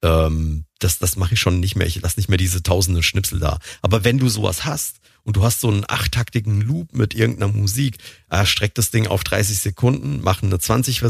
[0.04, 1.88] ähm, das, das mache ich schon nicht mehr.
[1.88, 3.60] Ich lasse nicht mehr diese tausende Schnipsel da.
[3.82, 7.98] Aber wenn du sowas hast, und du hast so einen achttaktigen Loop mit irgendeiner Musik,
[8.30, 11.02] äh, streck das Ding auf 30 Sekunden, mach eine 20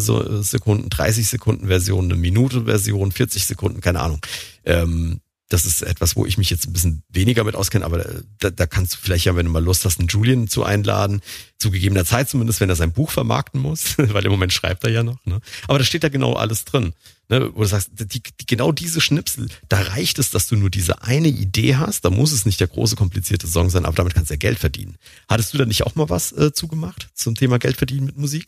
[0.41, 4.19] Sekunden, 30 Sekunden Version, eine Minute Version, 40 Sekunden, keine Ahnung.
[4.65, 8.05] Ähm, das ist etwas, wo ich mich jetzt ein bisschen weniger mit auskenne, aber
[8.39, 11.21] da, da kannst du vielleicht ja, wenn du mal Lust hast, einen Julian zu einladen,
[11.57, 14.91] zu gegebener Zeit zumindest, wenn er sein Buch vermarkten muss, weil im Moment schreibt er
[14.91, 15.23] ja noch.
[15.25, 15.41] Ne?
[15.67, 16.93] Aber da steht da genau alles drin.
[17.31, 17.49] Ne?
[17.55, 21.01] Wo du sagst, die, die, genau diese Schnipsel, da reicht es, dass du nur diese
[21.01, 24.29] eine Idee hast, da muss es nicht der große, komplizierte Song sein, aber damit kannst
[24.29, 24.97] du ja Geld verdienen.
[25.29, 28.47] Hattest du da nicht auch mal was äh, zugemacht zum Thema Geld verdienen mit Musik?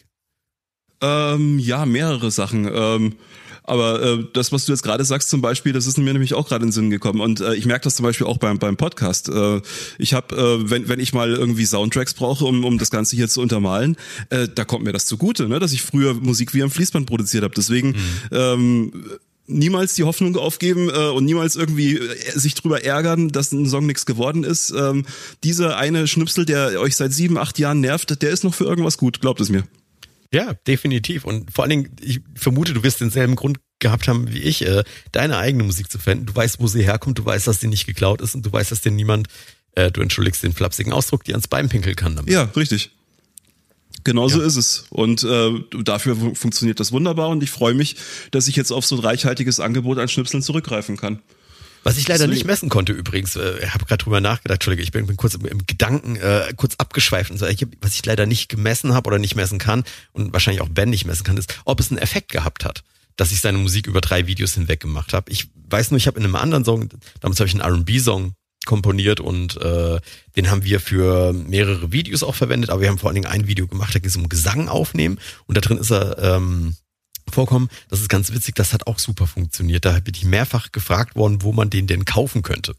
[0.99, 2.69] Ähm, ja, mehrere Sachen.
[2.69, 3.15] Ähm,
[3.63, 6.47] aber äh, das, was du jetzt gerade sagst zum Beispiel, das ist mir nämlich auch
[6.47, 7.21] gerade in den Sinn gekommen.
[7.21, 9.29] Und äh, ich merke das zum Beispiel auch beim, beim Podcast.
[9.29, 9.61] Äh,
[9.97, 13.29] ich habe, äh, wenn, wenn ich mal irgendwie Soundtracks brauche, um, um das Ganze hier
[13.29, 13.95] zu untermalen,
[14.29, 15.59] äh, da kommt mir das zugute, ne?
[15.59, 17.53] dass ich früher Musik wie am Fließband produziert habe.
[17.55, 17.95] Deswegen mhm.
[18.31, 18.91] ähm,
[19.47, 23.85] niemals die Hoffnung aufgeben äh, und niemals irgendwie äh, sich drüber ärgern, dass ein Song
[23.85, 24.71] nichts geworden ist.
[24.71, 25.05] Ähm,
[25.43, 28.97] dieser eine Schnipsel, der euch seit sieben, acht Jahren nervt, der ist noch für irgendwas
[28.97, 29.63] gut, glaubt es mir.
[30.33, 31.25] Ja, definitiv.
[31.25, 34.83] Und vor allen Dingen, ich vermute, du wirst denselben Grund gehabt haben wie ich, äh,
[35.11, 36.25] deine eigene Musik zu finden.
[36.25, 38.71] Du weißt, wo sie herkommt, du weißt, dass sie nicht geklaut ist und du weißt,
[38.71, 39.27] dass dir niemand,
[39.75, 42.33] äh, du entschuldigst den flapsigen Ausdruck, die ans Bein pinkeln kann damit.
[42.33, 42.91] Ja, richtig.
[44.03, 44.47] Genauso ja.
[44.47, 44.85] ist es.
[44.89, 45.51] Und äh,
[45.83, 47.95] dafür funktioniert das wunderbar und ich freue mich,
[48.31, 51.21] dass ich jetzt auf so ein reichhaltiges Angebot an Schnipseln zurückgreifen kann.
[51.83, 52.33] Was ich leider Deswegen.
[52.33, 55.35] nicht messen konnte übrigens, äh, ich habe gerade drüber nachgedacht, Entschuldige, ich bin, bin kurz
[55.35, 59.07] im, im Gedanken äh, kurz abgeschweift und so, ich, was ich leider nicht gemessen habe
[59.07, 61.99] oder nicht messen kann und wahrscheinlich auch Ben nicht messen kann, ist, ob es einen
[61.99, 62.83] Effekt gehabt hat,
[63.17, 65.31] dass ich seine Musik über drei Videos hinweg gemacht habe.
[65.31, 68.33] Ich weiß nur, ich habe in einem anderen Song, damals habe ich einen R&B-Song
[68.65, 69.99] komponiert und äh,
[70.35, 73.47] den haben wir für mehrere Videos auch verwendet, aber wir haben vor allen Dingen ein
[73.47, 76.75] Video gemacht, da ging es um Gesang aufnehmen und da drin ist er ähm,
[77.33, 77.69] vorkommen.
[77.89, 79.85] Das ist ganz witzig, das hat auch super funktioniert.
[79.85, 82.75] Da bin ich mehrfach gefragt worden, wo man den denn kaufen könnte.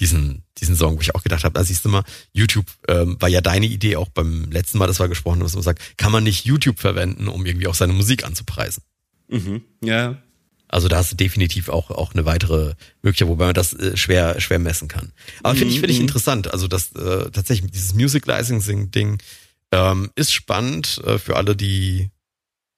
[0.00, 3.28] Diesen, diesen Song, wo ich auch gedacht habe, da siehst du mal, YouTube ähm, war
[3.28, 6.24] ja deine Idee auch beim letzten Mal, das war gesprochen, dass man sagt, kann man
[6.24, 8.82] nicht YouTube verwenden, um irgendwie auch seine Musik anzupreisen.
[9.28, 9.62] Mhm.
[9.82, 10.20] Ja.
[10.66, 14.40] Also da hast du definitiv auch, auch eine weitere Möglichkeit, wobei man das äh, schwer,
[14.40, 15.12] schwer messen kann.
[15.44, 15.58] Aber mhm.
[15.58, 16.06] finde ich, finde ich mhm.
[16.06, 16.52] interessant.
[16.52, 19.22] Also das äh, tatsächlich dieses Music Licensing Ding
[19.70, 22.10] ähm, ist spannend äh, für alle, die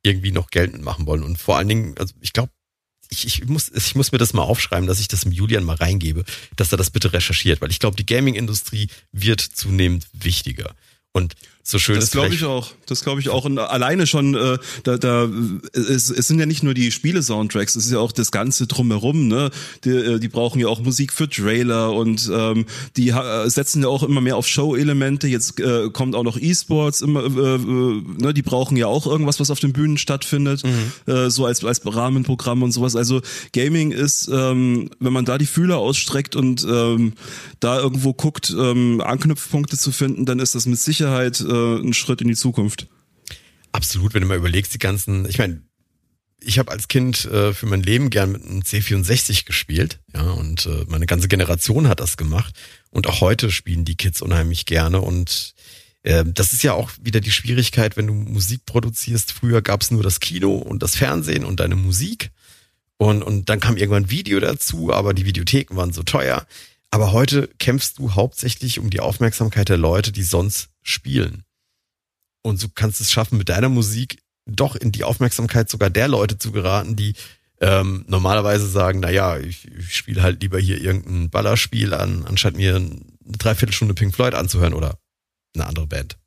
[0.06, 1.22] irgendwie noch Geld mitmachen wollen.
[1.22, 2.50] Und vor allen Dingen, also ich glaube,
[3.08, 5.76] ich, ich, muss, ich muss mir das mal aufschreiben, dass ich das im Julian mal
[5.76, 6.24] reingebe,
[6.56, 10.74] dass er das bitte recherchiert, weil ich glaube, die Gaming-Industrie wird zunehmend wichtiger.
[11.12, 11.34] Und
[11.68, 12.70] so schön das glaube ich auch.
[12.86, 13.44] Das glaube ich auch.
[13.44, 15.28] Und alleine schon, äh, da, da
[15.72, 19.26] es, es sind ja nicht nur die Spiele-Soundtracks, es ist ja auch das Ganze drumherum.
[19.26, 19.50] Ne?
[19.82, 22.66] Die, äh, die brauchen ja auch Musik für Trailer und ähm,
[22.96, 25.26] die äh, setzen ja auch immer mehr auf Show-Elemente.
[25.26, 28.32] Jetzt äh, kommt auch noch E-Sports immer, äh, äh, ne?
[28.32, 31.12] die brauchen ja auch irgendwas, was auf den Bühnen stattfindet, mhm.
[31.12, 32.94] äh, so als als Rahmenprogramm und sowas.
[32.94, 33.22] Also
[33.52, 37.14] Gaming ist, ähm, wenn man da die Fühler ausstreckt und ähm,
[37.58, 41.94] da irgendwo guckt, ähm, Anknüpfpunkte zu finden, dann ist das mit Sicherheit äh, äh, ein
[41.94, 42.86] Schritt in die Zukunft.
[43.72, 45.62] Absolut, wenn du mal überlegst, die ganzen, ich meine,
[46.40, 50.66] ich habe als Kind äh, für mein Leben gern mit einem C64 gespielt, ja, und
[50.66, 52.54] äh, meine ganze Generation hat das gemacht.
[52.90, 55.54] Und auch heute spielen die Kids unheimlich gerne und
[56.06, 59.32] Ähm, das ist ja auch wieder die Schwierigkeit, wenn du Musik produzierst.
[59.32, 62.30] Früher gab es nur das Kino und das Fernsehen und deine Musik.
[62.96, 66.46] Und, und dann kam irgendwann Video dazu, aber die Videotheken waren so teuer.
[66.92, 71.42] Aber heute kämpfst du hauptsächlich um die Aufmerksamkeit der Leute, die sonst spielen.
[72.46, 76.38] Und du kannst es schaffen, mit deiner Musik doch in die Aufmerksamkeit sogar der Leute
[76.38, 77.14] zu geraten, die
[77.60, 82.56] ähm, normalerweise sagen, na ja, ich, ich spiele halt lieber hier irgendein Ballerspiel an, anstatt
[82.56, 84.96] mir eine Dreiviertelstunde Pink Floyd anzuhören oder
[85.56, 86.18] eine andere Band.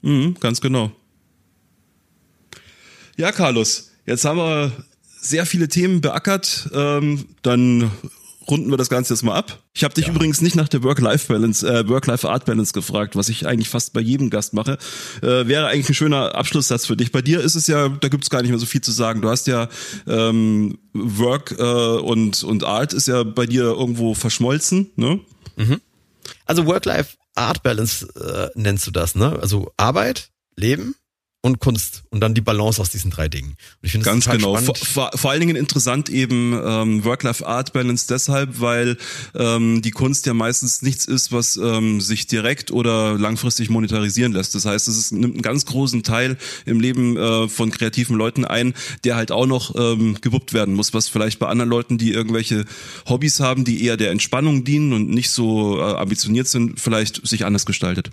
[0.00, 0.92] Mhm, ganz genau.
[3.18, 4.72] Ja, Carlos, jetzt haben wir
[5.20, 6.70] sehr viele Themen beackert.
[6.72, 7.90] Ähm, dann
[8.48, 9.62] runden wir das Ganze jetzt mal ab.
[9.74, 10.12] Ich habe dich ja.
[10.12, 14.54] übrigens nicht nach der Work-Life-Balance, äh, Work-Life-Art-Balance gefragt, was ich eigentlich fast bei jedem Gast
[14.54, 14.78] mache.
[15.22, 17.12] Äh, wäre eigentlich ein schöner Abschlusssatz für dich.
[17.12, 19.20] Bei dir ist es ja, da gibt es gar nicht mehr so viel zu sagen.
[19.20, 19.68] Du hast ja
[20.06, 25.20] ähm, Work äh, und, und Art ist ja bei dir irgendwo verschmolzen, ne?
[25.56, 25.80] Mhm.
[26.46, 28.08] Also Work-Life-Art-Balance
[28.54, 29.38] äh, nennst du das, ne?
[29.40, 30.94] Also Arbeit, Leben
[31.42, 33.50] und Kunst und dann die Balance aus diesen drei Dingen.
[33.50, 34.56] Und ich finde ganz genau.
[34.56, 38.98] Vor, vor, vor, allen Dingen interessant eben ähm, Work-Life-Art-Balance deshalb, weil
[39.34, 44.54] ähm, die Kunst ja meistens nichts ist, was ähm, sich direkt oder langfristig monetarisieren lässt.
[44.54, 46.36] Das heißt, es ist, nimmt einen ganz großen Teil
[46.66, 50.92] im Leben äh, von kreativen Leuten ein, der halt auch noch ähm, gewuppt werden muss,
[50.92, 52.66] was vielleicht bei anderen Leuten, die irgendwelche
[53.08, 57.46] Hobbys haben, die eher der Entspannung dienen und nicht so äh, ambitioniert sind, vielleicht sich
[57.46, 58.10] anders gestaltet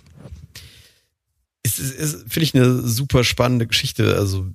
[1.78, 4.16] ist, ist, finde ich eine super spannende Geschichte.
[4.16, 4.46] Also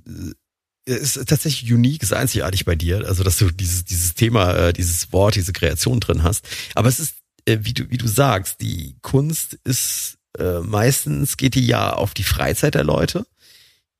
[0.85, 4.73] es ist tatsächlich unique, ist einzigartig bei dir, also dass du dieses dieses Thema, äh,
[4.73, 6.47] dieses Wort, diese Kreation drin hast.
[6.75, 11.55] Aber es ist, äh, wie du wie du sagst, die Kunst ist äh, meistens geht
[11.55, 13.25] die ja auf die Freizeit der Leute.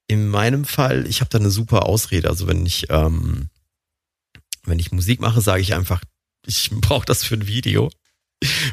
[0.08, 2.30] In meinem Fall, ich habe da eine super Ausrede.
[2.30, 3.50] Also wenn ich ähm,
[4.66, 6.02] wenn ich Musik mache, sage ich einfach,
[6.46, 7.90] ich brauche das für ein Video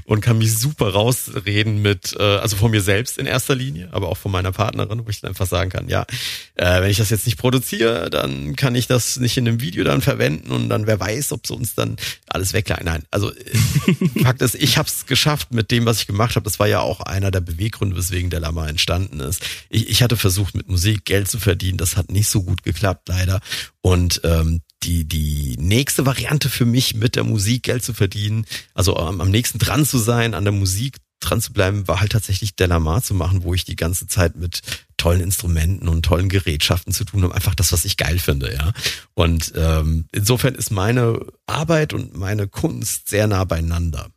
[0.04, 4.08] und kann mich super rausreden mit, äh, also von mir selbst in erster Linie, aber
[4.08, 6.06] auch von meiner Partnerin, wo ich dann einfach sagen kann, ja,
[6.54, 9.84] äh, wenn ich das jetzt nicht produziere, dann kann ich das nicht in einem Video
[9.84, 12.84] dann verwenden und dann wer weiß, ob sie uns dann alles wegleihen.
[12.84, 16.44] Nein, also äh, Fakt ist, ich habe es geschafft mit dem, was ich gemacht habe.
[16.44, 19.42] Das war ja auch einer der Beweggründe, weswegen der Lama entstanden ist.
[19.68, 21.78] Ich, ich hatte versucht, mit Musik Geld zu verdienen.
[21.78, 23.40] Das hat nicht so gut geklappt, leider.
[23.82, 28.96] Und ähm, die, die nächste Variante für mich, mit der Musik Geld zu verdienen, also
[28.96, 32.56] am, am nächsten dran zu sein, an der Musik dran zu bleiben, war halt tatsächlich
[32.56, 34.62] Delamar zu machen, wo ich die ganze Zeit mit
[34.96, 37.34] tollen Instrumenten und tollen Gerätschaften zu tun habe.
[37.34, 38.72] Einfach das, was ich geil finde, ja.
[39.14, 44.08] Und ähm, insofern ist meine Arbeit und meine Kunst sehr nah beieinander.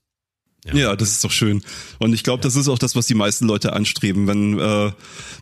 [0.65, 0.73] Ja.
[0.75, 1.61] ja, das ist doch schön.
[1.99, 4.27] Und ich glaube, das ist auch das, was die meisten Leute anstreben.
[4.27, 4.93] Wenn, äh,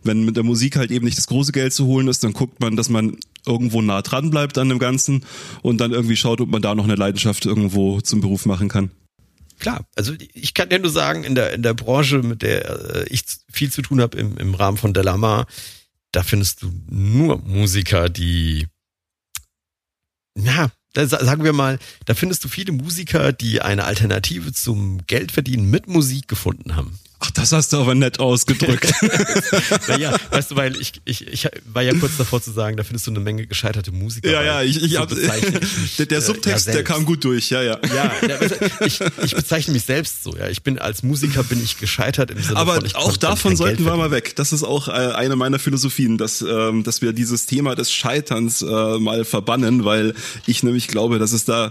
[0.02, 2.58] wenn mit der Musik halt eben nicht das große Geld zu holen ist, dann guckt
[2.60, 3.16] man, dass man
[3.46, 5.24] irgendwo nah dran bleibt an dem Ganzen
[5.62, 8.90] und dann irgendwie schaut, ob man da noch eine Leidenschaft irgendwo zum Beruf machen kann.
[9.58, 13.06] Klar, also ich kann dir nur sagen, in der, in der Branche, mit der äh,
[13.08, 15.46] ich viel zu tun habe im, im Rahmen von Delamar,
[16.10, 18.66] da findest du nur Musiker, die
[20.94, 25.88] da sagen wir mal, da findest du viele Musiker, die eine Alternative zum Geldverdienen mit
[25.88, 26.98] Musik gefunden haben.
[27.24, 28.92] Ach, das hast du aber nett ausgedrückt.
[29.88, 33.06] naja, weißt du, weil ich, ich, ich war ja kurz davor zu sagen, da findest
[33.06, 34.28] du eine Menge gescheiterte Musiker.
[34.28, 35.08] Ja, ja, ich, ich so hab,
[35.98, 37.78] der, der Subtext, ja der kam gut durch, ja, ja.
[37.94, 38.12] Ja,
[38.80, 40.48] ich, ich bezeichne mich selbst so, ja.
[40.48, 43.84] Ich bin als Musiker bin ich gescheitert im Sinne aber von, ich auch davon sollten
[43.84, 44.34] wir mal weg.
[44.34, 48.62] Das ist auch äh, eine meiner Philosophien, dass, ähm, dass wir dieses Thema des Scheiterns
[48.62, 50.14] äh, mal verbannen, weil
[50.46, 51.70] ich nämlich glaube, dass es da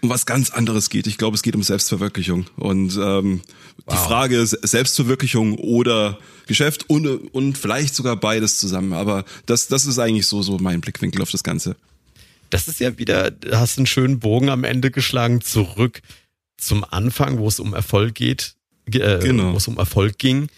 [0.00, 1.06] um was ganz anderes geht.
[1.06, 2.46] Ich glaube, es geht um Selbstverwirklichung.
[2.56, 3.40] Und ähm,
[3.84, 3.94] wow.
[3.94, 8.92] die Frage ist Selbstverwirklichung oder Geschäft und, und vielleicht sogar beides zusammen.
[8.92, 11.76] Aber das, das ist eigentlich so, so mein Blickwinkel auf das Ganze.
[12.50, 16.00] Das ist ja wieder, hast einen schönen Bogen am Ende geschlagen, zurück
[16.56, 18.54] zum Anfang, wo es um Erfolg geht,
[18.86, 19.52] äh, genau.
[19.52, 20.48] wo es um Erfolg ging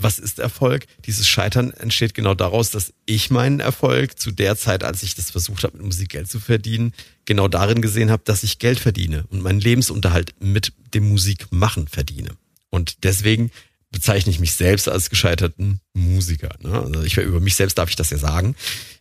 [0.00, 0.86] was ist Erfolg?
[1.06, 5.32] Dieses Scheitern entsteht genau daraus, dass ich meinen Erfolg zu der Zeit, als ich das
[5.32, 6.94] versucht habe, mit Musik Geld zu verdienen,
[7.24, 12.30] genau darin gesehen habe, dass ich Geld verdiene und meinen Lebensunterhalt mit dem Musikmachen verdiene.
[12.70, 13.50] Und deswegen
[13.90, 16.50] bezeichne ich mich selbst als gescheiterten Musiker.
[16.62, 16.72] Ne?
[16.72, 18.54] Also ich über mich selbst darf ich das ja sagen.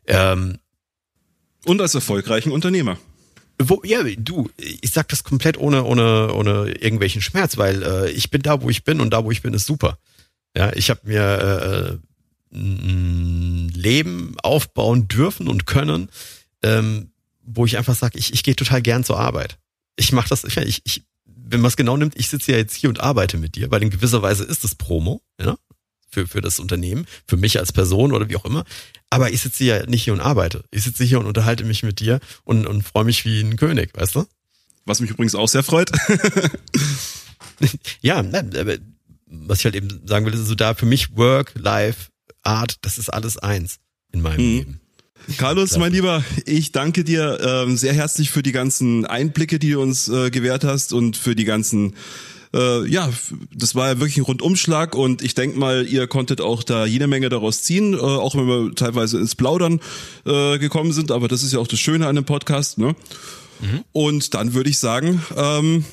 [0.07, 0.57] Ähm,
[1.65, 2.98] und als erfolgreichen Unternehmer.
[3.60, 8.32] Wo, ja, du, ich sag das komplett ohne, ohne, ohne irgendwelchen Schmerz, weil äh, ich
[8.32, 9.99] bin da, wo ich bin und da, wo ich bin, ist super.
[10.57, 12.01] Ja, ich habe mir
[12.51, 16.09] äh, ein Leben aufbauen dürfen und können,
[16.63, 17.11] ähm,
[17.43, 19.59] wo ich einfach sage, ich, ich gehe total gern zur Arbeit.
[19.97, 22.89] Ich mache das, ich, ich, wenn man es genau nimmt, ich sitze ja jetzt hier
[22.89, 25.57] und arbeite mit dir, weil in gewisser Weise ist es Promo, ja,
[26.09, 28.65] für, für das Unternehmen, für mich als Person oder wie auch immer.
[29.11, 30.63] Aber ich sitze ja nicht hier und arbeite.
[30.71, 33.91] Ich sitze hier und unterhalte mich mit dir und, und freue mich wie ein König,
[33.93, 34.25] weißt du?
[34.85, 35.91] Was mich übrigens auch sehr freut.
[38.01, 38.79] ja, ne,
[39.29, 42.07] was ich halt eben sagen will, ist so da für mich Work, Life,
[42.43, 43.77] Art, das ist alles eins
[44.11, 44.57] in meinem Mhm.
[44.57, 44.81] Leben.
[45.37, 49.81] Carlos, mein Lieber, ich danke dir ähm, sehr herzlich für die ganzen Einblicke, die du
[49.81, 51.95] uns äh, gewährt hast und für die ganzen
[52.53, 53.11] äh, ja,
[53.53, 57.07] das war ja wirklich ein Rundumschlag und ich denke mal, ihr konntet auch da jede
[57.07, 59.81] Menge daraus ziehen, äh, auch wenn wir teilweise ins Plaudern
[60.25, 62.95] äh, gekommen sind, aber das ist ja auch das Schöne an dem Podcast, ne?
[63.91, 65.83] Und dann würde ich sagen, ähm,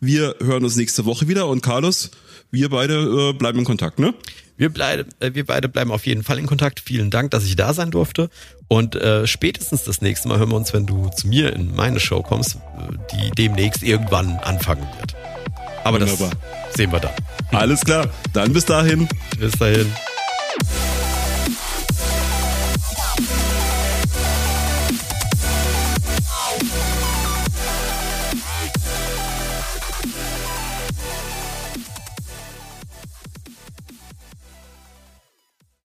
[0.00, 2.12] wir hören uns nächste Woche wieder und Carlos,
[2.50, 4.14] wir beide äh, bleiben in Kontakt, ne?
[4.56, 6.80] Wir, bleib, äh, wir beide bleiben auf jeden Fall in Kontakt.
[6.80, 8.28] Vielen Dank, dass ich da sein durfte.
[8.68, 11.98] Und äh, spätestens das nächste Mal hören wir uns, wenn du zu mir in meine
[11.98, 12.58] Show kommst,
[13.12, 15.16] die demnächst irgendwann anfangen wird.
[15.82, 16.30] Aber Wunderbar.
[16.66, 17.12] das sehen wir dann.
[17.52, 19.08] Alles klar, dann bis dahin.
[19.38, 19.86] Bis dahin.